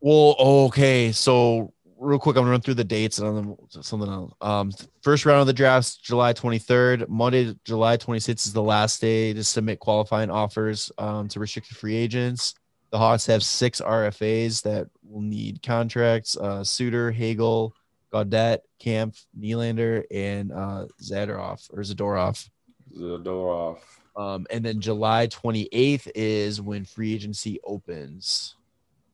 Well, 0.00 0.34
okay. 0.38 1.12
So 1.12 1.72
real 1.98 2.18
quick, 2.18 2.36
I'm 2.36 2.42
gonna 2.42 2.52
run 2.52 2.60
through 2.60 2.74
the 2.74 2.84
dates 2.84 3.18
and 3.18 3.36
then 3.36 3.56
something 3.68 4.08
else. 4.08 4.32
Um, 4.40 4.72
first 5.02 5.26
round 5.26 5.40
of 5.40 5.46
the 5.46 5.52
drafts, 5.52 5.96
July 5.96 6.32
23rd. 6.32 7.08
Monday, 7.08 7.54
July 7.64 7.96
26th 7.96 8.46
is 8.46 8.52
the 8.52 8.62
last 8.62 9.00
day 9.00 9.32
to 9.32 9.44
submit 9.44 9.80
qualifying 9.80 10.30
offers 10.30 10.90
um, 10.98 11.28
to 11.28 11.40
restricted 11.40 11.76
free 11.76 11.96
agents. 11.96 12.54
The 12.90 12.98
Hawks 12.98 13.26
have 13.26 13.42
six 13.42 13.80
RFAs 13.80 14.62
that 14.62 14.88
will 15.08 15.22
need 15.22 15.62
contracts: 15.62 16.36
uh, 16.36 16.62
Suter, 16.62 17.10
Hagel, 17.10 17.72
Gaudette, 18.12 18.60
Kampf, 18.78 19.24
Nylander, 19.38 20.04
and 20.10 20.52
uh, 20.52 20.86
Zadorov 21.00 21.68
or 21.72 21.82
Zadorov. 21.82 22.48
Zadorov. 22.96 23.78
Um, 24.14 24.46
and 24.50 24.64
then 24.64 24.80
July 24.80 25.26
28th 25.28 26.10
is 26.14 26.60
when 26.60 26.84
free 26.84 27.14
agency 27.14 27.60
opens. 27.64 28.56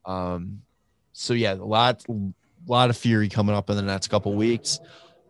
Um, 0.05 0.63
so 1.13 1.35
yeah, 1.35 1.55
a 1.55 1.57
lot, 1.57 2.05
lot 2.67 2.91
of 2.91 2.97
fury 2.97 3.29
coming 3.29 3.55
up 3.55 3.71
in 3.71 3.77
the 3.77 3.83
next 3.83 4.09
couple 4.09 4.35
weeks. 4.35 4.81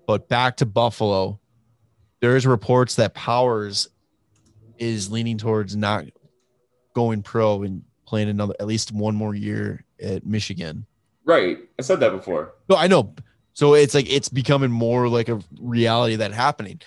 But 0.07 0.29
back 0.29 0.57
to 0.59 0.67
Buffalo, 0.67 1.39
there's 2.21 2.47
reports 2.47 2.95
that 2.97 3.15
Powers 3.15 3.89
is 4.79 5.11
leaning 5.11 5.39
towards 5.39 5.77
not 5.77 6.07
going 6.95 7.23
pro 7.23 7.63
and 7.63 7.83
playing 8.07 8.29
another 8.29 8.55
at 8.59 8.67
least 8.67 8.93
one 8.93 9.15
more 9.15 9.35
year 9.35 9.85
at 10.03 10.25
Michigan. 10.25 10.87
Right. 11.25 11.59
I 11.79 11.83
said 11.83 12.01
that 12.01 12.13
before. 12.13 12.55
No, 12.71 12.77
I 12.77 12.87
know. 12.87 13.15
So 13.53 13.75
it's 13.75 13.95
like 13.95 14.11
it's 14.11 14.29
becoming 14.29 14.71
more 14.71 15.09
like 15.09 15.29
a 15.29 15.41
reality 15.61 16.17
that 16.17 16.33
happening. 16.33 16.81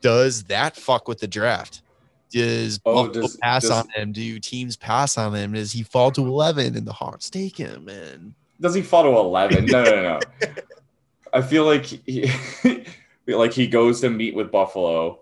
Does 0.00 0.44
that 0.44 0.76
fuck 0.76 1.08
with 1.08 1.18
the 1.18 1.26
draft? 1.26 1.82
Does 2.30 2.80
Oh, 2.84 3.06
Buffalo 3.06 3.22
does- 3.22 3.36
pass 3.36 3.62
does- 3.62 3.70
on 3.70 3.88
him? 3.90 4.12
Do 4.12 4.38
teams 4.38 4.76
pass 4.76 5.18
on 5.18 5.34
him? 5.34 5.52
Does 5.52 5.72
he 5.72 5.82
fall 5.82 6.10
to 6.12 6.20
eleven 6.22 6.76
and 6.76 6.86
the 6.86 6.92
Hawks 6.92 7.28
take 7.30 7.56
him? 7.56 7.88
And 7.88 8.34
Does 8.60 8.74
he 8.74 8.82
fall 8.82 9.02
to 9.04 9.08
eleven? 9.18 9.66
No, 9.66 9.82
no, 9.84 10.02
no. 10.02 10.20
I 11.32 11.42
feel 11.42 11.64
like 11.64 11.84
he, 11.84 12.30
like 13.26 13.52
he 13.52 13.66
goes 13.66 14.00
to 14.00 14.10
meet 14.10 14.34
with 14.34 14.50
Buffalo, 14.50 15.20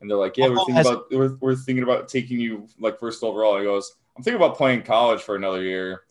and 0.00 0.10
they're 0.10 0.18
like, 0.18 0.36
"Yeah, 0.36 0.48
we're 0.48 0.56
thinking 0.66 0.78
about 0.78 1.06
we're, 1.10 1.34
we're 1.40 1.54
thinking 1.54 1.82
about 1.82 2.08
taking 2.08 2.38
you 2.38 2.68
like 2.78 2.98
first 2.98 3.22
overall." 3.22 3.58
He 3.58 3.64
goes, 3.64 3.94
"I'm 4.16 4.22
thinking 4.22 4.42
about 4.42 4.56
playing 4.56 4.82
college 4.82 5.22
for 5.22 5.34
another 5.36 5.62
year, 5.62 6.02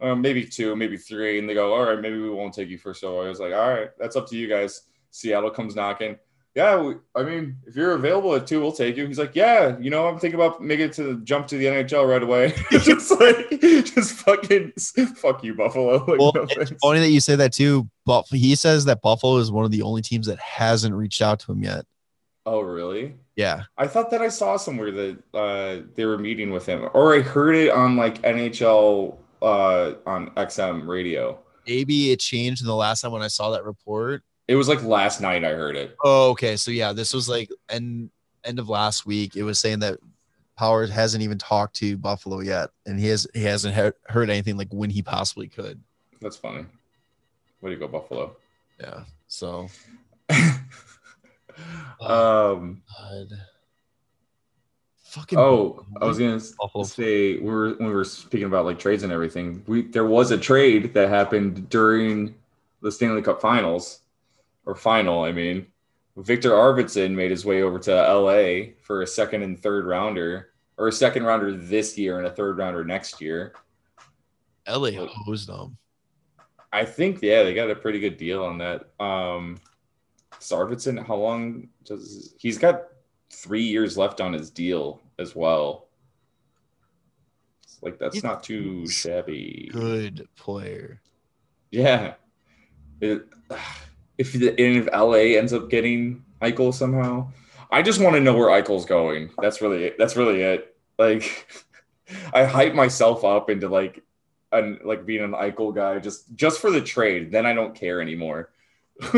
uh, 0.00 0.14
maybe 0.14 0.44
two, 0.44 0.76
maybe 0.76 0.96
three. 0.98 1.38
And 1.38 1.48
they 1.48 1.54
go, 1.54 1.74
"All 1.74 1.84
right, 1.86 2.00
maybe 2.00 2.18
we 2.18 2.28
won't 2.30 2.52
take 2.52 2.68
you 2.68 2.76
first 2.78 3.02
overall." 3.02 3.24
I 3.24 3.28
was 3.30 3.40
like, 3.40 3.54
"All 3.54 3.70
right, 3.70 3.90
that's 3.98 4.16
up 4.16 4.28
to 4.28 4.36
you 4.36 4.46
guys." 4.48 4.82
Seattle 5.10 5.50
comes 5.50 5.74
knocking. 5.74 6.18
Yeah, 6.54 6.80
we, 6.80 6.94
I 7.16 7.22
mean, 7.22 7.56
if 7.66 7.74
you're 7.76 7.92
available 7.92 8.34
at 8.34 8.46
two, 8.46 8.60
we'll 8.60 8.72
take 8.72 8.96
you. 8.96 9.06
He's 9.06 9.18
like, 9.18 9.34
yeah, 9.34 9.78
you 9.78 9.88
know, 9.90 10.06
I'm 10.06 10.18
thinking 10.18 10.38
about 10.38 10.62
making 10.62 10.86
it 10.86 10.92
to 10.94 11.02
the 11.04 11.14
jump 11.24 11.46
to 11.48 11.56
the 11.56 11.64
NHL 11.66 12.08
right 12.08 12.22
away. 12.22 12.54
just 12.70 13.10
like, 13.18 13.48
just 13.60 14.12
fucking 14.16 14.72
fuck 15.16 15.42
you, 15.42 15.54
Buffalo. 15.54 16.04
Like, 16.04 16.18
Well, 16.20 16.32
no 16.34 16.42
it's 16.42 16.54
thanks. 16.54 16.72
funny 16.82 17.00
that 17.00 17.10
you 17.10 17.20
say 17.20 17.36
that 17.36 17.52
too. 17.52 17.88
But 18.04 18.26
he 18.30 18.54
says 18.54 18.84
that 18.86 19.00
Buffalo 19.00 19.38
is 19.38 19.50
one 19.50 19.64
of 19.64 19.70
the 19.70 19.82
only 19.82 20.02
teams 20.02 20.26
that 20.26 20.38
hasn't 20.38 20.94
reached 20.94 21.22
out 21.22 21.40
to 21.40 21.52
him 21.52 21.62
yet. 21.62 21.84
oh, 22.44 22.60
really? 22.60 23.14
Yeah. 23.36 23.62
I 23.78 23.86
thought 23.86 24.10
that 24.10 24.20
I 24.20 24.28
saw 24.28 24.58
somewhere 24.58 24.90
that 24.90 25.18
uh, 25.32 25.86
they 25.94 26.04
were 26.04 26.18
meeting 26.18 26.50
with 26.50 26.66
him, 26.66 26.86
or 26.92 27.14
I 27.14 27.20
heard 27.20 27.54
it 27.56 27.70
on 27.70 27.96
like 27.96 28.20
NHL 28.22 29.16
uh, 29.40 29.92
on 30.04 30.30
XM 30.36 30.86
radio. 30.86 31.38
Maybe 31.66 32.10
it 32.10 32.20
changed 32.20 32.60
in 32.60 32.66
the 32.66 32.74
last 32.74 33.00
time 33.00 33.12
when 33.12 33.22
I 33.22 33.28
saw 33.28 33.50
that 33.52 33.64
report. 33.64 34.22
It 34.48 34.56
was 34.56 34.68
like 34.68 34.82
last 34.82 35.20
night 35.20 35.44
I 35.44 35.50
heard 35.52 35.76
it. 35.76 35.96
Oh, 36.04 36.30
okay. 36.30 36.56
So 36.56 36.70
yeah, 36.70 36.92
this 36.92 37.14
was 37.14 37.28
like 37.28 37.50
end 37.68 38.10
end 38.44 38.58
of 38.58 38.68
last 38.68 39.06
week. 39.06 39.36
It 39.36 39.44
was 39.44 39.58
saying 39.58 39.78
that 39.80 39.98
Powers 40.56 40.90
hasn't 40.90 41.22
even 41.22 41.38
talked 41.38 41.76
to 41.76 41.96
Buffalo 41.96 42.40
yet, 42.40 42.70
and 42.86 42.98
he 42.98 43.06
has 43.08 43.26
he 43.34 43.42
hasn't 43.44 43.74
he- 43.74 44.12
heard 44.12 44.30
anything 44.30 44.56
like 44.56 44.68
when 44.72 44.90
he 44.90 45.00
possibly 45.02 45.48
could. 45.48 45.80
That's 46.20 46.36
funny. 46.36 46.64
Way 47.60 47.70
to 47.70 47.76
go, 47.76 47.88
Buffalo. 47.88 48.36
Yeah. 48.80 49.04
So 49.28 49.68
um. 52.00 52.82
God. 52.98 53.28
fucking 55.04 55.38
Oh, 55.38 55.84
I 56.00 56.04
was 56.04 56.18
gonna 56.18 56.40
Buffalo. 56.58 56.84
say 56.84 57.38
we 57.38 57.50
were 57.50 57.70
when 57.74 57.88
we 57.88 57.94
were 57.94 58.04
speaking 58.04 58.46
about 58.46 58.64
like 58.64 58.78
trades 58.78 59.02
and 59.02 59.12
everything. 59.12 59.62
We 59.66 59.82
there 59.82 60.04
was 60.06 60.30
a 60.30 60.38
trade 60.38 60.94
that 60.94 61.08
happened 61.08 61.68
during 61.70 62.34
the 62.82 62.90
Stanley 62.90 63.22
Cup 63.22 63.40
Finals 63.40 64.00
or 64.66 64.74
final. 64.74 65.24
I 65.24 65.32
mean, 65.32 65.66
Viktor 66.16 66.50
Arvidsson 66.50 67.14
made 67.14 67.30
his 67.30 67.44
way 67.44 67.62
over 67.62 67.78
to 67.80 67.90
LA 67.92 68.72
for 68.82 69.02
a 69.02 69.06
second 69.06 69.42
and 69.42 69.60
third 69.60 69.86
rounder, 69.86 70.50
or 70.76 70.88
a 70.88 70.92
second 70.92 71.24
rounder 71.24 71.56
this 71.56 71.96
year 71.96 72.18
and 72.18 72.26
a 72.26 72.30
third 72.30 72.58
rounder 72.58 72.84
next 72.84 73.20
year. 73.20 73.54
LA 74.68 74.90
hosed 75.06 75.48
them. 75.48 75.76
I 76.72 76.84
think 76.84 77.20
yeah, 77.22 77.42
they 77.42 77.54
got 77.54 77.70
a 77.70 77.74
pretty 77.74 78.00
good 78.00 78.16
deal 78.16 78.44
on 78.44 78.58
that. 78.58 78.90
Um, 78.98 79.58
Arvidsson, 80.40 81.04
how 81.06 81.16
long 81.16 81.68
does 81.84 82.34
he's 82.38 82.58
got 82.58 82.84
three 83.30 83.62
years 83.62 83.96
left 83.96 84.20
on 84.20 84.32
his 84.32 84.50
deal 84.50 85.00
as 85.18 85.36
well? 85.36 85.88
It's 87.64 87.82
like 87.82 87.98
that's 87.98 88.22
not 88.22 88.42
too 88.42 88.86
shabby. 88.88 89.70
Good 89.72 90.28
player. 90.36 91.00
Yeah. 91.70 92.14
It- 93.00 93.26
if 94.22 94.32
the 94.32 94.54
if 94.60 94.86
LA 94.92 95.36
ends 95.38 95.52
up 95.52 95.68
getting 95.68 96.24
Eichel 96.40 96.72
somehow, 96.72 97.28
I 97.70 97.82
just 97.82 98.00
want 98.00 98.14
to 98.14 98.20
know 98.20 98.34
where 98.34 98.48
Eichel's 98.48 98.84
going. 98.86 99.30
That's 99.40 99.60
really 99.60 99.84
it. 99.84 99.98
that's 99.98 100.16
really 100.16 100.42
it. 100.42 100.76
Like 100.96 101.48
I 102.32 102.44
hype 102.44 102.74
myself 102.74 103.24
up 103.24 103.50
into 103.50 103.68
like 103.68 104.02
an 104.52 104.78
like 104.84 105.04
being 105.04 105.24
an 105.24 105.32
Eichel 105.32 105.74
guy 105.74 105.98
just 105.98 106.32
just 106.36 106.60
for 106.60 106.70
the 106.70 106.80
trade. 106.80 107.32
Then 107.32 107.46
I 107.46 107.52
don't 107.52 107.74
care 107.74 108.00
anymore. 108.00 108.50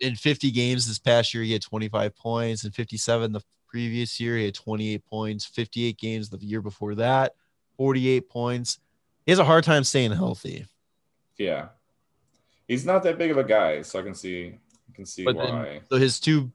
In 0.00 0.16
50 0.16 0.50
games 0.52 0.88
this 0.88 0.98
past 0.98 1.34
year, 1.34 1.42
he 1.42 1.52
had 1.52 1.60
25 1.60 2.16
points. 2.16 2.64
In 2.64 2.70
57 2.70 3.32
the 3.32 3.42
previous 3.68 4.18
year, 4.18 4.38
he 4.38 4.46
had 4.46 4.54
28 4.54 5.04
points. 5.04 5.44
58 5.44 5.98
games 5.98 6.30
the 6.30 6.38
year 6.38 6.62
before 6.62 6.94
that, 6.94 7.34
48 7.76 8.30
points. 8.30 8.78
He 9.26 9.32
has 9.32 9.38
a 9.38 9.44
hard 9.44 9.64
time 9.64 9.84
staying 9.84 10.12
healthy. 10.12 10.64
yeah. 11.36 11.68
He's 12.70 12.86
not 12.86 13.02
that 13.02 13.18
big 13.18 13.32
of 13.32 13.36
a 13.36 13.42
guy, 13.42 13.82
so 13.82 13.98
I 13.98 14.02
can 14.02 14.14
see 14.14 14.54
I 14.88 14.94
can 14.94 15.04
see 15.04 15.24
But 15.24 15.34
why. 15.34 15.44
then, 15.44 15.80
so 15.90 15.96
his 15.96 16.20
two, 16.20 16.52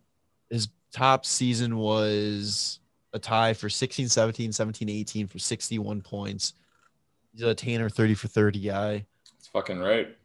his 0.49 0.69
top 0.93 1.25
season 1.25 1.75
was 1.75 2.79
a 3.11 3.19
tie 3.19 3.53
for 3.53 3.69
16, 3.69 4.07
17, 4.07 4.53
17, 4.53 4.87
18 4.87 5.27
for 5.27 5.39
61 5.39 5.99
points. 5.99 6.53
He's 7.33 7.41
a 7.41 7.53
Tanner 7.53 7.89
30 7.89 8.13
for 8.13 8.29
30 8.29 8.59
guy. 8.61 9.05
It's 9.37 9.49
fucking 9.49 9.79
right. 9.79 10.15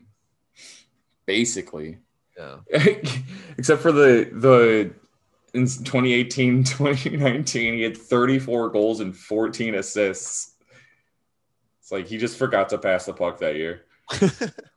Basically. 1.27 1.99
Yeah. 2.39 2.59
except 3.59 3.83
for 3.83 3.91
the 3.91 4.31
the 4.33 4.95
in 5.55 5.65
2018 5.67 6.63
2019 6.65 7.75
he 7.75 7.83
had 7.83 7.97
34 7.97 8.71
goals 8.71 9.01
and 9.01 9.17
14 9.17 9.75
assists 9.75 10.55
it's 11.81 11.91
like 11.91 12.07
he 12.07 12.17
just 12.17 12.39
forgot 12.39 12.69
to 12.69 12.79
pass 12.79 13.07
the 13.07 13.13
puck 13.13 13.39
that 13.41 13.57
year 13.57 13.83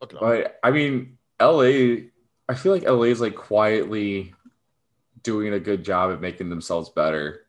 but 0.00 0.58
i 0.62 0.70
mean 0.70 1.16
la 1.40 1.60
i 2.48 2.54
feel 2.54 2.72
like 2.72 2.84
la 2.84 3.02
is 3.02 3.20
like 3.20 3.34
quietly 3.34 4.34
doing 5.22 5.52
a 5.54 5.60
good 5.60 5.84
job 5.84 6.12
at 6.12 6.20
making 6.20 6.48
themselves 6.50 6.88
better 6.90 7.46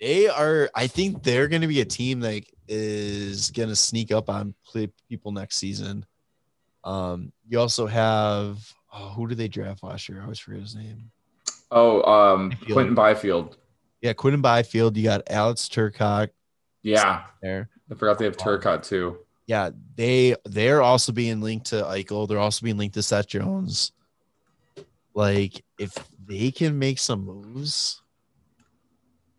They 0.00 0.26
are. 0.28 0.68
I 0.74 0.88
think 0.88 1.22
they're 1.22 1.46
going 1.46 1.62
to 1.62 1.68
be 1.68 1.80
a 1.80 1.84
team 1.84 2.18
that 2.20 2.42
is 2.66 3.52
going 3.52 3.68
to 3.68 3.76
sneak 3.76 4.10
up 4.10 4.28
on 4.28 4.52
people 5.08 5.30
next 5.30 5.58
season. 5.58 6.04
Um, 6.82 7.32
you 7.48 7.60
also 7.60 7.86
have 7.86 8.58
oh, 8.92 9.10
who 9.14 9.28
did 9.28 9.38
they 9.38 9.46
draft 9.46 9.84
last 9.84 10.08
year? 10.08 10.18
I 10.18 10.24
always 10.24 10.40
forget 10.40 10.60
his 10.60 10.74
name. 10.74 11.12
oh 11.70 12.02
um 12.02 12.48
Byfield. 12.50 12.72
quinton 12.72 12.94
byfield 12.96 13.56
Yeah, 14.00 14.12
Quinton 14.14 14.42
Byfield. 14.42 14.96
You 14.96 15.04
got 15.04 15.22
Alex 15.30 15.68
Turcotte 15.68 16.30
yeah 16.82 17.22
there. 17.40 17.70
i 17.88 17.94
forgot 17.94 18.18
they 18.18 18.24
have 18.24 18.36
turcotte 18.36 18.82
too 18.82 19.16
Yeah, 19.46 19.70
they 19.96 20.36
they're 20.44 20.82
also 20.82 21.12
being 21.12 21.40
linked 21.40 21.66
to 21.66 21.82
Eichel. 21.82 22.28
They're 22.28 22.38
also 22.38 22.64
being 22.64 22.76
linked 22.76 22.94
to 22.94 23.02
Seth 23.02 23.26
Jones. 23.26 23.92
Like 25.14 25.62
if 25.78 25.94
they 26.26 26.50
can 26.50 26.78
make 26.78 26.98
some 26.98 27.24
moves, 27.24 28.00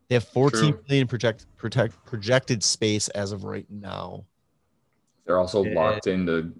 they 0.09 0.15
have 0.15 0.25
14 0.27 0.59
True. 0.73 0.83
million 0.89 1.07
project 1.07 1.45
protect 1.57 1.95
projected 2.05 2.63
space 2.63 3.07
as 3.09 3.31
of 3.31 3.43
right 3.43 3.65
now. 3.69 4.25
they're 5.25 5.39
also 5.39 5.63
Yeah. 5.63 5.73
locked 5.73 6.07
into 6.07 6.51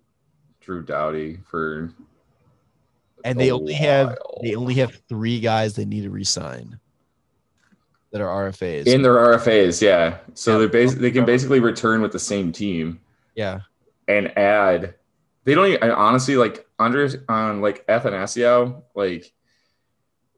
drew 0.62 0.82
doughty 0.84 1.38
for 1.46 1.92
and 3.26 3.38
they 3.38 3.50
a 3.50 3.56
only 3.56 3.74
have 3.74 4.18
they 4.42 4.56
only 4.56 4.76
have 4.76 5.02
three 5.10 5.42
guys 5.42 5.76
they 5.76 5.84
need 5.84 6.04
to 6.04 6.10
resign 6.10 6.80
that 8.12 8.22
are 8.22 8.50
RFAs. 8.50 8.86
in 8.88 9.02
their 9.02 9.18
RFAs, 9.18 9.82
yeah. 9.82 10.20
So 10.34 10.54
Yeah. 10.62 10.66
they 10.66 10.86
bas- 10.86 10.96
they 10.96 11.12
can 11.12 11.26
basically 11.26 11.60
return 11.60 12.02
with 12.02 12.14
the 12.14 12.20
same 12.20 12.54
team 12.54 13.02
yeah, 13.36 13.62
and 14.08 14.36
add. 14.38 14.96
They 15.46 15.56
don't 15.56 15.68
even, 15.68 15.92
honestly 15.92 16.38
like 16.38 16.66
Andreas 16.80 17.18
on 17.28 17.52
um, 17.52 17.62
like 17.62 17.86
Athanasiou, 17.88 18.82
like 18.96 19.34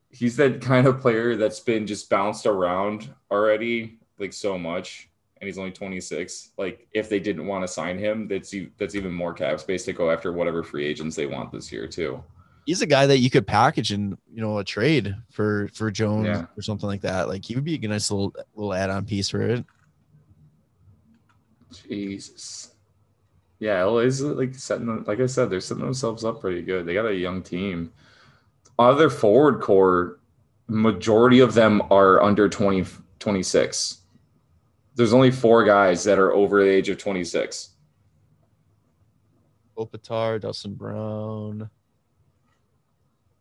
he's 0.09 0.35
that 0.37 0.61
kind 0.61 0.87
of 0.87 0.99
player 0.99 1.35
that's 1.35 1.59
been 1.59 1.85
just 1.85 2.09
bounced 2.09 2.45
around 2.47 3.13
already 3.29 3.99
like 4.17 4.33
so 4.33 4.57
much 4.57 5.09
and 5.41 5.47
he's 5.47 5.57
only 5.57 5.71
26 5.71 6.51
like 6.57 6.87
if 6.93 7.09
they 7.09 7.19
didn't 7.19 7.45
want 7.45 7.61
to 7.63 7.67
sign 7.67 7.99
him 7.99 8.27
that's 8.27 8.55
that's 8.77 8.95
even 8.95 9.11
more 9.11 9.33
cap 9.33 9.59
space 9.59 9.83
to 9.83 9.91
go 9.93 10.09
after 10.09 10.31
whatever 10.31 10.63
free 10.63 10.85
agents 10.85 11.15
they 11.17 11.25
want 11.25 11.51
this 11.51 11.69
year 11.69 11.85
too 11.85 12.23
he's 12.65 12.81
a 12.81 12.87
guy 12.87 13.05
that 13.05 13.19
you 13.19 13.29
could 13.29 13.45
package 13.45 13.91
in 13.91 14.17
you 14.33 14.41
know 14.41 14.57
a 14.57 14.63
trade 14.63 15.15
for 15.29 15.69
for 15.73 15.91
Jones 15.91 16.27
Yeah. 16.27 16.45
or 16.57 16.61
something 16.61 16.87
like 16.87 17.01
that. 17.01 17.27
Like 17.27 17.45
he 17.45 17.55
would 17.55 17.63
be 17.63 17.75
a 17.75 17.87
nice 17.87 18.09
little 18.09 18.33
little 18.55 18.73
add 18.73 18.89
on 18.89 19.05
piece 19.05 19.29
for 19.29 19.41
it. 19.41 19.65
Jesus. 21.87 22.71
Yeah, 23.59 23.83
LA's 23.83 24.21
uh, 24.21 24.27
like 24.33 24.53
setting, 24.55 25.03
like 25.05 25.19
I 25.19 25.25
said, 25.27 25.49
they're 25.49 25.61
setting 25.61 25.83
themselves 25.83 26.23
up 26.25 26.41
pretty 26.41 26.61
good. 26.61 26.85
They 26.85 26.93
got 26.93 27.05
a 27.05 27.15
young 27.15 27.41
team. 27.41 27.91
Other 28.77 29.09
forward 29.09 29.61
core, 29.61 30.19
majority 30.67 31.39
of 31.39 31.53
them 31.53 31.81
are 31.89 32.21
under 32.21 32.49
20, 32.49 32.85
26. 33.19 34.01
There's 34.95 35.13
only 35.13 35.31
four 35.31 35.63
guys 35.63 36.03
that 36.03 36.19
are 36.19 36.33
over 36.33 36.63
the 36.63 36.69
age 36.69 36.89
of 36.89 36.97
26. 36.97 37.69
Kopitar, 39.77 40.39
Dustin 40.39 40.73
Brown. 40.73 41.69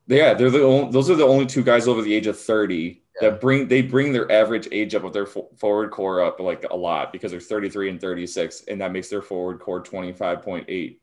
Yeah, 0.07 0.35
they're 0.35 0.51
the 0.51 0.63
only, 0.63 0.93
those 0.93 1.09
are 1.11 1.15
the 1.15 1.27
only 1.27 1.47
two 1.47 1.63
guys 1.63 1.89
over 1.89 2.03
the 2.03 2.15
age 2.15 2.27
of 2.27 2.39
30 2.39 3.04
Yeah. 3.21 3.31
that 3.31 3.41
bring 3.41 3.69
they 3.69 3.83
bring 3.83 4.13
their 4.13 4.31
average 4.31 4.69
age 4.73 4.95
up 4.95 5.05
of 5.05 5.13
their 5.13 5.27
fo- 5.27 5.49
forward 5.57 5.91
core 5.91 6.23
up 6.23 6.41
like 6.41 6.65
a 6.71 6.77
lot 6.77 7.13
because 7.13 7.31
they're 7.31 7.41
33 7.41 7.91
and 7.91 8.01
36 8.01 8.65
and 8.69 8.81
that 8.81 8.91
makes 8.93 9.09
their 9.09 9.23
forward 9.23 9.61
core 9.61 9.83
25.8 9.83 10.99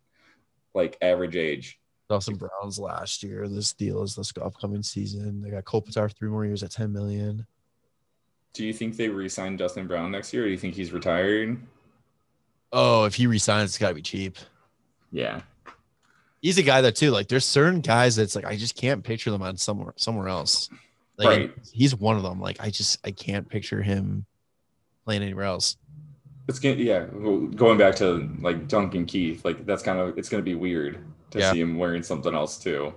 like 0.74 0.98
average 1.02 1.36
age. 1.36 1.80
Dustin 2.10 2.36
Brown's 2.36 2.78
last 2.78 3.24
year. 3.24 3.48
This 3.48 3.72
deal 3.72 4.04
is 4.04 4.16
this 4.16 4.34
upcoming 4.42 4.84
season. 4.84 5.42
They 5.42 5.50
got 5.50 5.64
Kopitar 5.64 6.14
three 6.14 6.28
more 6.30 6.46
years 6.46 6.62
at 6.64 6.72
10 6.72 6.92
million. 6.92 7.46
Do 8.54 8.66
you 8.66 8.74
think 8.74 8.98
they 8.98 9.08
re-sign 9.08 9.56
Dustin 9.56 9.88
Brown 9.88 10.12
next 10.12 10.34
year? 10.34 10.44
Or 10.44 10.46
do 10.48 10.52
you 10.52 10.58
think 10.58 10.76
he's 10.76 10.92
retiring? 10.92 11.66
Oh, 12.74 13.06
if 13.06 13.16
he 13.16 13.28
resigns, 13.28 13.70
it's 13.72 13.78
gotta 13.78 13.96
be 13.96 14.02
cheap. 14.02 14.38
Yeah, 15.14 15.42
He's 16.42 16.58
a 16.58 16.64
guy 16.64 16.82
that 16.82 16.96
too. 16.96 17.12
Like 17.12 17.28
there's 17.28 17.46
certain 17.46 17.82
guys 17.82 18.16
that's 18.16 18.36
like 18.36 18.46
I 18.46 18.56
just 18.58 18.76
can't 18.76 19.04
picture 19.04 19.30
them 19.30 19.42
on 19.44 19.58
somewhere 19.58 19.94
somewhere 19.96 20.28
else. 20.28 20.70
Like 21.18 21.28
Right. 21.28 21.54
he's 21.72 21.96
one 21.96 22.18
of 22.18 22.24
them. 22.24 22.40
Like 22.40 22.58
I 22.60 22.70
just 22.70 23.00
I 23.06 23.12
can't 23.12 23.48
picture 23.48 23.82
him 23.82 24.26
playing 25.06 25.22
anywhere 25.24 25.46
else. 25.46 25.78
it's 26.48 26.60
gonna 26.60 26.76
yeah. 26.76 27.06
Going 27.06 27.78
back 27.78 27.96
to 27.98 28.30
like 28.42 28.68
Duncan 28.68 29.06
Keith, 29.06 29.44
like 29.46 29.66
that's 29.66 29.84
kind 29.84 30.00
of 30.00 30.18
it's 30.18 30.30
gonna 30.30 30.44
be 30.44 30.56
weird 30.56 31.00
to 31.32 31.40
Yeah. 31.40 31.52
see 31.52 31.60
him 31.62 31.78
wearing 31.78 32.04
something 32.04 32.34
else 32.34 32.58
too. 32.58 32.94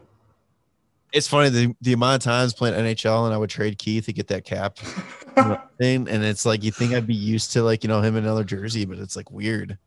It's 1.13 1.29
funny 1.29 1.49
the, 1.49 1.73
the 1.81 1.93
amount 1.93 2.17
of 2.17 2.25
times 2.25 2.55
playing 2.55 2.75
NHL 2.75 3.27
and 3.27 3.33
I 3.35 3.37
would 3.39 3.51
trade 3.51 3.79
Keith 3.79 4.07
to 4.07 4.13
get 4.13 4.27
that 4.29 4.45
cap 4.45 4.79
thing, 5.79 6.09
and 6.09 6.25
it's 6.25 6.45
like 6.45 6.65
you 6.65 6.73
think 6.73 6.93
I'd 6.93 7.07
be 7.07 7.15
used 7.15 7.53
to 7.53 7.63
like 7.63 7.85
you 7.85 7.89
know 7.89 8.01
him 8.01 8.17
in 8.17 8.25
another 8.25 8.43
jersey, 8.43 8.85
but 8.85 8.99
it's 8.99 9.15
like 9.15 9.31
weird. 9.31 9.79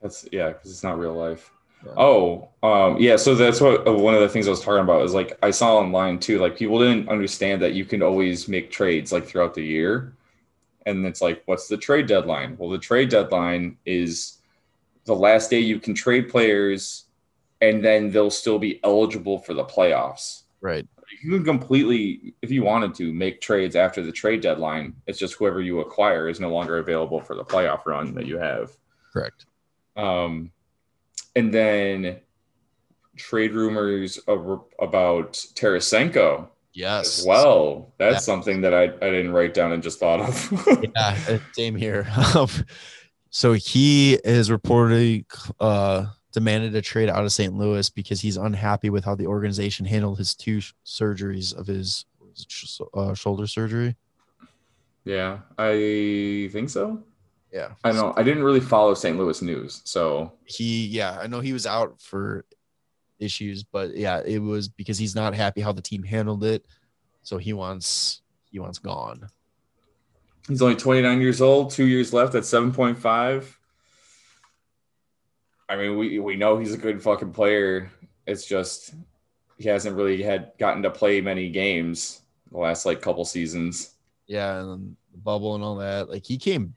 That's 0.00 0.28
yeah, 0.30 0.48
because 0.48 0.70
it's 0.70 0.82
not 0.84 0.98
real 0.98 1.14
life. 1.14 1.50
Yeah. 1.86 1.92
Oh, 1.96 2.48
um, 2.62 2.96
yeah. 2.98 3.16
So 3.16 3.34
that's 3.34 3.60
what 3.60 3.86
uh, 3.86 3.92
one 3.92 4.14
of 4.14 4.20
the 4.20 4.28
things 4.28 4.46
I 4.46 4.50
was 4.50 4.60
talking 4.60 4.82
about 4.82 5.02
is 5.02 5.14
like 5.14 5.38
I 5.42 5.50
saw 5.50 5.76
online 5.76 6.18
too. 6.18 6.38
Like 6.38 6.56
people 6.56 6.78
didn't 6.78 7.08
understand 7.08 7.62
that 7.62 7.74
you 7.74 7.84
can 7.84 8.02
always 8.02 8.48
make 8.48 8.70
trades 8.70 9.12
like 9.12 9.26
throughout 9.26 9.54
the 9.54 9.64
year, 9.64 10.12
and 10.84 11.06
it's 11.06 11.20
like, 11.20 11.42
what's 11.46 11.68
the 11.68 11.76
trade 11.76 12.06
deadline? 12.06 12.56
Well, 12.58 12.70
the 12.70 12.78
trade 12.78 13.08
deadline 13.08 13.76
is 13.86 14.38
the 15.04 15.14
last 15.14 15.50
day 15.50 15.60
you 15.60 15.78
can 15.78 15.94
trade 15.94 16.28
players, 16.28 17.04
and 17.60 17.84
then 17.84 18.10
they'll 18.10 18.30
still 18.30 18.58
be 18.58 18.80
eligible 18.82 19.38
for 19.38 19.54
the 19.54 19.64
playoffs. 19.64 20.42
Right. 20.60 20.86
You 21.22 21.30
can 21.30 21.44
completely, 21.44 22.34
if 22.42 22.50
you 22.50 22.64
wanted 22.64 22.94
to, 22.96 23.12
make 23.12 23.40
trades 23.40 23.76
after 23.76 24.02
the 24.02 24.10
trade 24.10 24.40
deadline. 24.40 24.94
It's 25.06 25.18
just 25.18 25.34
whoever 25.34 25.60
you 25.60 25.78
acquire 25.80 26.28
is 26.28 26.40
no 26.40 26.50
longer 26.50 26.78
available 26.78 27.20
for 27.20 27.36
the 27.36 27.44
playoff 27.44 27.86
run 27.86 28.12
that 28.14 28.26
you 28.26 28.38
have. 28.38 28.76
Correct. 29.12 29.46
Um, 29.96 30.50
and 31.36 31.52
then 31.54 32.18
trade 33.16 33.52
rumors 33.52 34.18
about 34.26 35.32
Tarasenko. 35.54 36.48
Yes. 36.72 37.24
Well, 37.24 37.94
that's 37.98 38.24
something 38.24 38.60
that 38.62 38.74
I, 38.74 38.84
I 38.84 39.10
didn't 39.10 39.32
write 39.32 39.54
down 39.54 39.72
and 39.72 39.82
just 39.82 40.00
thought 40.00 40.20
of. 40.20 40.66
yeah, 40.82 41.18
uh, 41.28 41.38
same 41.52 41.76
here. 41.76 42.06
Um, 42.34 42.48
so 43.30 43.52
he 43.52 44.14
is 44.24 44.50
reportedly 44.50 45.24
uh, 45.60 46.06
demanded 46.32 46.74
a 46.74 46.82
trade 46.82 47.08
out 47.08 47.24
of 47.24 47.32
St. 47.32 47.54
Louis 47.54 47.88
because 47.88 48.20
he's 48.20 48.36
unhappy 48.36 48.90
with 48.90 49.04
how 49.04 49.14
the 49.14 49.26
organization 49.26 49.86
handled 49.86 50.18
his 50.18 50.34
two 50.34 50.60
surgeries 50.84 51.56
of 51.56 51.66
his 51.66 52.04
uh, 52.94 53.14
shoulder 53.14 53.46
surgery. 53.46 53.96
Yeah, 55.04 55.38
I 55.56 56.50
think 56.52 56.68
so. 56.68 57.02
Yeah. 57.52 57.72
I 57.84 57.92
know. 57.92 58.12
I 58.16 58.22
didn't 58.22 58.42
really 58.42 58.60
follow 58.60 58.94
St. 58.94 59.16
Louis 59.16 59.40
news. 59.42 59.82
So 59.84 60.32
he, 60.44 60.86
yeah, 60.86 61.18
I 61.20 61.26
know 61.26 61.40
he 61.40 61.52
was 61.52 61.66
out 61.66 62.00
for 62.00 62.44
issues, 63.18 63.64
but 63.64 63.96
yeah, 63.96 64.20
it 64.24 64.38
was 64.38 64.68
because 64.68 64.98
he's 64.98 65.14
not 65.14 65.34
happy 65.34 65.60
how 65.60 65.72
the 65.72 65.82
team 65.82 66.02
handled 66.02 66.44
it. 66.44 66.66
So 67.22 67.38
he 67.38 67.52
wants, 67.52 68.22
he 68.50 68.58
wants 68.58 68.78
gone. 68.78 69.28
He's 70.48 70.62
only 70.62 70.76
29 70.76 71.20
years 71.20 71.40
old, 71.40 71.70
two 71.70 71.86
years 71.86 72.12
left 72.12 72.34
at 72.34 72.44
7.5. 72.44 73.44
I 75.68 75.76
mean, 75.76 75.98
we, 75.98 76.18
we 76.20 76.36
know 76.36 76.58
he's 76.58 76.74
a 76.74 76.78
good 76.78 77.02
fucking 77.02 77.32
player. 77.32 77.90
It's 78.26 78.46
just 78.46 78.94
he 79.58 79.68
hasn't 79.68 79.96
really 79.96 80.22
had 80.22 80.52
gotten 80.58 80.82
to 80.82 80.90
play 80.90 81.20
many 81.20 81.48
games 81.50 82.22
the 82.52 82.58
last 82.58 82.86
like 82.86 83.00
couple 83.00 83.24
seasons. 83.24 83.94
Yeah, 84.26 84.60
and 84.60 84.96
the 85.12 85.18
bubble 85.18 85.54
and 85.54 85.64
all 85.64 85.76
that. 85.76 86.08
Like 86.08 86.24
he 86.24 86.38
came 86.38 86.74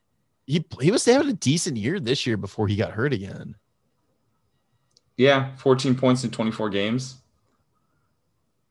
he 0.50 0.66
he 0.82 0.90
was 0.90 1.06
having 1.06 1.30
a 1.30 1.34
decent 1.34 1.78
year 1.78 2.00
this 2.00 2.26
year 2.26 2.36
before 2.36 2.68
he 2.68 2.76
got 2.76 2.92
hurt 2.92 3.14
again. 3.14 3.56
Yeah, 5.16 5.56
14 5.58 5.94
points 5.94 6.24
in 6.24 6.32
24 6.32 6.72
games. 6.72 7.18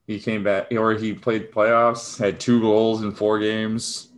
He 0.04 0.18
came 0.18 0.42
back, 0.42 0.72
or 0.72 0.94
he 0.94 1.12
played 1.12 1.52
playoffs, 1.52 2.18
had 2.18 2.40
two 2.40 2.60
goals 2.60 3.02
in 3.04 3.12
four 3.12 3.38
games. 3.38 4.08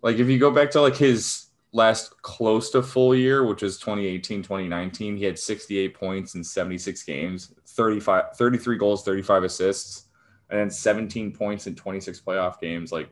Like 0.00 0.16
if 0.16 0.28
you 0.28 0.38
go 0.38 0.50
back 0.50 0.70
to 0.70 0.80
like 0.80 0.96
his 0.96 1.48
last 1.72 2.22
close 2.22 2.70
to 2.70 2.82
full 2.82 3.14
year, 3.14 3.44
which 3.44 3.62
is 3.62 3.78
2018, 3.78 4.42
2019, 4.42 5.18
he 5.18 5.24
had 5.24 5.38
68 5.38 5.92
points 5.92 6.36
in 6.36 6.42
76 6.42 7.02
games, 7.02 7.52
35, 7.66 8.34
33 8.34 8.78
goals, 8.78 9.04
35 9.04 9.44
assists, 9.44 10.04
and 10.48 10.58
then 10.58 10.70
17 10.70 11.32
points 11.32 11.66
in 11.66 11.74
26 11.74 12.18
playoff 12.20 12.58
games. 12.60 12.92
Like 12.92 13.10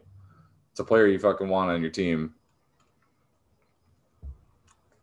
it's 0.71 0.81
a 0.81 0.85
player 0.85 1.09
you 1.09 1.19
fucking 1.19 1.49
want 1.49 1.71
on 1.71 1.83
your 1.83 1.91
team. 1.91 2.33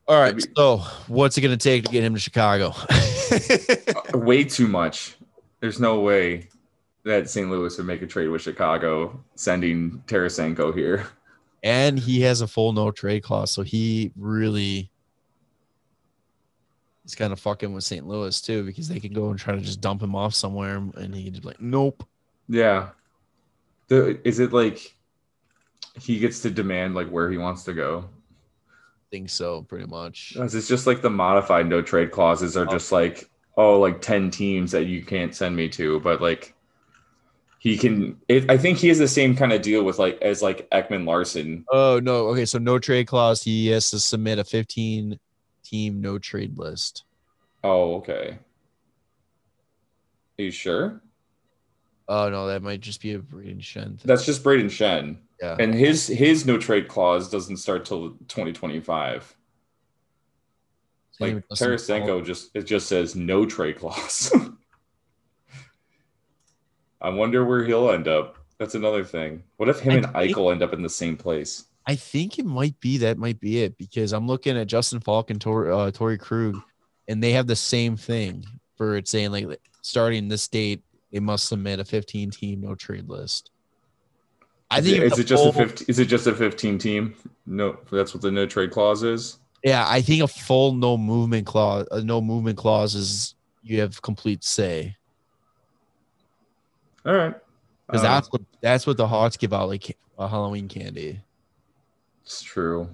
All 0.07 0.19
right. 0.19 0.39
So, 0.55 0.77
what's 1.07 1.37
it 1.37 1.41
going 1.41 1.57
to 1.57 1.63
take 1.63 1.85
to 1.85 1.91
get 1.91 2.03
him 2.03 2.13
to 2.13 2.19
Chicago? 2.19 2.73
Uh, 4.13 4.17
way 4.17 4.43
too 4.43 4.67
much. 4.67 5.15
There's 5.59 5.79
no 5.79 5.99
way 6.01 6.47
that 7.05 7.29
St. 7.29 7.49
Louis 7.49 7.75
would 7.77 7.87
make 7.87 8.01
a 8.01 8.07
trade 8.07 8.27
with 8.27 8.41
Chicago, 8.41 9.19
sending 9.35 10.03
Tarasenko 10.07 10.75
here. 10.75 11.07
And 11.63 11.97
he 11.97 12.21
has 12.21 12.41
a 12.41 12.47
full 12.47 12.73
no 12.73 12.91
trade 12.91 13.23
clause, 13.23 13.51
so 13.51 13.63
he 13.63 14.11
really 14.15 14.91
is 17.05 17.15
kind 17.15 17.33
of 17.33 17.39
fucking 17.39 17.73
with 17.73 17.83
St. 17.83 18.07
Louis 18.07 18.39
too, 18.39 18.63
because 18.63 18.87
they 18.87 18.99
can 18.99 19.13
go 19.13 19.29
and 19.29 19.39
try 19.39 19.55
to 19.55 19.61
just 19.61 19.81
dump 19.81 20.03
him 20.03 20.15
off 20.15 20.35
somewhere, 20.35 20.75
and 20.75 21.15
he 21.15 21.23
can 21.23 21.33
just 21.33 21.45
like, 21.45 21.59
nope. 21.59 22.07
Yeah. 22.47 22.89
The, 23.87 24.19
is 24.27 24.37
it 24.39 24.53
like 24.53 24.95
he 25.99 26.19
gets 26.19 26.41
to 26.41 26.51
demand 26.51 26.93
like 26.93 27.09
where 27.09 27.31
he 27.31 27.37
wants 27.37 27.63
to 27.63 27.73
go? 27.73 28.05
Think 29.15 29.29
so, 29.29 29.61
pretty 29.61 29.85
much. 29.85 30.33
It's 30.35 30.67
just 30.67 30.85
like 30.85 31.01
the 31.01 31.09
modified 31.09 31.69
no 31.69 31.81
trade 31.81 32.11
clauses 32.11 32.57
are 32.57 32.65
just 32.65 32.91
oh. 32.91 32.97
like, 32.97 33.29
oh, 33.55 33.79
like 33.79 34.01
10 34.01 34.29
teams 34.29 34.73
that 34.73 34.87
you 34.87 35.05
can't 35.05 35.33
send 35.33 35.55
me 35.55 35.69
to, 35.69 36.01
but 36.01 36.21
like 36.21 36.53
he 37.59 37.77
can 37.77 38.19
it, 38.27 38.51
I 38.51 38.57
think 38.57 38.77
he 38.77 38.89
has 38.89 38.99
the 38.99 39.07
same 39.07 39.33
kind 39.33 39.53
of 39.53 39.61
deal 39.61 39.85
with 39.85 39.99
like 39.99 40.21
as 40.21 40.41
like 40.41 40.69
Ekman 40.69 41.05
Larsson. 41.07 41.63
Oh 41.71 42.01
no, 42.03 42.27
okay, 42.27 42.43
so 42.43 42.57
no 42.57 42.77
trade 42.77 43.07
clause, 43.07 43.41
he 43.41 43.67
has 43.67 43.89
to 43.91 44.01
submit 44.01 44.37
a 44.37 44.43
15 44.43 45.17
team 45.63 46.01
no 46.01 46.19
trade 46.19 46.57
list. 46.57 47.05
Oh, 47.63 47.95
okay. 47.95 48.37
Are 50.37 50.43
you 50.43 50.51
sure? 50.51 51.01
Oh 52.09 52.27
no, 52.27 52.47
that 52.47 52.61
might 52.63 52.81
just 52.81 52.99
be 52.99 53.13
a 53.13 53.19
Brayden 53.19 53.61
Schenn. 53.61 54.01
That's 54.01 54.25
just 54.25 54.43
Brayden 54.43 54.65
Schenn. 54.65 55.19
Yeah. 55.41 55.57
And 55.59 55.73
his 55.73 56.07
his 56.07 56.45
no 56.45 56.57
trade 56.57 56.87
clause 56.87 57.29
doesn't 57.29 57.57
start 57.57 57.85
till 57.85 58.11
2025. 58.27 59.35
Like 61.19 61.47
Tarasenko 61.49 62.25
just 62.25 62.55
it 62.55 62.63
just 62.63 62.87
says 62.87 63.15
no 63.15 63.45
trade 63.45 63.77
clause. 63.77 64.33
I 67.01 67.09
wonder 67.09 67.45
where 67.45 67.63
he'll 67.63 67.91
end 67.91 68.07
up. 68.07 68.37
That's 68.57 68.75
another 68.75 69.03
thing. 69.03 69.43
What 69.57 69.69
if 69.69 69.79
him 69.79 69.91
I 69.91 69.95
and 69.95 70.05
think, 70.05 70.35
Eichel 70.35 70.51
end 70.51 70.63
up 70.63 70.73
in 70.73 70.81
the 70.81 70.89
same 70.89 71.17
place? 71.17 71.65
I 71.85 71.95
think 71.95 72.39
it 72.39 72.45
might 72.45 72.79
be 72.79 72.97
that 72.99 73.17
might 73.17 73.39
be 73.39 73.61
it 73.61 73.77
because 73.77 74.11
I'm 74.11 74.27
looking 74.27 74.57
at 74.57 74.67
Justin 74.67 74.99
Faulk 74.99 75.29
and 75.29 75.39
Tor, 75.39 75.71
uh, 75.71 75.91
Torey 75.91 76.19
Krug, 76.19 76.57
and 77.07 77.21
they 77.21 77.31
have 77.33 77.47
the 77.47 77.55
same 77.55 77.95
thing 77.95 78.43
for 78.75 78.95
it 78.95 79.07
saying 79.07 79.31
like 79.31 79.47
starting 79.81 80.27
this 80.27 80.47
date, 80.47 80.81
they 81.11 81.19
must 81.19 81.47
submit 81.47 81.79
a 81.79 81.85
15 81.85 82.31
team 82.31 82.61
no 82.61 82.75
trade 82.75 83.07
list. 83.07 83.51
I 84.75 84.81
think 84.81 84.97
is 84.97 85.03
it, 85.03 85.13
is 85.13 85.19
it 85.19 85.23
just 85.25 85.43
full, 85.43 85.49
a 85.49 85.67
15 85.67 85.85
is 85.87 85.99
it 85.99 86.05
just 86.05 86.27
a 86.27 86.35
15 86.35 86.77
team? 86.77 87.15
No, 87.45 87.77
that's 87.91 88.13
what 88.13 88.21
the 88.21 88.31
no 88.31 88.45
trade 88.45 88.71
clause 88.71 89.03
is. 89.03 89.37
Yeah, 89.63 89.85
I 89.87 90.01
think 90.01 90.21
a 90.21 90.27
full 90.27 90.73
no 90.73 90.97
movement 90.97 91.47
clause, 91.47 91.87
a 91.91 92.01
no 92.01 92.21
movement 92.21 92.57
clause 92.57 92.93
is 92.93 93.35
you 93.63 93.79
have 93.79 94.01
complete 94.01 94.43
say. 94.43 94.95
All 97.05 97.13
right. 97.13 97.35
Because 97.87 98.01
um, 98.01 98.07
that's 98.07 98.31
what 98.31 98.41
that's 98.61 98.87
what 98.87 98.97
the 98.97 99.07
Hawks 99.07 99.37
give 99.37 99.53
out 99.53 99.69
like 99.69 99.97
a 100.17 100.27
Halloween 100.27 100.67
candy. 100.67 101.21
It's 102.23 102.41
true. 102.41 102.89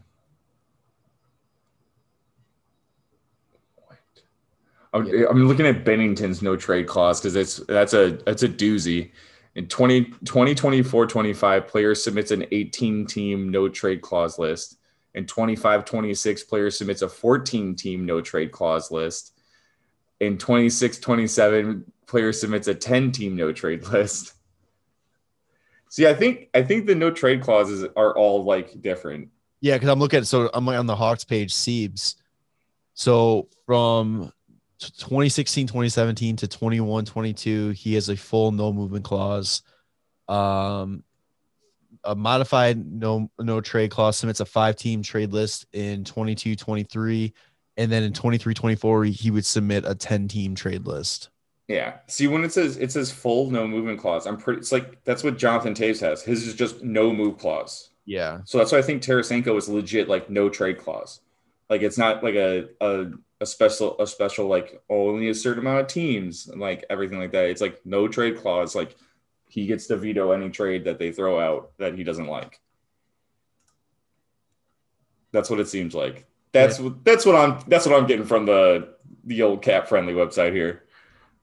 I'm, 4.93 5.07
I'm 5.29 5.47
looking 5.47 5.65
at 5.65 5.85
Binnington's 5.85 6.41
no 6.41 6.57
trade 6.57 6.87
clause 6.87 7.21
because 7.21 7.35
it's 7.35 7.57
that's 7.67 7.93
a 7.93 8.11
that's 8.25 8.43
a 8.43 8.49
doozy. 8.49 9.11
In 9.55 9.67
20, 9.67 10.05
2024 10.05 11.07
25, 11.07 11.67
player 11.67 11.93
submits 11.93 12.31
an 12.31 12.45
18 12.51 13.05
team 13.05 13.49
no 13.49 13.67
trade 13.67 14.01
clause 14.01 14.39
list. 14.39 14.77
In 15.13 15.25
25 15.25 15.83
26, 15.83 16.43
player 16.43 16.71
submits 16.71 17.01
a 17.01 17.09
14 17.09 17.75
team 17.75 18.05
no 18.05 18.21
trade 18.21 18.51
clause 18.51 18.91
list. 18.91 19.33
In 20.21 20.37
26 20.37 20.99
27, 20.99 21.91
player 22.07 22.31
submits 22.31 22.67
a 22.67 22.75
10 22.75 23.11
team 23.11 23.35
no 23.35 23.51
trade 23.51 23.85
list. 23.87 24.33
See, 25.89 26.07
I 26.07 26.13
think 26.13 26.47
I 26.53 26.61
think 26.63 26.87
the 26.87 26.95
no 26.95 27.11
trade 27.11 27.41
clauses 27.41 27.85
are 27.97 28.17
all 28.17 28.45
like 28.45 28.81
different. 28.81 29.29
Yeah, 29.59 29.75
because 29.75 29.89
I'm 29.89 29.99
looking 29.99 30.19
at 30.19 30.27
so 30.27 30.49
I'm 30.53 30.67
on 30.69 30.85
the 30.85 30.95
Hawks 30.95 31.25
page, 31.25 31.53
Siebes. 31.53 32.15
So 32.93 33.49
from 33.65 34.31
2016 34.89 35.67
2017 35.67 36.35
to 36.37 36.47
21 36.47 37.05
22 37.05 37.69
he 37.69 37.93
has 37.93 38.09
a 38.09 38.17
full 38.17 38.51
no 38.51 38.73
movement 38.73 39.05
clause. 39.05 39.63
Um 40.27 41.03
a 42.03 42.15
modified 42.15 42.83
no 42.83 43.29
no 43.39 43.61
trade 43.61 43.91
clause 43.91 44.17
submits 44.17 44.39
a 44.39 44.45
five 44.45 44.75
team 44.75 45.03
trade 45.03 45.31
list 45.31 45.65
in 45.73 46.03
22 46.03 46.55
23 46.55 47.33
and 47.77 47.91
then 47.91 48.03
in 48.03 48.13
23 48.13 48.53
24 48.53 49.05
he 49.05 49.31
would 49.31 49.45
submit 49.45 49.83
a 49.85 49.93
10 49.93 50.27
team 50.27 50.55
trade 50.55 50.87
list. 50.87 51.29
Yeah. 51.67 51.97
See 52.07 52.27
when 52.27 52.43
it 52.43 52.51
says 52.51 52.77
it 52.77 52.91
says 52.91 53.11
full 53.11 53.51
no 53.51 53.67
movement 53.67 53.99
clause 53.99 54.25
i'm 54.25 54.37
pretty 54.37 54.59
it's 54.59 54.71
like 54.71 55.03
that's 55.03 55.23
what 55.23 55.37
jonathan 55.37 55.73
Toews 55.73 56.01
has. 56.01 56.23
His 56.23 56.47
is 56.47 56.55
just 56.55 56.81
no 56.83 57.13
move 57.13 57.37
clause. 57.37 57.89
Yeah. 58.05 58.39
So 58.45 58.57
that's 58.57 58.71
why 58.71 58.79
i 58.79 58.83
think 58.83 59.03
tarasenko 59.03 59.57
is 59.57 59.69
legit 59.69 60.09
like 60.09 60.29
no 60.29 60.49
trade 60.49 60.79
clause. 60.79 61.21
Like 61.69 61.83
it's 61.83 61.97
not 61.97 62.23
like 62.23 62.35
a, 62.35 62.67
a 62.81 63.11
a 63.41 63.45
special 63.45 63.99
a 63.99 64.05
special 64.07 64.47
like 64.47 64.81
only 64.89 65.29
a 65.29 65.35
certain 65.35 65.59
amount 65.61 65.81
of 65.81 65.87
teams 65.87 66.47
and 66.47 66.61
like 66.61 66.85
everything 66.89 67.19
like 67.19 67.31
that. 67.31 67.45
It's 67.45 67.59
like 67.61 67.81
no 67.85 68.07
trade 68.07 68.37
clause. 68.37 68.75
Like 68.75 68.95
he 69.49 69.65
gets 69.65 69.87
to 69.87 69.97
veto 69.97 70.31
any 70.31 70.49
trade 70.49 70.85
that 70.85 70.99
they 70.99 71.11
throw 71.11 71.39
out 71.39 71.71
that 71.79 71.95
he 71.97 72.03
doesn't 72.03 72.27
like. 72.27 72.61
That's 75.33 75.49
what 75.49 75.59
it 75.59 75.67
seems 75.67 75.93
like. 75.95 76.25
That's 76.53 76.77
Yeah. 76.79 76.85
what 76.85 77.03
that's 77.03 77.25
what 77.25 77.35
I'm 77.35 77.59
that's 77.67 77.85
what 77.85 77.99
I'm 77.99 78.07
getting 78.07 78.25
from 78.25 78.45
the 78.45 78.95
the 79.25 79.41
old 79.41 79.61
cap 79.61 79.87
friendly 79.87 80.13
website 80.13 80.53
here. 80.53 80.83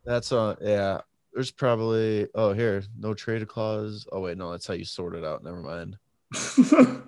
That's 0.04 0.30
uh 0.32 0.54
yeah. 0.60 1.00
There's 1.34 1.50
probably 1.50 2.28
oh 2.34 2.52
here 2.52 2.82
no 2.98 3.12
trade 3.14 3.46
clause. 3.48 4.06
Oh 4.12 4.20
wait, 4.20 4.38
no, 4.38 4.52
that's 4.52 4.66
how 4.66 4.74
you 4.74 4.84
sort 4.84 5.14
it 5.16 5.24
out. 5.24 5.42
Never 5.42 5.62
mind. 5.62 5.96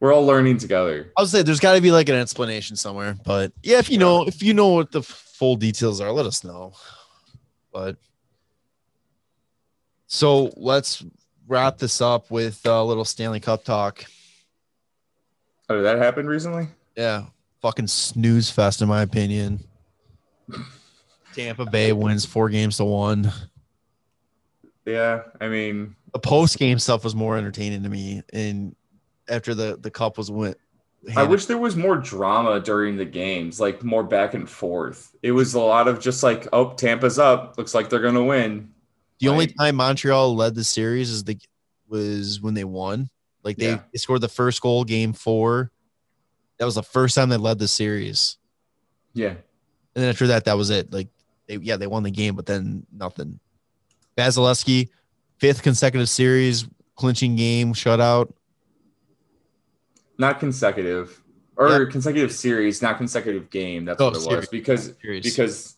We're 0.00 0.12
all 0.12 0.26
learning 0.26 0.58
together. 0.58 1.10
I'll 1.16 1.26
say 1.26 1.42
there's 1.42 1.60
got 1.60 1.74
to 1.74 1.80
be 1.80 1.90
like 1.90 2.08
an 2.08 2.16
explanation 2.16 2.76
somewhere, 2.76 3.16
but 3.24 3.52
yeah, 3.62 3.78
if 3.78 3.88
you 3.90 3.98
know 3.98 4.24
if 4.24 4.42
you 4.42 4.52
know 4.52 4.68
what 4.68 4.92
the 4.92 5.02
full 5.02 5.56
details 5.56 6.00
are, 6.00 6.10
let 6.12 6.26
us 6.26 6.44
know. 6.44 6.72
But 7.72 7.96
so 10.06 10.52
let's 10.56 11.04
wrap 11.48 11.78
this 11.78 12.00
up 12.00 12.30
with 12.30 12.60
a 12.66 12.82
little 12.82 13.04
Stanley 13.04 13.40
Cup 13.40 13.64
talk. 13.64 14.04
Oh, 15.68 15.76
did 15.76 15.84
that 15.84 15.98
happen 15.98 16.26
recently? 16.26 16.68
Yeah, 16.96 17.24
fucking 17.62 17.86
snooze 17.88 18.50
fest 18.50 18.82
in 18.82 18.88
my 18.88 19.02
opinion. 19.02 19.60
Tampa 21.34 21.66
Bay 21.66 21.92
wins 21.92 22.24
four 22.24 22.48
games 22.48 22.76
to 22.78 22.84
one. 22.84 23.32
Yeah, 24.86 25.22
I 25.40 25.48
mean, 25.48 25.96
The 26.12 26.18
post 26.20 26.58
game 26.58 26.78
stuff 26.78 27.02
was 27.02 27.14
more 27.14 27.36
entertaining 27.36 27.82
to 27.82 27.88
me, 27.88 28.22
and 28.32 28.76
after 29.28 29.54
the 29.54 29.76
the 29.80 29.90
couples 29.90 30.30
went. 30.30 30.56
I 31.14 31.22
wish 31.22 31.46
there 31.46 31.58
was 31.58 31.76
more 31.76 31.96
drama 31.96 32.58
during 32.58 32.96
the 32.96 33.04
games, 33.04 33.60
like 33.60 33.84
more 33.84 34.02
back 34.02 34.34
and 34.34 34.50
forth. 34.50 35.14
It 35.22 35.30
was 35.30 35.54
a 35.54 35.60
lot 35.60 35.86
of 35.86 36.00
just 36.00 36.24
like, 36.24 36.48
oh, 36.52 36.72
Tampa's 36.72 37.16
up. 37.18 37.56
Looks 37.56 37.74
like 37.74 37.88
they're 37.88 38.00
gonna 38.00 38.24
win. 38.24 38.70
The 39.20 39.28
only 39.28 39.46
time 39.46 39.76
Montreal 39.76 40.34
led 40.34 40.54
the 40.56 40.64
series 40.64 41.10
is 41.10 41.22
the 41.24 41.38
was 41.88 42.40
when 42.40 42.54
they 42.54 42.64
won. 42.64 43.08
Like 43.44 43.56
they, 43.56 43.66
Yeah. 43.70 43.80
they 43.92 43.98
scored 43.98 44.20
the 44.20 44.28
first 44.28 44.60
goal 44.60 44.82
game 44.82 45.12
four. 45.12 45.70
That 46.58 46.64
was 46.64 46.74
the 46.74 46.82
first 46.82 47.14
time 47.14 47.28
they 47.28 47.36
led 47.36 47.58
the 47.60 47.68
series. 47.68 48.38
Yeah. 49.14 49.28
And 49.28 49.38
then 49.94 50.08
after 50.08 50.26
that, 50.26 50.44
that 50.46 50.56
was 50.56 50.70
it. 50.70 50.92
Like 50.92 51.08
they 51.46 51.56
yeah, 51.58 51.76
they 51.76 51.86
won 51.86 52.02
the 52.02 52.10
game, 52.10 52.34
but 52.34 52.46
then 52.46 52.84
nothing. 52.92 53.38
Vasilevskiy, 54.18 54.88
fifth 55.38 55.62
consecutive 55.62 56.08
series, 56.08 56.66
clinching 56.96 57.36
game, 57.36 57.74
shutout. 57.74 58.32
Not 60.18 60.40
consecutive. 60.40 61.22
Or 61.56 61.68
Yeah. 61.84 61.90
consecutive 61.90 62.32
series, 62.32 62.82
not 62.82 62.98
consecutive 62.98 63.48
game. 63.50 63.84
That's 63.86 64.00
Oh, 64.00 64.06
what 64.08 64.16
it 64.16 64.20
series. 64.20 64.36
was. 64.40 64.48
Because 64.48 64.92
Series. 65.02 65.22
because 65.24 65.76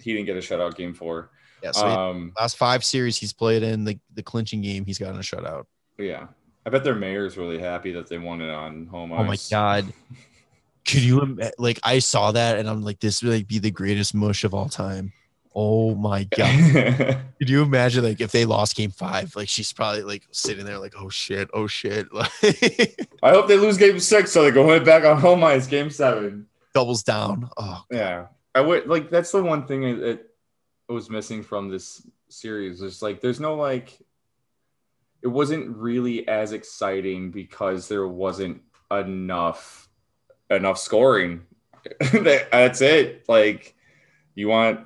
he 0.00 0.12
didn't 0.12 0.26
get 0.26 0.36
a 0.36 0.40
shutout 0.40 0.76
game 0.76 0.94
four. 0.94 1.30
yeah, 1.62 1.72
so 1.72 1.86
Um 1.86 2.32
last 2.38 2.56
five 2.56 2.84
series 2.84 3.16
he's 3.16 3.32
played 3.32 3.62
in 3.62 3.84
the, 3.84 3.98
the 4.14 4.22
clinching 4.22 4.62
game, 4.62 4.84
he's 4.84 4.98
gotten 4.98 5.16
a 5.16 5.22
shutout. 5.22 5.64
yeah. 5.98 6.26
I 6.64 6.70
bet 6.70 6.82
their 6.82 6.94
mayor's 6.96 7.36
really 7.36 7.58
happy 7.60 7.92
that 7.92 8.08
they 8.08 8.18
won 8.18 8.40
it 8.40 8.50
on 8.50 8.86
home 8.86 9.12
Oh 9.12 9.22
my 9.24 9.36
god. 9.50 9.92
Could 10.84 11.02
you 11.02 11.38
like 11.58 11.80
I 11.82 11.98
saw 11.98 12.30
that 12.32 12.58
and 12.58 12.68
I'm 12.68 12.82
like, 12.82 13.00
this 13.00 13.22
would 13.22 13.32
like 13.32 13.48
be 13.48 13.58
the 13.58 13.70
greatest 13.72 14.14
mush 14.14 14.44
of 14.44 14.54
all 14.54 14.68
time. 14.68 15.12
Oh 15.58 15.94
my 15.94 16.24
god. 16.36 17.18
Could 17.38 17.48
you 17.48 17.62
imagine 17.62 18.04
like 18.04 18.20
if 18.20 18.30
they 18.30 18.44
lost 18.44 18.76
game 18.76 18.90
five? 18.90 19.34
Like 19.34 19.48
she's 19.48 19.72
probably 19.72 20.02
like 20.02 20.22
sitting 20.30 20.66
there 20.66 20.78
like, 20.78 20.92
oh 20.98 21.08
shit, 21.08 21.48
oh 21.54 21.66
shit. 21.66 22.06
I 23.22 23.30
hope 23.30 23.48
they 23.48 23.56
lose 23.56 23.78
game 23.78 23.98
six 23.98 24.30
so 24.32 24.42
they 24.42 24.50
go 24.50 24.66
win 24.66 24.84
back 24.84 25.04
on 25.06 25.18
home 25.18 25.42
ice 25.42 25.66
game 25.66 25.88
seven. 25.88 26.46
doubles 26.74 27.02
down. 27.02 27.48
Oh 27.56 27.82
Yeah, 27.90 28.26
I 28.54 28.60
would 28.60 28.86
like 28.86 29.08
that's 29.08 29.32
the 29.32 29.42
one 29.42 29.66
thing 29.66 29.98
that 30.00 30.20
was 30.90 31.08
missing 31.08 31.42
from 31.42 31.70
this 31.70 32.06
series. 32.28 32.82
It's 32.82 33.00
like 33.00 33.22
there's 33.22 33.40
no 33.40 33.54
like, 33.54 33.98
it 35.22 35.28
wasn't 35.28 35.74
really 35.74 36.28
as 36.28 36.52
exciting 36.52 37.30
because 37.30 37.88
there 37.88 38.06
wasn't 38.06 38.60
enough 38.90 39.88
enough 40.50 40.76
scoring. 40.78 41.46
That- 42.12 42.48
that's 42.52 42.82
it. 42.82 43.24
Like 43.26 43.74
you 44.34 44.48
want 44.48 44.80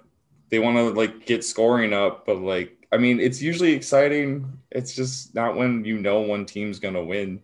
they 0.50 0.58
want 0.58 0.76
to 0.76 0.90
like 0.90 1.26
get 1.26 1.44
scoring 1.44 1.92
up, 1.92 2.26
but 2.26 2.38
like 2.38 2.76
I 2.92 2.98
mean, 2.98 3.20
it's 3.20 3.40
usually 3.40 3.72
exciting. 3.72 4.58
It's 4.70 4.94
just 4.94 5.34
not 5.34 5.56
when 5.56 5.84
you 5.84 5.98
know 5.98 6.20
one 6.20 6.44
team's 6.44 6.78
gonna 6.78 7.02
win. 7.02 7.40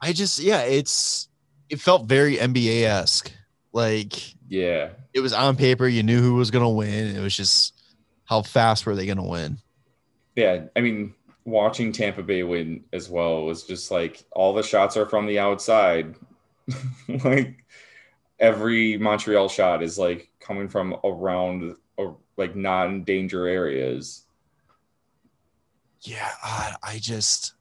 I 0.00 0.12
just 0.12 0.38
yeah, 0.40 0.62
it's 0.62 1.28
it 1.68 1.80
felt 1.80 2.06
very 2.06 2.36
NBA 2.36 2.82
esque. 2.82 3.32
Like 3.72 4.14
Yeah, 4.48 4.90
it 5.14 5.20
was 5.20 5.32
on 5.32 5.56
paper, 5.56 5.86
you 5.86 6.02
knew 6.02 6.20
who 6.20 6.34
was 6.34 6.50
gonna 6.50 6.70
win. 6.70 7.16
It 7.16 7.20
was 7.20 7.36
just 7.36 7.80
how 8.24 8.42
fast 8.42 8.84
were 8.84 8.96
they 8.96 9.06
gonna 9.06 9.26
win? 9.26 9.58
Yeah, 10.34 10.64
I 10.74 10.80
mean, 10.80 11.14
watching 11.44 11.92
Tampa 11.92 12.22
Bay 12.22 12.42
win 12.42 12.84
as 12.92 13.08
well 13.08 13.44
was 13.44 13.62
just 13.62 13.90
like 13.90 14.24
all 14.32 14.52
the 14.52 14.62
shots 14.62 14.96
are 14.96 15.08
from 15.08 15.26
the 15.26 15.38
outside. 15.38 16.16
like 17.24 17.64
every 18.38 18.98
Montreal 18.98 19.48
shot 19.48 19.82
is 19.82 19.98
like 19.98 20.30
coming 20.46 20.68
from 20.68 20.96
around 21.04 21.74
or 21.96 22.16
like 22.36 22.54
non 22.54 23.02
danger 23.04 23.46
areas. 23.46 24.24
Yeah, 26.02 26.30
I, 26.42 26.74
I 26.82 26.98
just 26.98 27.54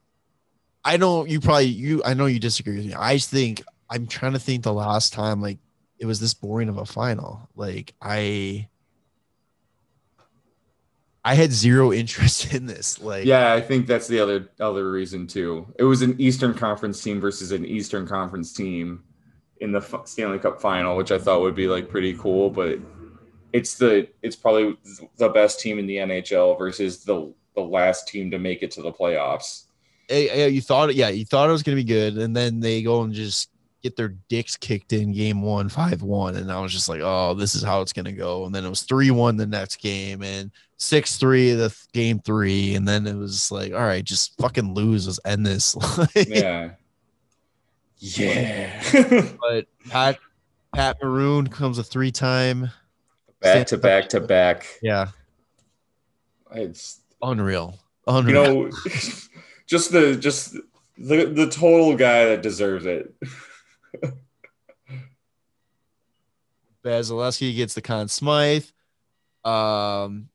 I 0.84 0.98
don't 0.98 1.30
you 1.30 1.40
probably 1.40 1.66
you 1.66 2.04
I 2.06 2.14
know 2.14 2.28
you 2.28 2.40
disagree 2.40 2.78
with 2.78 2.86
me. 2.86 2.96
I 2.98 3.18
think 3.18 3.64
I'm 3.90 4.08
trying 4.08 4.34
to 4.34 4.40
think 4.40 4.64
the 4.64 4.74
last 4.74 5.14
time 5.14 5.42
like 5.42 5.58
it 5.98 6.06
was 6.06 6.20
this 6.20 6.34
boring 6.34 6.70
of 6.70 6.78
a 6.78 6.86
final. 6.86 7.50
Like 7.56 7.94
I 8.02 8.68
I 11.24 11.34
had 11.34 11.52
zero 11.52 11.92
interest 11.94 12.54
in 12.54 12.68
this. 12.68 13.02
Like 13.02 13.26
Yeah, 13.26 13.54
I 13.54 13.62
think 13.62 13.88
that's 13.88 14.08
the 14.08 14.20
other 14.20 14.50
other 14.60 14.92
reason 14.92 15.26
too. 15.26 15.66
It 15.80 15.84
was 15.84 16.02
an 16.04 16.20
Eastern 16.20 16.54
Conference 16.54 17.02
team 17.02 17.20
versus 17.20 17.52
an 17.52 17.66
Eastern 17.66 18.08
Conference 18.08 18.54
team 18.54 19.04
in 19.62 19.72
the 19.72 19.82
Stanley 20.06 20.40
Cup 20.40 20.62
final, 20.62 20.98
which 20.98 21.12
I 21.12 21.18
thought 21.18 21.42
would 21.42 21.56
be 21.56 21.68
like 21.68 21.90
pretty 21.90 22.14
cool, 22.18 22.50
but 22.50 22.80
it's 23.54 23.78
the 23.78 24.08
it's 24.22 24.36
probably 24.36 24.78
the 25.18 25.30
best 25.30 25.60
team 25.60 25.80
in 25.80 25.88
the 25.88 25.98
NHL 25.98 26.58
versus 26.58 27.04
the 27.04 27.34
the 27.56 27.62
last 27.62 28.08
team 28.08 28.30
to 28.32 28.38
make 28.38 28.64
it 28.64 28.72
to 28.72 28.82
the 28.82 28.92
playoffs. 28.92 29.66
eh, 30.10 30.48
you 30.48 30.62
thought 30.62 30.94
yeah, 30.94 31.10
you 31.10 31.26
thought 31.26 31.50
it 31.50 31.54
was 31.54 31.64
gonna 31.64 31.76
be 31.76 31.84
good, 31.84 32.18
and 32.18 32.36
then 32.36 32.60
they 32.60 32.82
go 32.82 33.04
and 33.04 33.14
just 33.14 33.50
get 33.82 33.96
their 33.96 34.16
dicks 34.30 34.58
kicked 34.58 34.94
in 34.94 35.14
game 35.14 35.42
one, 35.44 35.70
five 35.70 36.02
one, 36.02 36.36
and 36.36 36.52
I 36.52 36.60
was 36.60 36.74
just 36.74 36.90
like, 36.90 37.02
oh, 37.04 37.34
this 37.36 37.54
is 37.56 37.64
how 37.64 37.82
it's 37.82 37.94
gonna 37.94 38.12
go. 38.12 38.46
And 38.46 38.54
then 38.54 38.66
it 38.66 38.70
was 38.70 38.82
three 38.82 39.12
one 39.12 39.38
the 39.38 39.46
next 39.46 39.78
game, 39.78 40.22
and 40.22 40.52
six 40.78 41.18
three 41.18 41.52
the 41.52 41.70
th- 41.70 41.88
game 41.94 42.20
three, 42.20 42.76
and 42.76 42.88
then 42.88 43.08
it 43.08 43.16
was 43.16 43.52
like, 43.52 43.74
all 43.74 43.80
right, 43.80 44.04
just 44.04 44.36
fucking 44.38 44.74
lose, 44.74 45.08
let's 45.08 45.20
end 45.26 45.46
this. 45.46 45.76
Yeah. 46.28 46.72
Yeah. 47.98 48.82
but 49.42 49.68
Pat 49.90 50.20
Pat 50.74 50.98
Maroon 51.02 51.48
comes 51.48 51.78
a 51.78 51.84
three 51.84 52.12
time, 52.12 52.70
back 53.42 53.68
to 53.68 53.78
back 53.78 54.10
to 54.10 54.20
back. 54.20 54.66
yeah, 54.82 55.08
It's 56.52 57.00
unreal, 57.22 57.80
Unreal. 58.08 58.46
you 58.46 58.52
unreal. 58.66 58.70
know 58.72 58.78
just 59.68 59.92
the 59.92 60.16
just 60.16 60.54
the 60.98 61.26
the 61.26 61.48
total 61.50 61.96
guy 61.96 62.26
that 62.26 62.42
deserves 62.42 62.86
it. 62.86 63.14
Vasilevskiy 66.84 67.56
gets 67.56 67.74
the 67.74 67.82
Conn 67.82 68.08
Smythe. 68.08 68.66
Um, 69.44 70.30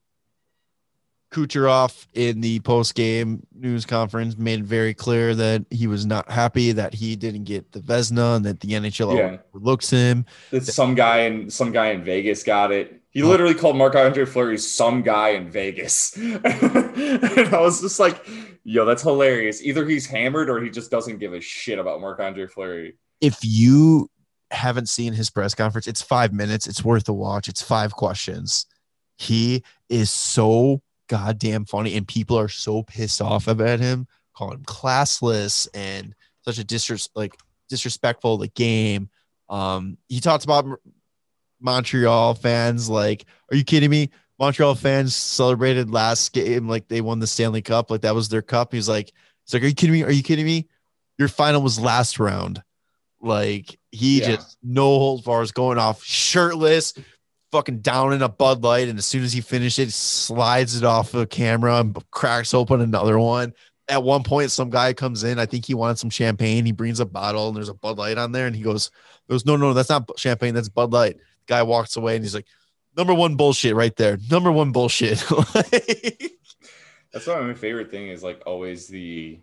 Kucherov 1.31 2.07
in 2.15 2.41
the 2.41 2.59
post 2.61 2.95
game 2.95 3.47
news 3.55 3.87
conference 3.87 4.37
made 4.37 4.61
it 4.61 4.65
very 4.65 4.95
clear 4.95 5.35
that 5.35 5.65
he 5.71 5.87
was 5.87 6.05
not 6.05 6.31
happy 6.31 6.73
that 6.73 6.93
he 6.95 7.15
didn't 7.17 7.45
get 7.45 7.71
the 7.73 7.81
Vezina 7.81 8.37
and 8.37 8.45
that 8.45 8.61
the 8.61 8.69
NHL 8.73 9.17
Yeah. 9.17 9.37
overlooks 9.55 9.91
him. 9.91 10.27
It's 10.51 10.75
some 10.75 10.95
guy 10.95 11.21
in 11.23 11.49
some 11.51 11.71
guy 11.73 11.91
in 11.91 12.03
Vegas 12.03 12.43
got 12.43 12.73
it. 12.73 13.01
He 13.13 13.23
literally 13.23 13.55
called 13.55 13.77
Marc 13.77 13.97
Andre 13.97 14.25
Fleury 14.25 14.57
some 14.57 15.03
guy 15.03 15.31
in 15.31 15.51
Vegas. 15.51 16.17
and 16.17 16.45
I 16.47 17.61
was 17.61 17.81
just 17.81 17.99
like, 17.99 18.25
yo, 18.63 18.85
that's 18.85 19.03
hilarious. 19.03 19.63
Either 19.63 19.85
he's 19.89 20.07
hammered 20.07 20.49
or 20.49 20.61
he 20.63 20.71
just 20.71 20.93
doesn't 20.93 21.19
give 21.19 21.35
a 21.35 21.41
shit 21.41 21.79
about 21.81 22.01
Marc 22.01 22.21
Andre 22.21 22.47
Fleury. 22.47 22.99
If 23.21 23.39
you 23.43 24.09
haven't 24.53 24.89
seen 24.89 25.13
his 25.13 25.29
press 25.29 25.57
conference, 25.57 25.89
it's 25.89 26.03
five 26.03 26.33
minutes. 26.33 26.69
It's 26.69 26.85
worth 26.85 27.09
a 27.09 27.13
watch. 27.13 27.49
It's 27.49 27.63
five 27.63 27.95
questions. 27.95 28.67
He 29.19 29.65
is 29.89 30.11
so 30.11 30.81
goddamn 31.11 31.65
funny, 31.65 31.97
and 31.97 32.07
people 32.07 32.39
are 32.39 32.49
so 32.49 32.85
pissed 32.85 33.21
off 33.21 33.49
about 33.49 33.81
him, 33.81 34.07
calling 34.35 34.59
him 34.59 34.65
classless 34.65 35.67
and 35.75 36.15
such 36.45 36.59
a 36.61 36.65
disres- 36.65 37.09
like 37.17 37.37
disrespectful 37.69 38.39
the 38.39 38.49
game. 38.49 39.11
Um, 39.49 39.99
he 40.09 40.21
talks 40.21 40.45
about 40.45 40.65
Montreal 41.61 42.35
fans 42.35 42.89
like, 42.89 43.25
are 43.51 43.57
you 43.57 43.65
kidding 43.65 43.91
me? 43.91 44.11
Montreal 44.39 44.75
fans 44.75 45.15
celebrated 45.15 45.91
last 45.91 46.33
game 46.33 46.69
like 46.69 46.89
they 46.89 47.01
won 47.01 47.19
the 47.19 47.27
Stanley 47.27 47.61
Cup, 47.61 47.91
like 47.91 48.03
that 48.03 48.15
was 48.15 48.29
their 48.29 48.41
cup. 48.43 48.73
He's 48.73 48.89
like, 48.89 49.13
he's 49.45 49.53
like, 49.53 49.63
are 49.63 49.67
you 49.67 49.75
kidding 49.75 49.93
me? 49.93 50.05
Are 50.05 50.11
you 50.13 50.23
kidding 50.23 50.47
me? 50.47 50.69
Your 51.19 51.29
final 51.29 51.61
was 51.61 51.79
last 51.79 52.19
round. 52.19 52.63
Like 53.21 53.79
he 53.91 54.21
Yeah. 54.21 54.37
just 54.37 54.57
no 54.63 54.85
holds 54.85 55.25
bars 55.25 55.53
going 55.53 55.77
off 55.79 56.03
shirtless, 56.05 56.95
fucking 57.53 57.81
down 57.81 58.13
in 58.13 58.23
a 58.23 58.29
Bud 58.29 58.63
Light, 58.63 58.89
and 58.89 58.99
as 58.99 59.07
soon 59.07 59.25
as 59.25 59.33
he 59.33 59.41
finished 59.41 59.79
it, 59.79 59.93
slides 59.93 60.77
it 60.77 60.85
off 60.85 61.13
the 61.13 61.27
camera 61.27 61.77
and 61.77 61.97
cracks 62.11 62.55
open 62.55 62.81
another 62.81 63.19
one. 63.19 63.53
At 63.89 64.03
one 64.03 64.23
point, 64.23 64.53
some 64.53 64.71
guy 64.71 64.93
comes 64.93 65.25
in. 65.25 65.39
I 65.39 65.47
think 65.47 65.67
he 65.67 65.75
wanted 65.75 65.99
some 65.99 66.11
champagne. 66.11 66.65
He 66.65 66.73
brings 66.73 67.01
a 67.01 67.07
bottle 67.07 67.49
and 67.49 67.57
there's 67.57 67.69
a 67.69 67.75
Bud 67.75 67.99
Light 67.99 68.19
on 68.19 68.33
there, 68.33 68.47
and 68.47 68.55
he 68.55 68.63
goes, 68.63 68.91
"Goes, 69.29 69.45
no, 69.45 69.57
no, 69.57 69.75
that's 69.75 69.91
not 69.91 70.09
champagne. 70.17 70.55
That's 70.55 70.69
Bud 70.69 70.93
Light." 70.93 71.17
guy 71.51 71.63
walks 71.63 71.97
away 71.97 72.15
and 72.15 72.25
he's 72.25 72.35
like, 72.35 72.47
"Number 72.97 73.13
one 73.13 73.37
bullshit 73.37 73.75
right 73.75 73.95
there. 73.97 74.17
Number 74.31 74.51
one 74.51 74.73
bullshit." 74.73 75.19
That's 77.13 77.27
why 77.27 77.41
my 77.41 77.55
favorite 77.55 77.91
thing 77.91 78.07
is 78.09 78.23
like 78.23 78.41
always 78.47 78.87
the 78.87 79.41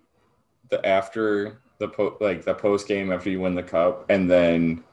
the 0.70 0.84
after 0.88 1.60
the 1.80 1.90
po- 1.90 2.18
like 2.22 2.46
the 2.46 2.54
post 2.54 2.88
game 2.88 3.12
after 3.12 3.30
you 3.30 3.42
win 3.42 3.56
the 3.56 3.64
cup 3.64 4.10
and 4.10 4.32
then 4.32 4.84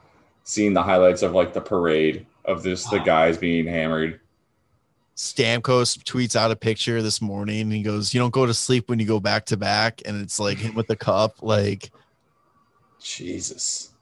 seeing 0.43 0.73
the 0.73 0.83
highlights 0.83 1.21
of 1.21 1.31
like 1.31 1.53
the 1.53 1.61
parade 1.61 2.25
of 2.47 2.63
this 2.63 2.85
the 2.85 2.99
guys 2.99 3.37
being 3.37 3.67
hammered. 3.67 4.19
Stamkos 5.15 5.97
tweets 6.03 6.35
out 6.35 6.51
a 6.51 6.55
picture 6.55 7.01
this 7.01 7.21
morning. 7.21 7.61
And 7.61 7.73
he 7.73 7.81
goes, 7.81 8.13
"You 8.13 8.19
don't 8.19 8.33
go 8.33 8.45
to 8.45 8.53
sleep 8.53 8.89
when 8.89 8.99
you 8.99 9.05
go 9.05 9.19
back 9.19 9.45
to 9.47 9.57
back," 9.57 10.01
and 10.05 10.21
it's 10.21 10.39
like 10.39 10.57
him 10.57 10.75
with 10.75 10.87
the 10.87 10.95
cup. 10.95 11.41
Like, 11.41 11.91
Jesus. 13.01 13.93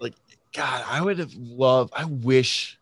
Like, 0.00 0.14
God, 0.52 0.84
I 0.88 1.02
would 1.02 1.18
have 1.18 1.34
loved. 1.34 1.92
I 1.96 2.04
wish 2.04 2.78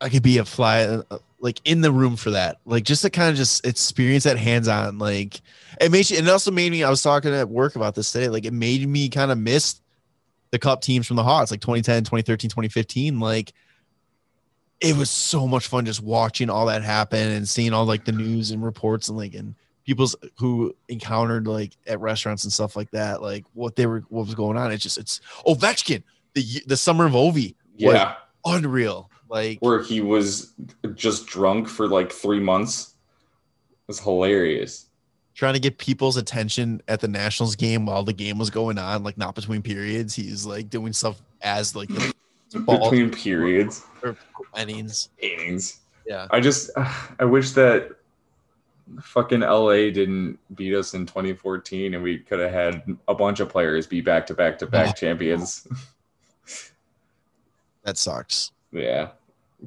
I 0.00 0.10
could 0.10 0.22
be 0.22 0.38
a 0.38 0.44
fly, 0.44 0.82
uh, 0.82 1.18
like 1.40 1.60
in 1.64 1.80
the 1.80 1.90
room 1.90 2.16
for 2.16 2.32
that. 2.32 2.58
Like, 2.66 2.84
just 2.84 3.02
to 3.02 3.10
kind 3.10 3.30
of 3.30 3.36
just 3.36 3.64
experience 3.64 4.24
that 4.24 4.36
hands 4.36 4.68
on. 4.68 4.98
Like, 4.98 5.40
it 5.80 5.90
made 5.90 6.10
you. 6.10 6.18
It 6.18 6.28
also 6.28 6.50
made 6.50 6.70
me. 6.70 6.84
I 6.84 6.90
was 6.90 7.02
talking 7.02 7.32
at 7.32 7.48
work 7.48 7.76
about 7.76 7.94
this 7.94 8.12
today. 8.12 8.28
Like, 8.28 8.44
it 8.44 8.52
made 8.52 8.86
me 8.86 9.08
kind 9.08 9.30
of 9.30 9.38
miss 9.38 9.80
the 10.50 10.58
cup 10.58 10.80
teams 10.82 11.06
from 11.06 11.16
the 11.16 11.22
Hawks, 11.24 11.50
like 11.50 11.60
2010, 11.60 12.04
2013, 12.04 12.50
2015. 12.50 13.20
Like, 13.20 13.52
it 14.80 14.96
was 14.96 15.10
so 15.10 15.46
much 15.46 15.66
fun 15.66 15.86
just 15.86 16.02
watching 16.02 16.50
all 16.50 16.66
that 16.66 16.82
happen 16.82 17.18
and 17.32 17.48
seeing 17.48 17.72
all 17.72 17.86
like 17.86 18.04
the 18.04 18.12
news 18.12 18.50
and 18.50 18.62
reports 18.64 19.08
and 19.08 19.16
like 19.16 19.34
and 19.34 19.54
people's 19.84 20.14
who 20.38 20.74
encountered 20.88 21.46
like 21.46 21.72
at 21.86 21.98
restaurants 22.00 22.44
and 22.44 22.52
stuff 22.52 22.76
like 22.76 22.90
that, 22.90 23.22
like 23.22 23.44
what 23.54 23.74
they 23.76 23.86
were, 23.86 24.04
what 24.08 24.26
was 24.26 24.34
going 24.34 24.56
on. 24.58 24.70
It's 24.72 24.82
just 24.82 24.98
it's 24.98 25.20
Ovechkin, 25.46 26.02
the 26.34 26.44
the 26.66 26.76
summer 26.76 27.06
of 27.06 27.12
Ovi, 27.12 27.54
Yeah. 27.76 28.16
unreal. 28.44 29.10
Like 29.28 29.58
Where 29.60 29.82
he 29.82 30.02
was 30.02 30.52
just 30.94 31.26
drunk 31.26 31.68
for 31.68 31.88
like 31.88 32.12
three 32.12 32.38
months. 32.40 32.94
It 33.70 33.88
was 33.88 33.98
hilarious. 34.00 34.86
Trying 35.36 35.52
to 35.52 35.60
get 35.60 35.76
people's 35.76 36.16
attention 36.16 36.80
at 36.88 37.00
the 37.00 37.06
Nationals 37.06 37.54
game 37.54 37.84
while 37.84 38.02
the 38.02 38.12
game 38.14 38.38
was 38.38 38.48
going 38.48 38.78
on, 38.78 39.04
like 39.04 39.18
not 39.18 39.34
between 39.34 39.60
periods. 39.62 40.14
He's 40.14 40.46
like 40.46 40.70
doing 40.70 40.92
stuff 40.92 41.20
as 41.42 41.76
like 41.76 41.90
Between 42.52 43.10
periods, 43.10 43.84
innings. 44.56 45.10
innings. 45.18 45.80
Yeah. 46.06 46.26
I 46.30 46.40
just 46.40 46.70
I 47.18 47.24
wish 47.24 47.50
that 47.52 47.90
fucking 49.02 49.40
LA 49.40 49.90
didn't 49.90 50.38
beat 50.54 50.72
us 50.74 50.94
in 50.94 51.04
2014 51.06 51.92
and 51.94 52.02
we 52.02 52.18
could 52.18 52.38
have 52.38 52.52
had 52.52 52.96
a 53.08 53.14
bunch 53.14 53.40
of 53.40 53.48
players 53.48 53.86
be 53.86 54.00
back 54.00 54.26
to 54.28 54.34
back 54.34 54.58
to 54.60 54.66
back 54.66 54.96
champions. 54.96 55.66
That 57.82 57.98
sucks. 57.98 58.52
yeah. 58.72 59.10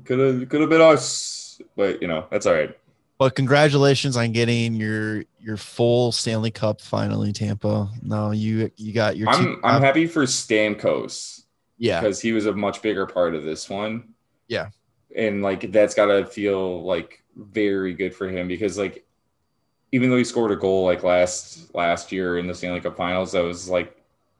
Could 0.05 0.19
have 0.19 0.49
could 0.49 0.61
have 0.61 0.69
been 0.69 0.81
us, 0.81 1.61
but 1.75 2.01
you 2.01 2.07
know, 2.07 2.25
that's 2.31 2.45
all 2.45 2.53
right. 2.53 2.75
But 3.19 3.35
congratulations 3.35 4.15
on 4.15 4.31
getting 4.31 4.75
your 4.75 5.25
your 5.41 5.57
full 5.57 6.13
Stanley 6.13 6.51
Cup 6.51 6.79
finally, 6.79 7.33
Tampa. 7.33 7.89
No, 8.01 8.31
you 8.31 8.71
you 8.77 8.93
got 8.93 9.17
your 9.17 9.27
I'm 9.29 9.59
I'm 9.63 9.81
happy 9.81 10.07
for 10.07 10.23
Stamkos 10.23 11.43
yeah. 11.77 11.99
because 11.99 12.21
he 12.21 12.31
was 12.31 12.45
a 12.45 12.53
much 12.53 12.81
bigger 12.81 13.05
part 13.05 13.35
of 13.35 13.43
this 13.43 13.69
one. 13.69 14.13
Yeah. 14.47 14.69
And 15.17 15.43
like 15.43 15.69
that's 15.73 15.93
gotta 15.93 16.25
feel 16.25 16.81
like 16.83 17.21
very 17.35 17.93
good 17.93 18.15
for 18.15 18.29
him 18.29 18.47
because 18.47 18.77
like 18.77 19.05
even 19.91 20.09
though 20.09 20.17
he 20.17 20.23
scored 20.23 20.51
a 20.51 20.55
goal 20.55 20.85
like 20.85 21.03
last 21.03 21.75
last 21.75 22.13
year 22.13 22.37
in 22.37 22.47
the 22.47 22.55
Stanley 22.55 22.79
Cup 22.79 22.95
finals, 22.95 23.33
that 23.33 23.43
was 23.43 23.69
like 23.69 23.97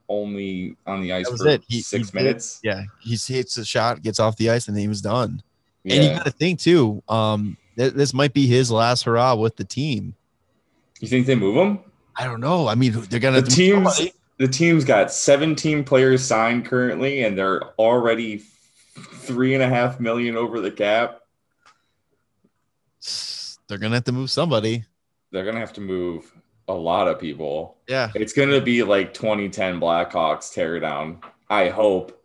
only 0.08 0.78
on 0.88 1.02
the 1.02 1.12
ice 1.12 1.28
for. 1.28 1.60
He- 1.68 1.82
six 1.82 1.92
he 1.92 2.04
did- 2.04 2.14
minutes. 2.14 2.62
Yeah. 2.64 2.84
He 3.02 3.18
hits 3.18 3.58
a 3.58 3.66
shot, 3.66 4.02
gets 4.04 4.22
off 4.22 4.38
the 4.38 4.50
ice, 4.52 4.70
and 4.70 4.78
then 4.78 4.84
he 4.84 4.88
was 4.88 5.02
done. 5.02 5.44
Yeah. 5.84 5.96
And 5.96 6.04
you 6.04 6.10
got 6.12 6.26
to 6.26 6.32
think 6.32 6.60
too. 6.60 7.04
Um, 7.10 7.58
th- 7.80 7.94
this 7.94 8.14
might 8.14 8.34
be 8.34 8.46
his 8.46 8.70
last 8.70 9.04
hurrah 9.04 9.36
with 9.36 9.56
the 9.56 9.64
team. 9.64 10.14
you 11.00 11.08
think 11.08 11.26
they 11.26 11.36
move 11.36 11.56
him? 11.56 11.80
I 12.16 12.26
don't 12.26 12.42
know. 12.42 12.68
I 12.68 12.76
mean, 12.76 12.92
they're 13.10 13.20
gonna 13.20 13.42
The 13.42 13.50
teams 13.50 14.02
the 14.38 14.48
team's 14.48 14.86
got 14.86 15.12
17 15.12 15.84
players 15.84 16.24
signed 16.24 16.66
currently, 16.66 17.24
and 17.24 17.38
they're 17.38 17.64
already 17.80 18.44
three 18.98 19.54
and 19.54 19.64
a 19.64 19.68
half 19.68 20.00
million 20.00 20.36
over 20.36 20.60
the 20.60 20.72
cap. 20.72 21.22
They're 23.68 23.78
gonna 23.78 23.96
have 23.96 24.06
to 24.06 24.12
move 24.12 24.30
somebody. 24.30 24.84
They're 25.32 25.46
gonna 25.46 25.60
have 25.60 25.74
to 25.74 25.82
move 25.82 26.32
a 26.68 26.74
lot 26.74 27.08
of 27.08 27.20
people. 27.20 27.78
Yeah. 27.88 28.12
It's 28.16 28.34
gonna 28.34 28.60
be 28.62 28.84
like 28.84 29.14
2010 29.14 29.80
Blackhawks 29.80 30.54
tear 30.54 30.80
down. 30.80 31.20
I 31.50 31.70
hope. 31.70 32.22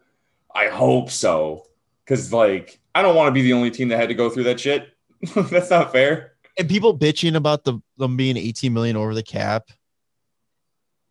I 0.54 0.68
hope 0.68 1.10
so. 1.10 1.66
Cause 2.06 2.32
like 2.32 2.80
I 2.94 3.02
don't 3.02 3.16
want 3.16 3.28
to 3.28 3.32
be 3.32 3.42
the 3.42 3.52
only 3.52 3.70
team 3.70 3.88
that 3.88 3.98
had 3.98 4.08
to 4.08 4.14
go 4.14 4.30
through 4.30 4.44
that 4.44 4.60
shit. 4.60 4.93
That's 5.34 5.70
not 5.70 5.92
fair. 5.92 6.32
And 6.58 6.68
people 6.68 6.96
bitching 6.96 7.36
about 7.36 7.64
the 7.64 7.80
them 7.96 8.16
being 8.16 8.36
18 8.36 8.72
million 8.72 8.96
over 8.96 9.14
the 9.14 9.22
cap. 9.22 9.70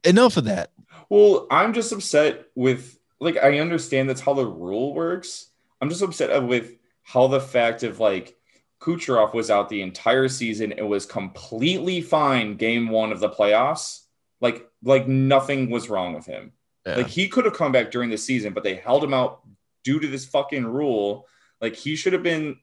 Enough 0.03 0.37
of 0.37 0.45
that. 0.45 0.71
Well, 1.09 1.47
I'm 1.51 1.73
just 1.73 1.91
upset 1.91 2.45
with 2.55 2.97
like 3.19 3.37
I 3.37 3.59
understand 3.59 4.09
that's 4.09 4.21
how 4.21 4.33
the 4.33 4.45
rule 4.45 4.93
works. 4.93 5.47
I'm 5.81 5.89
just 5.89 6.01
upset 6.01 6.43
with 6.43 6.75
how 7.03 7.27
the 7.27 7.41
fact 7.41 7.83
of 7.83 7.99
like 7.99 8.35
Kucherov 8.81 9.33
was 9.33 9.49
out 9.49 9.69
the 9.69 9.81
entire 9.81 10.27
season 10.27 10.73
and 10.73 10.89
was 10.89 11.05
completely 11.05 12.01
fine 12.01 12.55
game 12.55 12.89
one 12.89 13.11
of 13.11 13.19
the 13.19 13.29
playoffs. 13.29 14.01
Like 14.41 14.67
like 14.83 15.07
nothing 15.07 15.69
was 15.69 15.89
wrong 15.89 16.13
with 16.13 16.25
him. 16.25 16.51
Yeah. 16.85 16.97
Like 16.97 17.07
he 17.07 17.29
could 17.29 17.45
have 17.45 17.53
come 17.53 17.71
back 17.71 17.91
during 17.91 18.09
the 18.09 18.17
season, 18.17 18.53
but 18.53 18.63
they 18.63 18.75
held 18.75 19.03
him 19.03 19.13
out 19.13 19.41
due 19.83 19.99
to 19.99 20.07
this 20.07 20.25
fucking 20.25 20.65
rule. 20.65 21.27
Like 21.61 21.75
he 21.75 21.95
should 21.95 22.13
have 22.13 22.23
been 22.23 22.57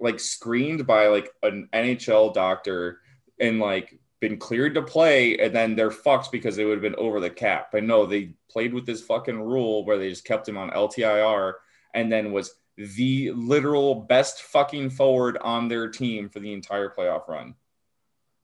like 0.00 0.20
screened 0.20 0.86
by 0.86 1.06
like 1.08 1.30
an 1.42 1.68
NHL 1.72 2.34
doctor 2.34 3.00
and 3.40 3.58
like 3.58 3.98
been 4.20 4.38
cleared 4.38 4.74
to 4.74 4.82
play, 4.82 5.36
and 5.38 5.54
then 5.54 5.76
they're 5.76 5.90
fucked 5.90 6.32
because 6.32 6.56
they 6.56 6.64
would 6.64 6.74
have 6.74 6.82
been 6.82 6.94
over 6.96 7.20
the 7.20 7.30
cap. 7.30 7.68
But 7.72 7.84
no, 7.84 8.06
they 8.06 8.34
played 8.50 8.72
with 8.72 8.86
this 8.86 9.02
fucking 9.02 9.40
rule 9.40 9.84
where 9.84 9.98
they 9.98 10.08
just 10.08 10.24
kept 10.24 10.48
him 10.48 10.56
on 10.56 10.70
LTIR 10.70 11.54
and 11.94 12.10
then 12.10 12.32
was 12.32 12.54
the 12.76 13.30
literal 13.32 13.94
best 13.94 14.42
fucking 14.42 14.90
forward 14.90 15.38
on 15.38 15.68
their 15.68 15.88
team 15.88 16.28
for 16.28 16.40
the 16.40 16.52
entire 16.52 16.90
playoff 16.90 17.26
run. 17.28 17.54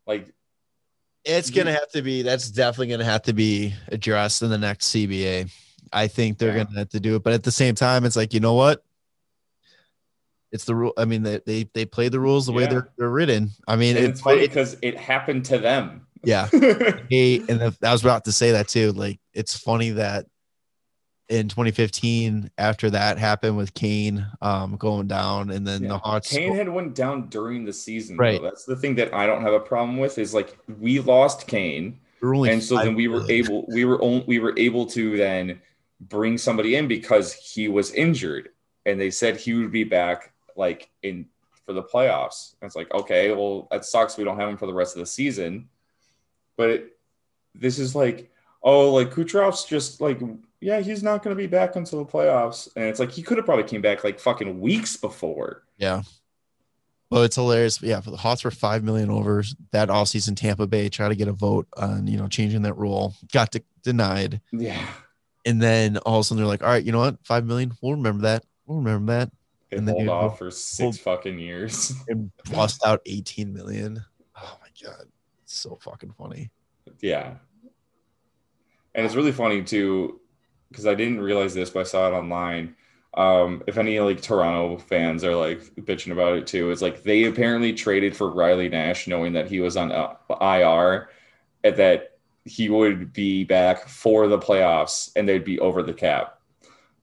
Like 0.07 0.33
It's 1.25 1.51
gonna 1.51 1.73
have 1.73 1.91
to 1.93 2.03
be. 2.03 2.23
That's 2.23 2.51
definitely 2.51 2.89
gonna 2.89 3.05
have 3.05 3.23
to 3.23 3.33
be 3.33 3.75
addressed 3.89 4.43
in 4.43 4.51
the 4.51 4.59
next 4.59 4.89
CBA. 4.89 5.51
I 5.93 6.09
think 6.09 6.39
they're 6.39 6.57
Yeah. 6.57 6.65
gonna 6.65 6.79
have 6.81 6.89
to 6.91 7.01
do 7.01 7.17
it, 7.17 7.23
but 7.23 7.33
at 7.35 7.43
the 7.43 7.53
same 7.53 7.75
time, 7.75 8.05
it's 8.05 8.17
like 8.17 8.33
you 8.35 8.41
know 8.41 8.55
what? 8.55 8.83
It's 10.53 10.65
the 10.65 10.75
rule. 10.75 10.93
I 10.99 11.07
mean, 11.07 11.23
they 11.23 11.41
they, 11.47 11.69
they 11.75 11.85
play 11.87 12.09
the 12.09 12.21
rules 12.21 12.47
the 12.47 12.53
way 12.53 12.67
they're 12.67 12.91
they're 12.99 13.09
written. 13.09 13.51
I 13.67 13.77
mean, 13.77 13.97
and 13.97 14.07
it's 14.07 14.21
funny 14.21 14.41
because 14.47 14.77
it 14.83 14.97
happened 14.99 15.47
to 15.47 15.59
them. 15.59 16.07
yeah. 16.25 16.47
Hey, 17.11 17.39
and 17.49 17.61
if- 17.63 17.79
I 17.83 17.91
was 17.93 18.03
about 18.03 18.27
to 18.27 18.33
say 18.33 18.53
that 18.53 18.69
too. 18.69 18.93
Like, 18.93 19.19
it's 19.33 19.57
funny 19.57 19.91
that 19.91 20.27
in 21.29 21.49
2015, 21.49 22.51
after 22.59 22.91
that 22.91 23.17
happened 23.17 23.57
with 23.57 23.73
Kane 23.73 24.27
um, 24.43 24.77
going 24.77 25.07
down, 25.07 25.51
and 25.51 25.67
then 25.67 25.83
Yeah. 25.83 25.89
the 25.91 25.99
Hawks. 25.99 26.31
Kane 26.31 26.55
had 26.55 26.69
went 26.69 26.95
down 26.95 27.29
during 27.29 27.65
the 27.65 27.73
season. 27.73 28.19
Right. 28.19 28.39
Though. 28.39 28.45
That's 28.49 28.67
the 28.67 28.77
thing 28.77 28.95
that 28.97 29.15
I 29.15 29.25
don't 29.27 29.41
have 29.43 29.55
a 29.55 29.61
problem 29.61 29.97
with 29.97 30.19
is 30.19 30.35
like 30.35 30.59
we 30.79 31.01
lost 31.01 31.47
Kane, 31.47 31.99
we 32.21 32.29
were 32.29 32.35
only 32.35 32.51
and 32.51 32.63
so 32.63 32.77
then 32.77 32.95
we 32.95 33.09
were 33.09 33.29
able 33.31 33.65
we 33.69 33.87
were 33.87 34.03
only 34.03 34.25
we 34.27 34.39
were 34.39 34.53
able 34.59 34.85
to 34.87 35.17
then 35.17 35.61
bring 36.01 36.37
somebody 36.37 36.77
in 36.77 36.89
because 36.89 37.33
he 37.33 37.69
was 37.69 37.91
injured, 37.93 38.51
and 38.85 39.01
they 39.01 39.11
said 39.11 39.39
he 39.39 39.55
would 39.55 39.73
be 39.73 39.85
back 39.85 40.32
like 40.57 40.91
in 41.03 41.27
for 41.67 41.73
the 41.73 41.83
playoffs. 41.83 42.55
And 42.61 42.67
it's 42.67 42.77
like 42.77 42.93
okay, 42.93 43.33
well 43.33 43.69
that 43.71 43.85
sucks. 43.85 44.17
We 44.17 44.25
don't 44.25 44.39
have 44.39 44.49
him 44.49 44.57
for 44.57 44.67
the 44.67 44.75
rest 44.75 44.97
of 44.97 45.01
the 45.01 45.07
season, 45.07 45.69
but 46.57 46.71
it, 46.71 46.97
this 47.55 47.79
is 47.79 47.95
like 47.95 48.31
oh 48.63 48.93
like 48.93 49.11
Kucherov's 49.11 49.65
just 49.65 50.01
like 50.01 50.21
yeah 50.61 50.81
he's 50.81 51.03
not 51.03 51.23
going 51.23 51.37
to 51.37 51.41
be 51.41 51.47
back 51.47 51.77
until 51.77 52.05
the 52.05 52.11
playoffs, 52.11 52.69
and 52.77 52.85
it's 52.87 53.01
like 53.01 53.11
he 53.13 53.23
could 53.23 53.37
have 53.37 53.47
probably 53.47 53.65
came 53.65 53.83
back 53.83 54.05
like 54.05 54.19
fucking 54.21 54.61
weeks 54.61 54.97
before. 54.97 55.63
Yeah. 55.77 56.03
Well, 57.11 57.25
it's 57.25 57.37
hilarious. 57.37 57.83
Yeah, 57.83 58.01
for 58.01 58.11
the 58.11 58.17
Hawks 58.17 58.43
were 58.43 58.51
five 58.51 58.83
million 58.83 59.11
over 59.11 59.45
that 59.73 59.91
offseason. 59.91 60.35
Tampa 60.35 60.67
Bay 60.67 60.89
tried 60.89 61.11
to 61.11 61.15
get 61.15 61.29
a 61.29 61.33
vote 61.33 61.67
on 61.77 62.07
you 62.07 62.17
know 62.17 62.27
changing 62.27 62.63
that 62.63 62.79
rule, 62.79 63.15
got 63.33 63.51
de- 63.51 63.61
denied, 63.83 64.41
Yeah. 64.51 64.83
and 65.45 65.61
then 65.61 65.99
all 65.99 66.21
of 66.21 66.21
a 66.23 66.25
sudden 66.25 66.39
they're 66.43 66.49
like, 66.49 66.63
"All 66.63 66.71
right, 66.71 66.83
you 66.83 66.91
know 66.91 67.01
what? 67.01 67.19
Five 67.23 67.45
million. 67.45 67.73
We'll 67.83 67.93
remember 67.97 68.23
that. 68.23 68.47
We'll 68.65 68.79
remember 68.79 69.13
that." 69.13 69.31
They 69.73 69.79
And 69.79 69.89
hold 69.89 70.09
off 70.11 70.39
for 70.39 70.51
six 70.51 70.99
fucking 70.99 71.39
years. 71.39 71.95
And 72.09 72.31
bust 72.51 72.83
out 72.85 73.01
eighteen 73.07 73.55
million. 73.55 74.05
Oh 74.37 74.59
my 74.61 74.69
god, 74.87 75.07
it's 75.43 75.55
so 75.57 75.79
fucking 75.81 76.13
funny. 76.13 76.51
yeah. 77.01 77.37
And 78.95 79.07
it's 79.07 79.15
really 79.15 79.33
funny 79.33 79.63
too 79.63 80.21
because 80.69 80.87
I 80.87 80.95
didn't 80.95 81.21
realize 81.21 81.55
this, 81.55 81.71
but 81.71 81.81
I 81.81 81.85
saw 81.85 82.09
it 82.09 82.13
online. 82.13 82.77
Um, 83.15 83.63
if 83.67 83.79
any 83.79 83.99
like 84.01 84.21
Toronto 84.21 84.79
fans 84.79 85.25
are 85.25 85.35
like 85.37 85.61
bitching 85.77 86.13
about 86.13 86.37
it 86.37 86.47
too, 86.47 86.71
it's 86.71 86.83
like 86.83 87.03
they 87.03 87.25
apparently 87.25 87.73
traded 87.73 88.15
for 88.17 88.31
Riley 88.31 88.69
Nash, 88.69 89.07
knowing 89.07 89.33
that 89.35 89.49
he 89.49 89.61
was 89.61 89.77
on 89.77 89.93
uh, 89.93 90.15
IR, 90.41 91.09
and 91.65 91.77
that 91.77 92.19
he 92.45 92.69
would 92.69 93.13
be 93.13 93.45
back 93.45 93.89
for 93.89 94.29
the 94.29 94.39
playoffs, 94.39 95.11
and 95.17 95.29
they'd 95.29 95.45
be 95.45 95.59
over 95.59 95.83
the 95.83 95.93
cap. 95.95 96.39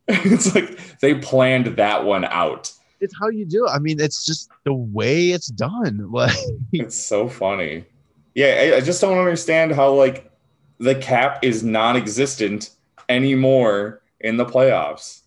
it's 0.26 0.56
like 0.56 1.00
they 1.00 1.14
planned 1.14 1.68
that 1.78 2.04
one 2.04 2.26
out. 2.26 2.72
It's 3.00 3.14
how 3.18 3.30
you 3.30 3.46
do 3.46 3.68
it. 3.68 3.70
I 3.70 3.78
mean, 3.78 4.02
it's 4.02 4.26
just 4.26 4.50
the 4.66 4.74
way 4.74 5.30
it's 5.30 5.48
done. 5.48 6.08
Like 6.12 6.36
It's 6.74 6.98
so 6.98 7.30
funny. 7.30 7.86
Yeah, 8.34 8.74
I, 8.74 8.78
I 8.78 8.82
just 8.82 9.02
don't 9.02 9.20
understand 9.20 9.72
how 9.72 9.94
like 9.94 10.32
the 10.80 10.96
cap 10.96 11.44
is 11.44 11.64
non-existent 11.64 12.72
anymore 13.08 14.02
in 14.20 14.38
the 14.38 14.46
playoffs. 14.46 15.22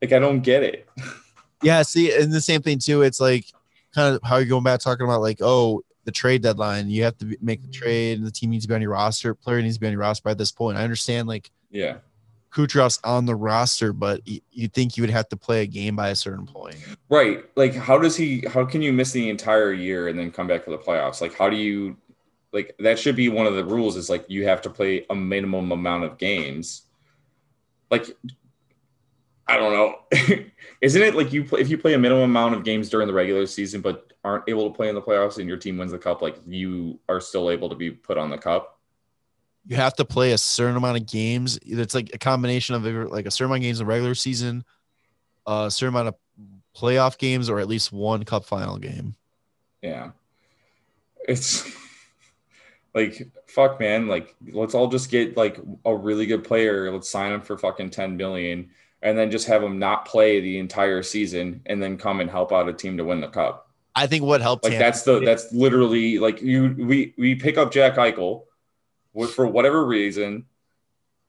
Like 0.00 0.12
I 0.12 0.18
don't 0.18 0.40
get 0.40 0.62
it. 0.62 0.88
Yeah, 1.60 1.82
see, 1.82 2.14
and 2.14 2.32
the 2.32 2.40
same 2.40 2.62
thing 2.62 2.78
too. 2.78 3.02
It's 3.02 3.20
like 3.20 3.44
kind 3.92 4.14
of 4.14 4.20
how 4.22 4.36
you're 4.36 4.46
going 4.46 4.62
back 4.62 4.78
talking 4.78 5.04
about 5.04 5.20
like, 5.20 5.38
oh, 5.40 5.82
the 6.04 6.12
trade 6.12 6.40
deadline. 6.40 6.88
You 6.88 7.02
have 7.02 7.18
to 7.18 7.36
make 7.42 7.62
the 7.62 7.68
trade, 7.68 8.18
and 8.18 8.24
the 8.24 8.30
team 8.30 8.50
needs 8.50 8.64
to 8.64 8.68
be 8.68 8.76
on 8.76 8.80
your 8.80 8.92
roster. 8.92 9.34
Player 9.34 9.60
needs 9.60 9.74
to 9.74 9.80
be 9.80 9.88
on 9.88 9.92
your 9.92 10.02
roster 10.02 10.22
by 10.22 10.34
this 10.34 10.52
point. 10.52 10.78
I 10.78 10.84
understand 10.84 11.26
like 11.26 11.50
Yeah. 11.72 11.96
Kucherov's 12.58 12.98
on 13.04 13.24
the 13.24 13.36
roster, 13.36 13.92
but 13.92 14.20
you 14.26 14.66
think 14.66 14.96
you 14.96 15.02
would 15.04 15.10
have 15.10 15.28
to 15.28 15.36
play 15.36 15.62
a 15.62 15.66
game 15.66 15.94
by 15.94 16.08
a 16.08 16.16
certain 16.16 16.44
point. 16.44 16.76
Right. 17.08 17.44
Like 17.54 17.72
how 17.72 17.98
does 17.98 18.16
he 18.16 18.44
how 18.52 18.64
can 18.64 18.82
you 18.82 18.92
miss 18.92 19.12
the 19.12 19.30
entire 19.30 19.72
year 19.72 20.08
and 20.08 20.18
then 20.18 20.32
come 20.32 20.48
back 20.48 20.64
for 20.64 20.72
the 20.72 20.78
playoffs? 20.78 21.20
Like 21.20 21.34
how 21.34 21.48
do 21.48 21.56
you 21.56 21.96
like 22.52 22.74
that 22.80 22.98
should 22.98 23.14
be 23.14 23.28
one 23.28 23.46
of 23.46 23.54
the 23.54 23.64
rules 23.64 23.96
is 23.96 24.10
like 24.10 24.24
you 24.28 24.44
have 24.46 24.60
to 24.62 24.70
play 24.70 25.06
a 25.08 25.14
minimum 25.14 25.70
amount 25.70 26.02
of 26.02 26.18
games. 26.18 26.82
Like 27.92 28.08
I 29.46 29.56
don't 29.56 29.72
know. 29.72 30.00
Isn't 30.80 31.02
it 31.02 31.14
like 31.14 31.32
you 31.32 31.44
play 31.44 31.60
if 31.60 31.70
you 31.70 31.78
play 31.78 31.94
a 31.94 31.98
minimum 31.98 32.24
amount 32.24 32.56
of 32.56 32.64
games 32.64 32.88
during 32.88 33.06
the 33.06 33.14
regular 33.14 33.46
season 33.46 33.82
but 33.82 34.12
aren't 34.24 34.48
able 34.48 34.68
to 34.68 34.76
play 34.76 34.88
in 34.88 34.96
the 34.96 35.02
playoffs 35.02 35.38
and 35.38 35.48
your 35.48 35.58
team 35.58 35.78
wins 35.78 35.92
the 35.92 35.98
cup 35.98 36.22
like 36.22 36.38
you 36.44 36.98
are 37.08 37.20
still 37.20 37.50
able 37.50 37.68
to 37.68 37.76
be 37.76 37.92
put 37.92 38.18
on 38.18 38.30
the 38.30 38.38
cup? 38.38 38.77
You 39.68 39.76
have 39.76 39.94
to 39.96 40.04
play 40.04 40.32
a 40.32 40.38
certain 40.38 40.76
amount 40.76 40.96
of 40.96 41.06
games. 41.06 41.58
It's 41.64 41.94
like 41.94 42.10
a 42.14 42.18
combination 42.18 42.74
of 42.74 42.84
like 43.12 43.26
a 43.26 43.30
certain 43.30 43.50
amount 43.50 43.58
of 43.58 43.62
games 43.64 43.80
in 43.80 43.86
the 43.86 43.92
regular 43.92 44.14
season, 44.14 44.64
a 45.46 45.70
certain 45.70 45.94
amount 45.94 46.08
of 46.08 46.14
playoff 46.74 47.18
games, 47.18 47.50
or 47.50 47.60
at 47.60 47.68
least 47.68 47.92
one 47.92 48.24
cup 48.24 48.46
final 48.46 48.78
game. 48.78 49.14
Yeah. 49.82 50.12
It's 51.28 51.70
like 52.94 53.30
fuck 53.46 53.78
man, 53.78 54.08
like 54.08 54.34
let's 54.52 54.74
all 54.74 54.88
just 54.88 55.10
get 55.10 55.36
like 55.36 55.60
a 55.84 55.94
really 55.94 56.26
good 56.26 56.44
player, 56.44 56.90
let's 56.90 57.10
sign 57.10 57.32
him 57.32 57.42
for 57.42 57.58
fucking 57.58 57.90
10 57.90 58.16
million 58.16 58.70
and 59.02 59.16
then 59.16 59.30
just 59.30 59.46
have 59.46 59.62
him 59.62 59.78
not 59.78 60.06
play 60.06 60.40
the 60.40 60.58
entire 60.58 61.02
season 61.02 61.60
and 61.66 61.82
then 61.82 61.96
come 61.96 62.20
and 62.20 62.30
help 62.30 62.52
out 62.52 62.68
a 62.68 62.72
team 62.72 62.96
to 62.96 63.04
win 63.04 63.20
the 63.20 63.28
cup. 63.28 63.68
I 63.94 64.06
think 64.06 64.24
what 64.24 64.40
helped 64.40 64.64
Like 64.64 64.72
Tampa- 64.72 64.84
that's 64.84 65.02
the 65.02 65.20
that's 65.20 65.52
literally 65.52 66.18
like 66.18 66.40
you 66.40 66.74
we 66.78 67.14
we 67.18 67.34
pick 67.34 67.58
up 67.58 67.72
Jack 67.72 67.96
Eichel 67.96 68.44
for 69.26 69.46
whatever 69.46 69.84
reason 69.84 70.44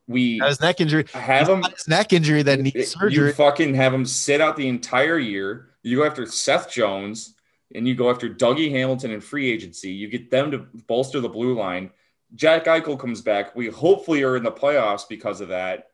we 0.08 0.40
his 0.40 0.60
neck 0.62 0.82
injury. 0.82 1.06
have 1.14 1.48
him 1.50 1.64
His 1.64 1.88
neck 1.88 2.14
injury 2.14 2.42
that 2.44 2.60
needs 2.60 2.76
you 2.76 2.84
surgery. 2.84 3.32
fucking 3.34 3.74
have 3.76 3.94
him 3.94 4.06
sit 4.06 4.42
out 4.42 4.56
the 4.56 4.68
entire 4.68 5.18
year. 5.20 5.70
You 5.84 5.98
go 5.98 6.06
after 6.06 6.26
Seth 6.26 6.70
Jones 6.72 7.36
and 7.74 7.88
you 7.88 7.96
go 7.96 8.10
after 8.10 8.28
Dougie 8.30 8.72
Hamilton 8.72 9.12
in 9.12 9.22
free 9.22 9.52
agency. 9.52 9.92
You 9.92 10.08
get 10.08 10.32
them 10.32 10.52
to 10.52 10.60
bolster 10.88 11.20
the 11.20 11.30
blue 11.30 11.54
line. 11.58 11.92
Jack 12.36 12.66
Eichel 12.66 13.00
comes 13.00 13.22
back. 13.22 13.56
We 13.56 13.68
hopefully 13.68 14.24
are 14.24 14.36
in 14.36 14.44
the 14.44 14.52
playoffs 14.52 15.08
because 15.08 15.42
of 15.42 15.50
that. 15.50 15.88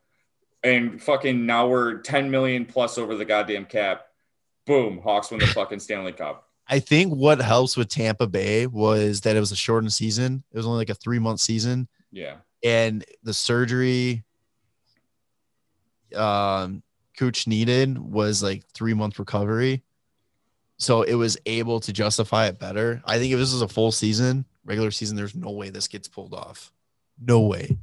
And 0.62 1.00
fucking 1.02 1.44
now 1.46 1.68
we're 1.68 1.98
10 1.98 2.30
million 2.30 2.64
plus 2.64 2.98
over 2.98 3.14
the 3.14 3.24
goddamn 3.24 3.66
cap. 3.66 4.06
Boom. 4.66 4.98
Hawks 5.02 5.30
win 5.30 5.40
the 5.40 5.46
fucking 5.46 5.78
Stanley 5.80 6.12
Cup. 6.12 6.45
I 6.68 6.78
think 6.80 7.12
what 7.14 7.40
helps 7.40 7.76
with 7.76 7.88
Tampa 7.88 8.26
Bay 8.26 8.66
was 8.66 9.20
that 9.22 9.36
it 9.36 9.40
was 9.40 9.52
a 9.52 9.56
shortened 9.56 9.92
season. 9.92 10.42
It 10.52 10.56
was 10.56 10.66
only 10.66 10.78
like 10.78 10.90
a 10.90 10.94
three 10.94 11.18
month 11.18 11.40
season, 11.40 11.88
Yeah. 12.10 12.36
and 12.64 13.04
the 13.22 13.34
surgery 13.34 14.24
um 16.14 16.82
Cooch 17.18 17.46
needed 17.46 17.98
was 17.98 18.42
like 18.42 18.64
three 18.74 18.94
month 18.94 19.18
recovery. 19.18 19.82
So 20.78 21.02
it 21.02 21.14
was 21.14 21.38
able 21.46 21.80
to 21.80 21.92
justify 21.92 22.46
it 22.48 22.58
better. 22.58 23.00
I 23.06 23.18
think 23.18 23.32
if 23.32 23.38
this 23.38 23.52
was 23.52 23.62
a 23.62 23.68
full 23.68 23.90
season, 23.92 24.44
regular 24.64 24.90
season, 24.90 25.16
there's 25.16 25.34
no 25.34 25.50
way 25.52 25.70
this 25.70 25.88
gets 25.88 26.06
pulled 26.08 26.34
off. 26.34 26.70
No 27.18 27.40
way. 27.40 27.78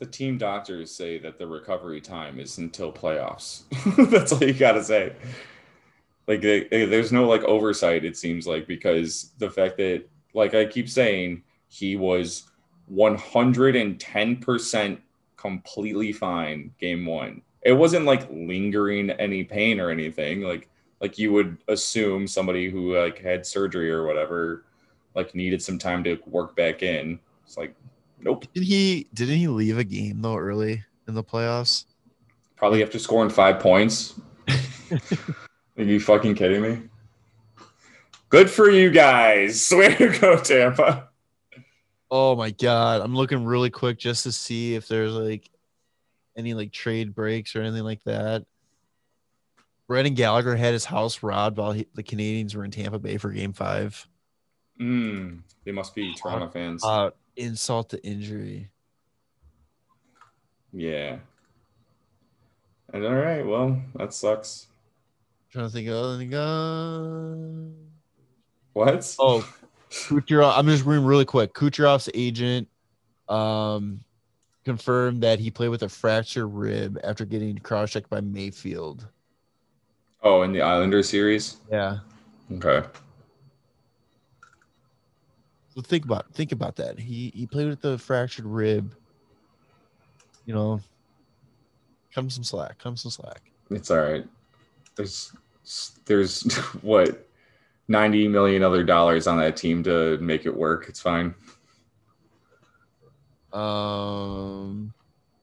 The 0.00 0.06
team 0.06 0.36
doctors 0.38 0.90
say 0.90 1.18
that 1.20 1.38
the 1.38 1.46
recovery 1.46 2.00
time 2.00 2.40
is 2.40 2.58
until 2.58 2.92
playoffs. 2.92 3.62
That's 4.10 4.32
all 4.32 4.42
you 4.42 4.52
got 4.52 4.72
to 4.72 4.82
say. 4.84 5.12
Like, 6.26 6.42
they, 6.42 6.64
eh, 6.72 6.86
there's 6.86 7.12
no 7.12 7.26
like 7.26 7.42
oversight, 7.44 8.04
it 8.04 8.16
seems 8.16 8.46
like, 8.46 8.66
because 8.66 9.32
the 9.38 9.50
fact 9.50 9.76
that, 9.78 10.04
like 10.34 10.54
I 10.54 10.64
keep 10.64 10.88
saying, 10.88 11.42
he 11.68 11.96
was 11.96 12.50
110% 12.92 14.98
completely 15.36 16.12
fine 16.12 16.72
game 16.78 17.06
one. 17.06 17.42
It 17.62 17.72
wasn't 17.72 18.04
like 18.04 18.28
lingering 18.30 19.10
any 19.10 19.44
pain 19.44 19.80
or 19.80 19.90
anything. 19.90 20.42
Like, 20.42 20.68
like 21.00 21.18
you 21.18 21.32
would 21.32 21.58
assume 21.68 22.26
somebody 22.26 22.70
who 22.70 22.96
like 22.96 23.18
had 23.18 23.46
surgery 23.46 23.90
or 23.90 24.06
whatever, 24.06 24.64
like 25.14 25.34
needed 25.34 25.62
some 25.62 25.78
time 25.78 26.04
to 26.04 26.18
work 26.26 26.56
back 26.56 26.82
in. 26.82 27.18
It's 27.44 27.56
like, 27.56 27.74
nope. 28.20 28.44
Did 28.54 28.64
he 28.64 29.08
didn't 29.14 29.36
he 29.36 29.48
leave 29.48 29.78
a 29.78 29.84
game 29.84 30.22
though 30.22 30.36
early 30.36 30.84
in 31.08 31.14
the 31.14 31.24
playoffs? 31.24 31.86
Probably 32.56 32.82
after 32.82 32.98
scoring 32.98 33.30
five 33.30 33.60
points. 33.60 34.18
Are 35.78 35.82
you 35.84 36.00
fucking 36.00 36.34
kidding 36.34 36.62
me? 36.62 36.82
Good 38.28 38.50
for 38.50 38.70
you 38.70 38.90
guys. 38.90 39.70
Way 39.72 39.94
to 39.96 40.18
go, 40.18 40.38
Tampa. 40.38 41.08
Oh 42.10 42.34
my 42.36 42.50
god. 42.50 43.00
I'm 43.02 43.14
looking 43.14 43.44
really 43.44 43.70
quick 43.70 43.98
just 43.98 44.22
to 44.24 44.32
see 44.32 44.74
if 44.74 44.88
there's 44.88 45.12
like 45.12 45.50
any 46.36 46.54
like 46.54 46.72
trade 46.72 47.14
breaks 47.14 47.54
or 47.56 47.62
anything 47.62 47.84
like 47.84 48.02
that. 48.04 48.44
Brendan 49.86 50.14
Gallagher 50.14 50.56
had 50.56 50.72
his 50.72 50.84
house 50.84 51.22
robbed 51.22 51.58
while 51.58 51.72
he, 51.72 51.86
the 51.94 52.02
Canadiens 52.02 52.54
were 52.56 52.64
in 52.64 52.70
Tampa 52.70 52.98
Bay 52.98 53.18
for 53.18 53.30
game 53.30 53.52
five. 53.52 54.06
Mm, 54.80 55.40
they 55.64 55.72
must 55.72 55.94
be 55.94 56.14
Toronto 56.14 56.48
fans. 56.48 56.84
Uh 56.84 57.10
insult 57.36 57.90
to 57.90 58.04
injury. 58.04 58.70
yeah. 60.72 61.18
And 62.92 63.04
all 63.04 63.14
right, 63.14 63.44
well, 63.44 63.80
that 63.96 64.14
sucks. 64.14 64.68
Trying 65.56 65.68
to 65.68 65.72
think 65.72 65.88
of 65.88 66.20
anything. 66.20 66.34
Uh... 66.34 67.34
What? 68.74 69.16
Oh, 69.18 69.48
Kucherov. 69.90 70.52
I'm 70.56 70.66
just 70.66 70.84
reading 70.84 71.06
really 71.06 71.24
quick. 71.24 71.54
Kucherov's 71.54 72.10
agent 72.12 72.68
um, 73.28 74.00
confirmed 74.66 75.22
that 75.22 75.38
he 75.38 75.50
played 75.50 75.68
with 75.68 75.82
a 75.82 75.88
fractured 75.88 76.52
rib 76.52 76.98
after 77.02 77.24
getting 77.24 77.56
cross-checked 77.56 78.10
by 78.10 78.20
Mayfield. 78.20 79.08
Oh, 80.22 80.42
in 80.42 80.52
the 80.52 80.60
Islander 80.60 81.02
series? 81.02 81.56
Yeah. 81.70 81.98
Okay. 82.52 82.86
So 85.74 85.80
think 85.80 86.04
about 86.04 86.32
think 86.34 86.52
about 86.52 86.76
that. 86.76 86.98
He 86.98 87.32
he 87.34 87.46
played 87.46 87.68
with 87.68 87.80
the 87.80 87.96
fractured 87.96 88.46
rib. 88.46 88.94
You 90.44 90.54
know, 90.54 90.80
come 92.14 92.28
some 92.28 92.44
slack. 92.44 92.78
Come 92.78 92.96
some 92.96 93.10
slack. 93.10 93.40
It's 93.70 93.90
all 93.90 93.98
right. 93.98 94.26
There's 94.96 95.32
there's 96.06 96.42
what 96.82 97.28
90 97.88 98.28
million 98.28 98.62
other 98.62 98.84
dollars 98.84 99.26
on 99.26 99.38
that 99.38 99.56
team 99.56 99.82
to 99.84 100.18
make 100.18 100.46
it 100.46 100.56
work. 100.56 100.86
It's 100.88 101.00
fine. 101.00 101.34
Um, 103.52 104.92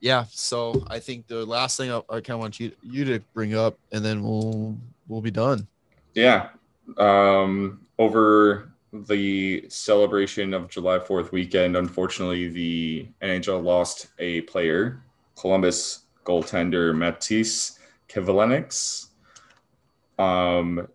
yeah. 0.01 0.26
So 0.30 0.84
I 0.88 0.99
think 0.99 1.28
the 1.28 1.45
last 1.45 1.78
thing 1.78 1.91
I, 1.91 1.97
I 2.09 2.21
kind 2.21 2.32
of 2.32 2.39
want 2.39 2.59
you 2.59 2.71
you 2.82 3.05
to 3.05 3.19
bring 3.34 3.55
up, 3.55 3.78
and 3.91 4.03
then 4.03 4.24
we'll 4.24 4.78
we'll 5.07 5.21
be 5.21 5.32
done. 5.32 5.67
Yeah. 6.13 6.49
Um, 6.97 7.82
over 7.97 8.74
the 8.91 9.65
celebration 9.69 10.53
of 10.53 10.69
July 10.69 10.99
4th 10.99 11.32
weekend, 11.32 11.76
unfortunately, 11.76 12.49
the 12.49 13.07
NHL 13.21 13.63
lost 13.63 14.07
a 14.19 14.41
player, 14.41 15.01
Columbus 15.36 16.01
goaltender 16.26 16.93
Matiss 16.93 17.80
Kivlenieks. 18.07 19.07
Um, 20.20 20.88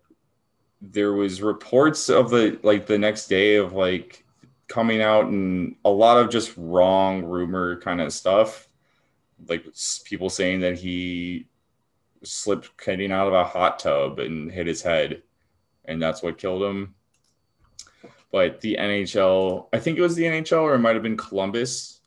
there 0.81 1.13
was 1.13 1.41
reports 1.41 2.09
of 2.09 2.29
the 2.29 2.59
like 2.63 2.85
the 2.85 2.97
next 2.97 3.27
day 3.27 3.55
of 3.55 3.73
like 3.73 4.23
coming 4.67 5.01
out 5.01 5.25
and 5.25 5.75
a 5.83 5.89
lot 5.89 6.17
of 6.17 6.29
just 6.29 6.53
wrong 6.55 7.23
rumor 7.23 7.79
kind 7.81 8.01
of 8.01 8.13
stuff. 8.13 8.67
Like 9.47 9.65
people 10.05 10.29
saying 10.29 10.61
that 10.61 10.77
he 10.77 11.47
slipped 12.23 12.77
getting 12.83 13.11
out 13.11 13.27
of 13.27 13.33
a 13.33 13.43
hot 13.43 13.79
tub 13.79 14.19
and 14.19 14.51
hit 14.51 14.67
his 14.67 14.81
head 14.81 15.23
and 15.85 16.01
that's 16.01 16.21
what 16.21 16.37
killed 16.37 16.63
him. 16.63 16.93
But 18.31 18.61
the 18.61 18.77
nhl 18.79 19.67
i 19.73 19.79
think 19.79 19.97
it 19.97 20.01
was 20.01 20.15
the 20.15 20.23
nhl 20.23 20.61
or 20.61 20.75
it 20.75 20.79
might 20.79 20.93
have 20.93 21.01
been 21.01 21.17
columbus 21.17 21.99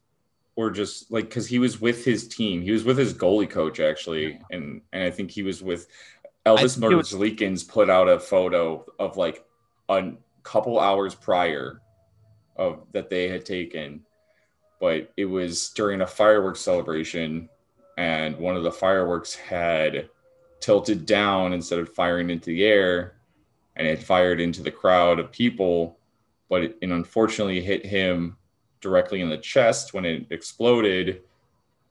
or 0.57 0.71
just 0.71 1.11
like 1.11 1.25
because 1.25 1.47
he 1.47 1.59
was 1.59 1.81
with 1.81 2.05
his 2.05 2.29
team. 2.29 2.63
He 2.63 2.73
was 2.73 2.85
with 2.85 2.99
his 2.99 3.15
goalie 3.15 3.49
coach 3.49 3.81
actually, 3.81 4.39
and 4.51 4.83
and 4.93 5.03
I 5.03 5.11
think 5.11 5.31
he 5.31 5.43
was 5.43 5.63
with 5.63 5.89
Elvis 6.45 6.77
Merzlikins 6.79 7.67
put 7.67 7.89
out 7.89 8.09
a 8.09 8.19
photo 8.19 8.85
of 8.99 9.17
like 9.17 9.45
a 9.89 10.13
couple 10.43 10.81
hours 10.81 11.15
prior 11.15 11.81
of 12.57 12.85
that 12.93 13.09
they 13.09 13.29
had 13.29 13.45
taken, 13.47 14.05
but 14.81 15.13
it 15.17 15.25
was 15.25 15.71
during 15.71 16.01
a 16.01 16.07
fireworks 16.07 16.61
celebration, 16.61 17.49
and 17.97 18.37
one 18.37 18.57
of 18.57 18.65
the 18.65 18.73
fireworks 18.73 19.35
had 19.35 20.09
tilted 20.61 21.07
down 21.07 21.53
instead 21.53 21.79
of 21.79 21.93
firing 21.95 22.31
into 22.31 22.47
the 22.47 22.65
air, 22.65 23.15
and 23.77 23.87
it 23.87 24.03
fired 24.03 24.41
into 24.41 24.63
the 24.63 24.71
crowd 24.71 25.19
of 25.19 25.31
people, 25.31 25.99
but 26.49 26.65
it, 26.65 26.77
it 26.81 26.91
unfortunately 26.91 27.61
hit 27.61 27.87
him 27.87 28.37
directly 28.81 29.21
in 29.21 29.31
the 29.31 29.39
chest 29.39 29.95
when 29.95 30.05
it 30.05 30.27
exploded, 30.31 31.23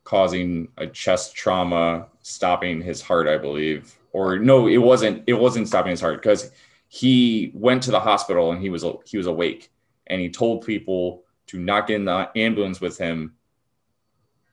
causing 0.03 0.67
a 0.77 0.87
chest 0.87 1.35
trauma, 1.35 2.07
stopping 2.21 2.81
his 2.81 3.01
heart, 3.01 3.27
I 3.27 3.37
believe. 3.37 3.97
Or 4.13 4.37
no, 4.39 4.67
it 4.67 4.77
wasn't. 4.77 5.23
It 5.27 5.33
wasn't 5.33 5.67
stopping 5.67 5.91
his 5.91 6.01
heart 6.01 6.21
because 6.21 6.51
he 6.87 7.51
went 7.53 7.83
to 7.83 7.91
the 7.91 7.99
hospital 7.99 8.51
and 8.51 8.61
he 8.61 8.69
was 8.69 8.85
he 9.05 9.17
was 9.17 9.27
awake, 9.27 9.71
and 10.07 10.19
he 10.19 10.29
told 10.29 10.65
people 10.65 11.23
to 11.47 11.59
not 11.59 11.87
get 11.87 11.95
in 11.95 12.05
the 12.05 12.29
ambulance 12.35 12.81
with 12.81 12.97
him. 12.97 13.35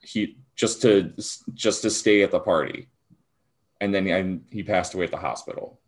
He 0.00 0.36
just 0.54 0.80
to 0.82 1.12
just 1.54 1.82
to 1.82 1.90
stay 1.90 2.22
at 2.22 2.30
the 2.30 2.38
party, 2.40 2.88
and 3.80 3.92
then 3.92 4.06
and 4.06 4.44
he 4.50 4.62
passed 4.62 4.94
away 4.94 5.04
at 5.04 5.10
the 5.10 5.16
hospital. 5.16 5.80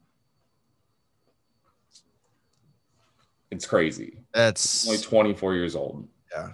It's 3.51 3.66
crazy. 3.66 4.18
That's 4.33 4.87
Only 4.87 5.01
24 5.01 5.55
years 5.55 5.75
old 5.75 6.09
Yeah. 6.33 6.51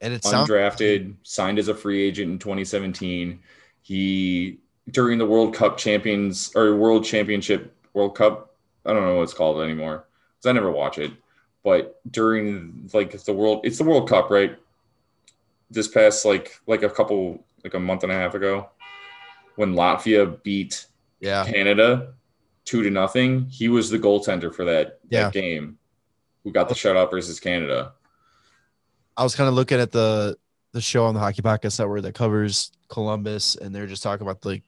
and 0.00 0.12
it 0.12 0.24
sounds 0.24 0.50
undrafted, 0.50 1.14
signed 1.22 1.58
as 1.58 1.68
a 1.68 1.74
free 1.74 2.02
agent 2.02 2.32
in 2.32 2.38
2017. 2.38 3.40
He 3.82 4.58
during 4.90 5.18
the 5.18 5.26
World 5.26 5.54
Cup 5.54 5.76
champions 5.76 6.52
or 6.54 6.76
World 6.76 7.04
Championship 7.04 7.74
World 7.92 8.16
Cup, 8.16 8.54
I 8.84 8.92
don't 8.92 9.04
know 9.04 9.16
what 9.16 9.22
it's 9.22 9.34
called 9.34 9.62
anymore 9.62 10.06
because 10.36 10.48
I 10.48 10.52
never 10.52 10.70
watch 10.70 10.98
it. 10.98 11.12
But 11.62 12.00
during 12.10 12.90
like 12.92 13.18
the 13.24 13.32
world, 13.32 13.64
it's 13.64 13.78
the 13.78 13.84
World 13.84 14.08
Cup, 14.08 14.30
right? 14.30 14.56
This 15.70 15.88
past 15.88 16.24
like 16.24 16.60
like 16.66 16.82
a 16.82 16.90
couple 16.90 17.44
like 17.62 17.74
a 17.74 17.80
month 17.80 18.02
and 18.02 18.12
a 18.12 18.14
half 18.14 18.34
ago, 18.34 18.68
when 19.56 19.74
Latvia 19.74 20.42
beat 20.42 20.86
yeah. 21.20 21.44
Canada 21.46 22.14
two 22.64 22.82
to 22.82 22.90
nothing, 22.90 23.46
he 23.46 23.68
was 23.68 23.90
the 23.90 23.98
goaltender 23.98 24.54
for 24.54 24.64
that, 24.64 24.98
Yeah. 25.10 25.24
that 25.24 25.32
game. 25.32 25.78
Who 26.42 26.52
got 26.52 26.68
the 26.68 26.74
shutout 26.74 27.10
versus 27.10 27.40
Canada? 27.40 27.92
I 29.16 29.22
was 29.22 29.34
kind 29.34 29.48
of 29.48 29.54
looking 29.54 29.80
at 29.80 29.92
the 29.92 30.36
the 30.72 30.80
show 30.80 31.04
on 31.06 31.14
the 31.14 31.20
Hockey 31.20 31.40
Podcast 31.40 31.78
Network 31.78 32.02
that 32.02 32.14
covers 32.14 32.72
Columbus, 32.88 33.54
and 33.56 33.74
they're 33.74 33.86
just 33.86 34.02
talking 34.02 34.26
about 34.26 34.44
like 34.44 34.62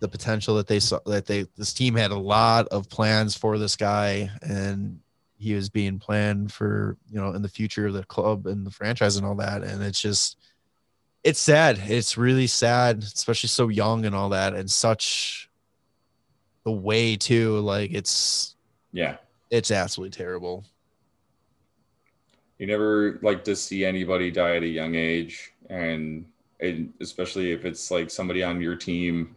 the 0.00 0.08
potential 0.08 0.56
that 0.56 0.66
they 0.66 0.80
saw 0.80 0.98
that 1.06 1.26
they 1.26 1.46
this 1.56 1.72
team 1.72 1.94
had 1.94 2.10
a 2.10 2.18
lot 2.18 2.66
of 2.68 2.88
plans 2.88 3.36
for 3.36 3.58
this 3.58 3.76
guy, 3.76 4.30
and 4.42 4.98
he 5.38 5.54
was 5.54 5.68
being 5.70 5.98
planned 5.98 6.52
for 6.52 6.96
you 7.10 7.20
know 7.20 7.32
in 7.32 7.42
the 7.42 7.48
future 7.48 7.86
of 7.86 7.94
the 7.94 8.04
club 8.04 8.46
and 8.46 8.66
the 8.66 8.70
franchise 8.70 9.16
and 9.16 9.26
all 9.26 9.36
that, 9.36 9.62
and 9.62 9.82
it's 9.82 10.00
just 10.00 10.36
it's 11.22 11.40
sad. 11.40 11.78
It's 11.86 12.16
really 12.16 12.46
sad, 12.46 13.02
especially 13.02 13.48
so 13.48 13.68
young 13.68 14.06
and 14.06 14.14
all 14.14 14.30
that, 14.30 14.54
and 14.54 14.70
such 14.70 15.48
the 16.64 16.72
way 16.72 17.16
too. 17.16 17.58
Like 17.60 17.92
it's 17.92 18.56
Yeah. 18.92 19.16
it's 19.50 19.70
absolutely 19.70 20.16
terrible. 20.16 20.64
you 22.58 22.66
never 22.66 23.18
like 23.22 23.42
to 23.44 23.56
see 23.56 23.84
anybody 23.86 24.30
die 24.30 24.56
at 24.56 24.62
a 24.62 24.66
young 24.66 24.94
age 24.94 25.52
and, 25.70 26.26
and 26.60 26.92
especially 27.00 27.52
if 27.52 27.64
it's 27.64 27.90
like 27.90 28.10
somebody 28.10 28.42
on 28.42 28.60
your 28.60 28.76
team 28.76 29.34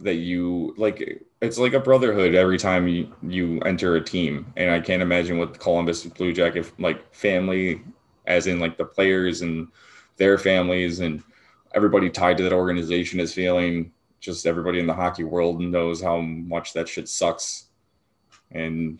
that 0.00 0.14
you 0.14 0.74
like 0.76 1.24
it's 1.40 1.58
like 1.58 1.72
a 1.72 1.80
brotherhood 1.80 2.34
every 2.34 2.58
time 2.58 2.88
you 2.88 3.12
you 3.22 3.60
enter 3.60 3.96
a 3.96 4.04
team 4.04 4.52
and 4.56 4.70
i 4.70 4.80
can't 4.80 5.02
imagine 5.02 5.38
what 5.38 5.58
columbus 5.60 6.04
blue 6.04 6.32
jacket 6.32 6.70
like 6.78 7.14
family 7.14 7.80
as 8.26 8.46
in 8.46 8.58
like 8.58 8.76
the 8.76 8.84
players 8.84 9.42
and 9.42 9.68
their 10.16 10.36
families 10.36 11.00
and 11.00 11.22
everybody 11.74 12.10
tied 12.10 12.36
to 12.36 12.42
that 12.42 12.52
organization 12.52 13.20
is 13.20 13.32
feeling 13.32 13.92
just 14.20 14.46
everybody 14.46 14.80
in 14.80 14.86
the 14.86 14.94
hockey 14.94 15.24
world 15.24 15.60
knows 15.60 16.02
how 16.02 16.20
much 16.20 16.72
that 16.72 16.88
shit 16.88 17.08
sucks 17.08 17.66
and 18.50 18.98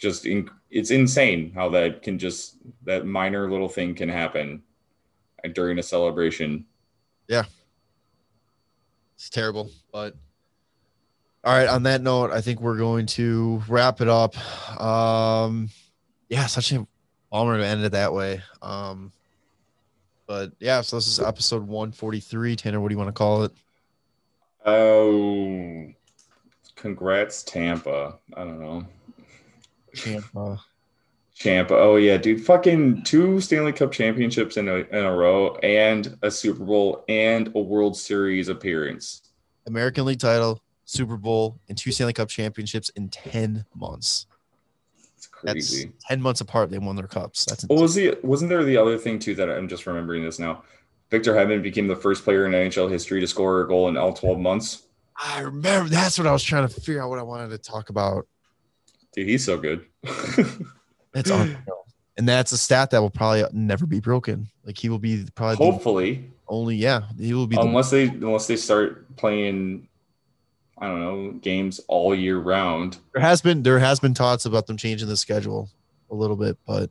just 0.00 0.24
in, 0.24 0.48
it's 0.70 0.90
insane 0.90 1.52
how 1.54 1.68
that 1.68 2.02
can 2.02 2.18
just 2.18 2.56
that 2.84 3.06
minor 3.06 3.50
little 3.50 3.68
thing 3.68 3.94
can 3.94 4.08
happen 4.08 4.62
during 5.52 5.78
a 5.78 5.82
celebration. 5.82 6.64
Yeah. 7.28 7.44
It's 9.14 9.28
terrible, 9.28 9.70
but 9.92 10.14
all 11.42 11.54
right. 11.54 11.68
On 11.68 11.84
that 11.84 12.02
note, 12.02 12.32
I 12.32 12.40
think 12.40 12.60
we're 12.60 12.76
going 12.76 13.06
to 13.06 13.62
wrap 13.68 14.00
it 14.00 14.08
up. 14.08 14.36
Um, 14.80 15.70
yeah, 16.28 16.46
such 16.46 16.72
a 16.72 16.86
bummer 17.30 17.58
to 17.58 17.66
end 17.66 17.82
it 17.84 17.92
that 17.92 18.12
way. 18.12 18.42
Um, 18.60 19.12
but 20.26 20.52
yeah, 20.60 20.82
so 20.82 20.96
this 20.96 21.06
is 21.06 21.18
episode 21.18 21.62
143. 21.62 22.56
Tanner, 22.56 22.80
what 22.80 22.88
do 22.88 22.94
you 22.94 22.98
want 22.98 23.08
to 23.08 23.12
call 23.12 23.44
it? 23.44 23.52
Oh, 24.64 25.86
congrats, 26.76 27.42
Tampa. 27.42 28.18
I 28.34 28.44
don't 28.44 28.60
know. 28.60 28.86
Tampa. 29.94 30.60
Champa. 31.34 31.74
Oh 31.74 31.96
yeah, 31.96 32.18
dude. 32.18 32.44
Fucking 32.44 33.02
two 33.02 33.40
Stanley 33.40 33.72
Cup 33.72 33.92
championships 33.92 34.58
in 34.58 34.68
a 34.68 34.74
in 34.74 35.04
a 35.06 35.14
row, 35.14 35.56
and 35.62 36.18
a 36.20 36.30
Super 36.30 36.64
Bowl, 36.64 37.02
and 37.08 37.50
a 37.54 37.60
World 37.60 37.96
Series 37.96 38.48
appearance. 38.48 39.29
American 39.70 40.04
League 40.04 40.18
title, 40.20 40.62
Super 40.84 41.16
Bowl, 41.16 41.58
and 41.68 41.78
two 41.78 41.92
Stanley 41.92 42.12
Cup 42.12 42.28
championships 42.28 42.90
in 42.90 43.08
10 43.08 43.64
months. 43.74 44.26
That's 45.14 45.26
crazy. 45.26 45.92
10 46.08 46.20
months 46.20 46.40
apart. 46.40 46.70
They 46.70 46.78
won 46.78 46.96
their 46.96 47.06
cups. 47.06 47.44
That's 47.44 47.64
What 47.64 47.80
was 47.80 47.94
the? 47.94 48.18
Wasn't 48.22 48.50
there 48.50 48.64
the 48.64 48.76
other 48.76 48.98
thing 48.98 49.18
too 49.18 49.34
that 49.36 49.48
I'm 49.48 49.68
just 49.68 49.86
remembering 49.86 50.24
this 50.24 50.38
now? 50.38 50.64
Victor 51.10 51.34
Hedman 51.34 51.62
became 51.62 51.88
the 51.88 51.96
first 51.96 52.24
player 52.24 52.46
in 52.46 52.52
NHL 52.52 52.90
history 52.90 53.20
to 53.20 53.26
score 53.26 53.62
a 53.62 53.68
goal 53.68 53.88
in 53.88 53.96
all 53.96 54.12
12 54.12 54.38
months. 54.38 54.82
I 55.16 55.40
remember 55.40 55.88
that's 55.88 56.18
what 56.18 56.26
I 56.26 56.32
was 56.32 56.42
trying 56.42 56.66
to 56.66 56.72
figure 56.72 57.02
out 57.02 57.10
what 57.10 57.18
I 57.18 57.22
wanted 57.22 57.50
to 57.50 57.58
talk 57.58 57.90
about. 57.90 58.26
Dude, 59.12 59.28
he's 59.28 59.44
so 59.44 59.58
good. 59.58 59.86
It's 61.14 61.30
unreal. 61.30 61.86
And 62.16 62.28
that's 62.28 62.52
a 62.52 62.58
stat 62.58 62.90
that 62.90 63.00
will 63.00 63.10
probably 63.10 63.44
never 63.52 63.86
be 63.86 64.00
broken. 64.00 64.48
Like 64.64 64.78
he 64.78 64.88
will 64.88 64.98
be 64.98 65.26
probably 65.34 65.56
Hopefully, 65.56 66.30
only, 66.50 66.76
yeah, 66.76 67.02
he 67.18 67.32
will 67.32 67.46
be 67.46 67.56
the 67.56 67.62
unless 67.62 67.90
they 67.90 68.04
unless 68.04 68.46
they 68.46 68.56
start 68.56 69.16
playing, 69.16 69.88
I 70.78 70.86
don't 70.88 71.00
know, 71.00 71.32
games 71.40 71.80
all 71.88 72.14
year 72.14 72.38
round. 72.38 72.98
there 73.14 73.22
has 73.22 73.40
been 73.40 73.62
there 73.62 73.78
has 73.78 74.00
been 74.00 74.12
talks 74.12 74.44
about 74.44 74.66
them 74.66 74.76
changing 74.76 75.08
the 75.08 75.16
schedule 75.16 75.70
a 76.10 76.14
little 76.14 76.36
bit, 76.36 76.58
but 76.66 76.90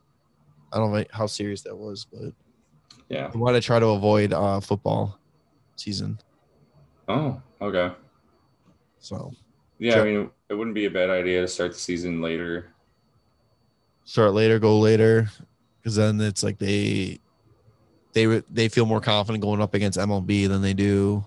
I 0.74 0.78
don't 0.78 0.94
know 0.94 1.04
how 1.12 1.28
serious 1.28 1.62
that 1.64 1.76
was. 1.76 2.08
But 2.12 2.34
Yeah. 3.10 3.30
I 3.34 3.38
want 3.38 3.56
to 3.56 3.62
try 3.62 3.80
to 3.80 3.88
avoid 3.88 4.34
uh, 4.34 4.60
football 4.62 5.20
season. 5.76 6.20
Oh, 7.08 7.42
okay. 7.62 7.94
So 9.00 9.32
Yeah, 9.78 9.94
Sure. 9.96 10.02
I 10.02 10.06
mean, 10.06 10.30
it 10.50 10.54
wouldn't 10.54 10.76
be 10.76 10.86
a 10.86 10.92
bad 10.92 11.10
idea 11.10 11.42
to 11.42 11.48
start 11.48 11.74
the 11.74 11.80
season 11.80 12.22
later. 12.22 12.74
start 14.06 14.34
later, 14.34 14.58
go 14.60 14.80
later, 14.80 15.30
because 15.78 15.96
then 15.96 16.20
it's 16.22 16.44
like 16.44 16.58
they 16.60 17.20
they 18.26 18.44
they 18.50 18.68
feel 18.70 18.86
more 18.86 19.02
confident 19.02 19.42
going 19.42 19.62
up 19.62 19.74
against 19.74 19.98
MLB 19.98 20.48
than 20.48 20.62
they 20.62 20.74
do. 20.74 21.24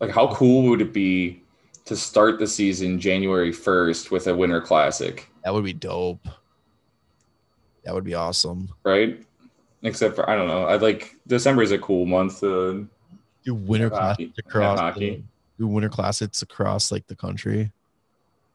Like, 0.00 0.10
how 0.10 0.32
cool 0.34 0.68
would 0.70 0.80
it 0.80 0.92
be 0.92 1.42
to 1.86 1.96
start 1.96 2.38
the 2.38 2.46
season 2.46 3.00
January 3.00 3.50
1st 3.50 4.10
with 4.10 4.26
a 4.26 4.36
Winter 4.36 4.60
Classic, 4.60 5.26
That 5.42 5.54
would 5.54 5.64
be 5.64 5.72
dope. 5.72 6.28
That 7.84 7.94
would 7.94 8.04
be 8.04 8.14
awesome. 8.14 8.68
right? 8.84 9.22
Except 9.82 10.14
for, 10.14 10.28
I 10.28 10.36
don't 10.36 10.48
know. 10.48 10.64
I 10.64 10.76
like 10.76 11.16
December 11.26 11.62
is 11.62 11.72
a 11.72 11.78
cool 11.78 12.04
month. 12.04 12.40
to 12.40 12.86
Do 13.44 13.54
winter 13.54 13.88
hockey. 13.88 14.32
across 14.38 14.98
do 14.98 15.66
winter 15.66 15.88
classics 15.88 16.42
across 16.42 16.92
like 16.92 17.06
the 17.06 17.16
country. 17.16 17.72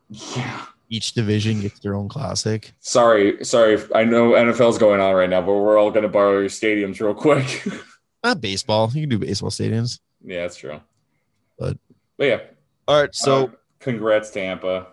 yeah. 0.10 0.66
Each 0.94 1.14
division 1.14 1.60
gets 1.62 1.80
their 1.80 1.96
own 1.96 2.08
classic. 2.08 2.72
Sorry, 2.80 3.44
sorry. 3.44 3.82
I 3.96 4.04
know 4.04 4.32
NFL's 4.34 4.78
going 4.78 5.02
on 5.02 5.16
right 5.16 5.30
now, 5.30 5.42
but 5.42 5.54
we're 5.54 5.78
all 5.78 5.90
going 5.90 6.04
to 6.04 6.10
borrow 6.10 6.40
your 6.40 6.50
stadiums 6.50 7.00
real 7.02 7.16
quick. 7.16 7.66
Not 8.24 8.40
baseball. 8.42 8.92
You 8.94 9.02
can 9.02 9.10
do 9.10 9.18
baseball 9.18 9.50
stadiums. 9.50 10.00
yeah, 10.24 10.42
that's 10.44 10.56
true. 10.58 10.80
But- 11.58 11.78
but 12.18 12.26
yeah. 12.28 12.40
All 12.88 13.02
right. 13.02 13.14
So 13.16 13.46
uh, 13.48 13.52
congrats, 13.80 14.30
Tampa. 14.30 14.88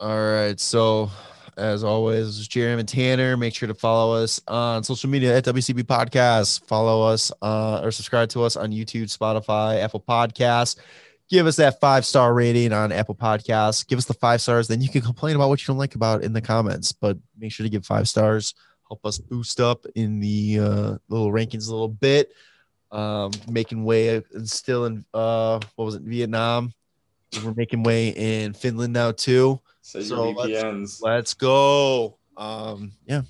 All 0.00 0.18
right. 0.32 0.58
So, 0.58 1.08
as 1.56 1.84
always, 1.84 2.26
this 2.26 2.38
is 2.38 2.48
Jarom 2.48 2.80
and 2.80 2.88
Tanner. 2.88 3.36
Make 3.36 3.54
sure 3.54 3.68
to 3.68 3.74
follow 3.74 4.14
us 4.20 4.40
on 4.48 4.82
social 4.82 5.08
media 5.08 5.36
at 5.36 5.44
WCB 5.44 5.82
Podcast. 5.84 6.64
Follow 6.64 7.02
us 7.06 7.30
uh, 7.42 7.80
or 7.84 7.90
subscribe 7.92 8.28
to 8.30 8.42
us 8.42 8.56
on 8.56 8.72
YouTube, 8.72 9.04
Spotify, 9.16 9.80
Apple 9.82 10.00
Podcasts. 10.00 10.76
Give 11.30 11.46
us 11.46 11.56
that 11.56 11.78
five 11.80 12.04
star 12.04 12.34
rating 12.34 12.72
on 12.72 12.90
Apple 12.90 13.14
Podcasts. 13.14 13.86
Give 13.86 13.98
us 13.98 14.04
the 14.04 14.14
five 14.14 14.40
stars. 14.40 14.66
Then 14.66 14.82
you 14.82 14.88
can 14.88 15.00
complain 15.00 15.36
about 15.36 15.48
what 15.48 15.62
you 15.62 15.66
don't 15.68 15.78
like 15.78 15.94
about 15.94 16.24
in 16.24 16.32
the 16.32 16.40
comments, 16.40 16.90
but 16.90 17.16
make 17.38 17.52
sure 17.52 17.62
to 17.62 17.70
give 17.70 17.86
five 17.86 18.08
stars. 18.08 18.54
help 18.88 19.06
us 19.06 19.18
boost 19.18 19.60
up 19.60 19.86
in 19.94 20.18
the 20.18 20.58
uh, 20.58 20.96
little 21.08 21.30
rankings 21.30 21.68
a 21.68 21.70
little 21.70 21.88
bit. 21.88 22.32
Um, 22.90 23.30
making 23.48 23.84
way 23.84 24.20
and 24.34 24.50
still 24.50 24.86
in 24.86 25.04
uh, 25.14 25.60
what 25.76 25.84
was 25.84 25.94
it, 25.94 26.02
Vietnam? 26.02 26.72
We're 27.44 27.54
making 27.54 27.84
way 27.84 28.08
in 28.08 28.52
Finland 28.52 28.92
now 28.92 29.12
too. 29.12 29.60
So 29.82 30.00
your 30.00 30.34
let's- 30.34 30.50
VPNs. 30.50 30.98
Let's 31.00 31.34
go. 31.34 32.18
Um, 32.36 32.90
yeah. 33.06 33.22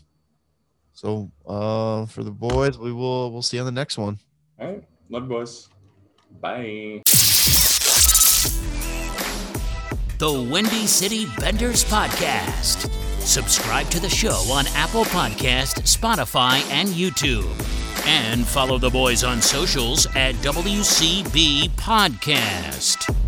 So 0.95 1.31
uh, 1.47 2.07
for 2.07 2.25
the 2.25 2.31
boys, 2.31 2.79
we 2.79 2.93
will 2.93 3.31
we'll 3.31 3.43
see 3.43 3.59
you 3.59 3.61
on 3.61 3.67
the 3.67 3.73
next 3.73 3.99
one. 3.99 4.19
All 4.59 4.69
right. 4.69 4.85
Love 5.11 5.25
you, 5.25 5.29
boys. 5.29 5.69
Bye. 6.41 7.03
The 10.21 10.31
Windy 10.31 10.87
City 10.87 11.25
Benders 11.39 11.83
Podcast. 11.83 12.91
Subscribe 13.21 13.89
to 13.89 13.99
the 13.99 14.11
show 14.11 14.35
on 14.53 14.67
Apple 14.75 15.05
Podcast, 15.05 15.81
Spotify, 15.85 16.61
and 16.71 16.91
YouTube. 16.91 17.49
And 18.07 18.47
follow 18.47 18.77
the 18.77 18.91
boys 18.91 19.25
on 19.25 19.41
socials 19.41 20.05
at 20.15 20.35
WCB 20.35 21.71
Podcast. 21.71 23.20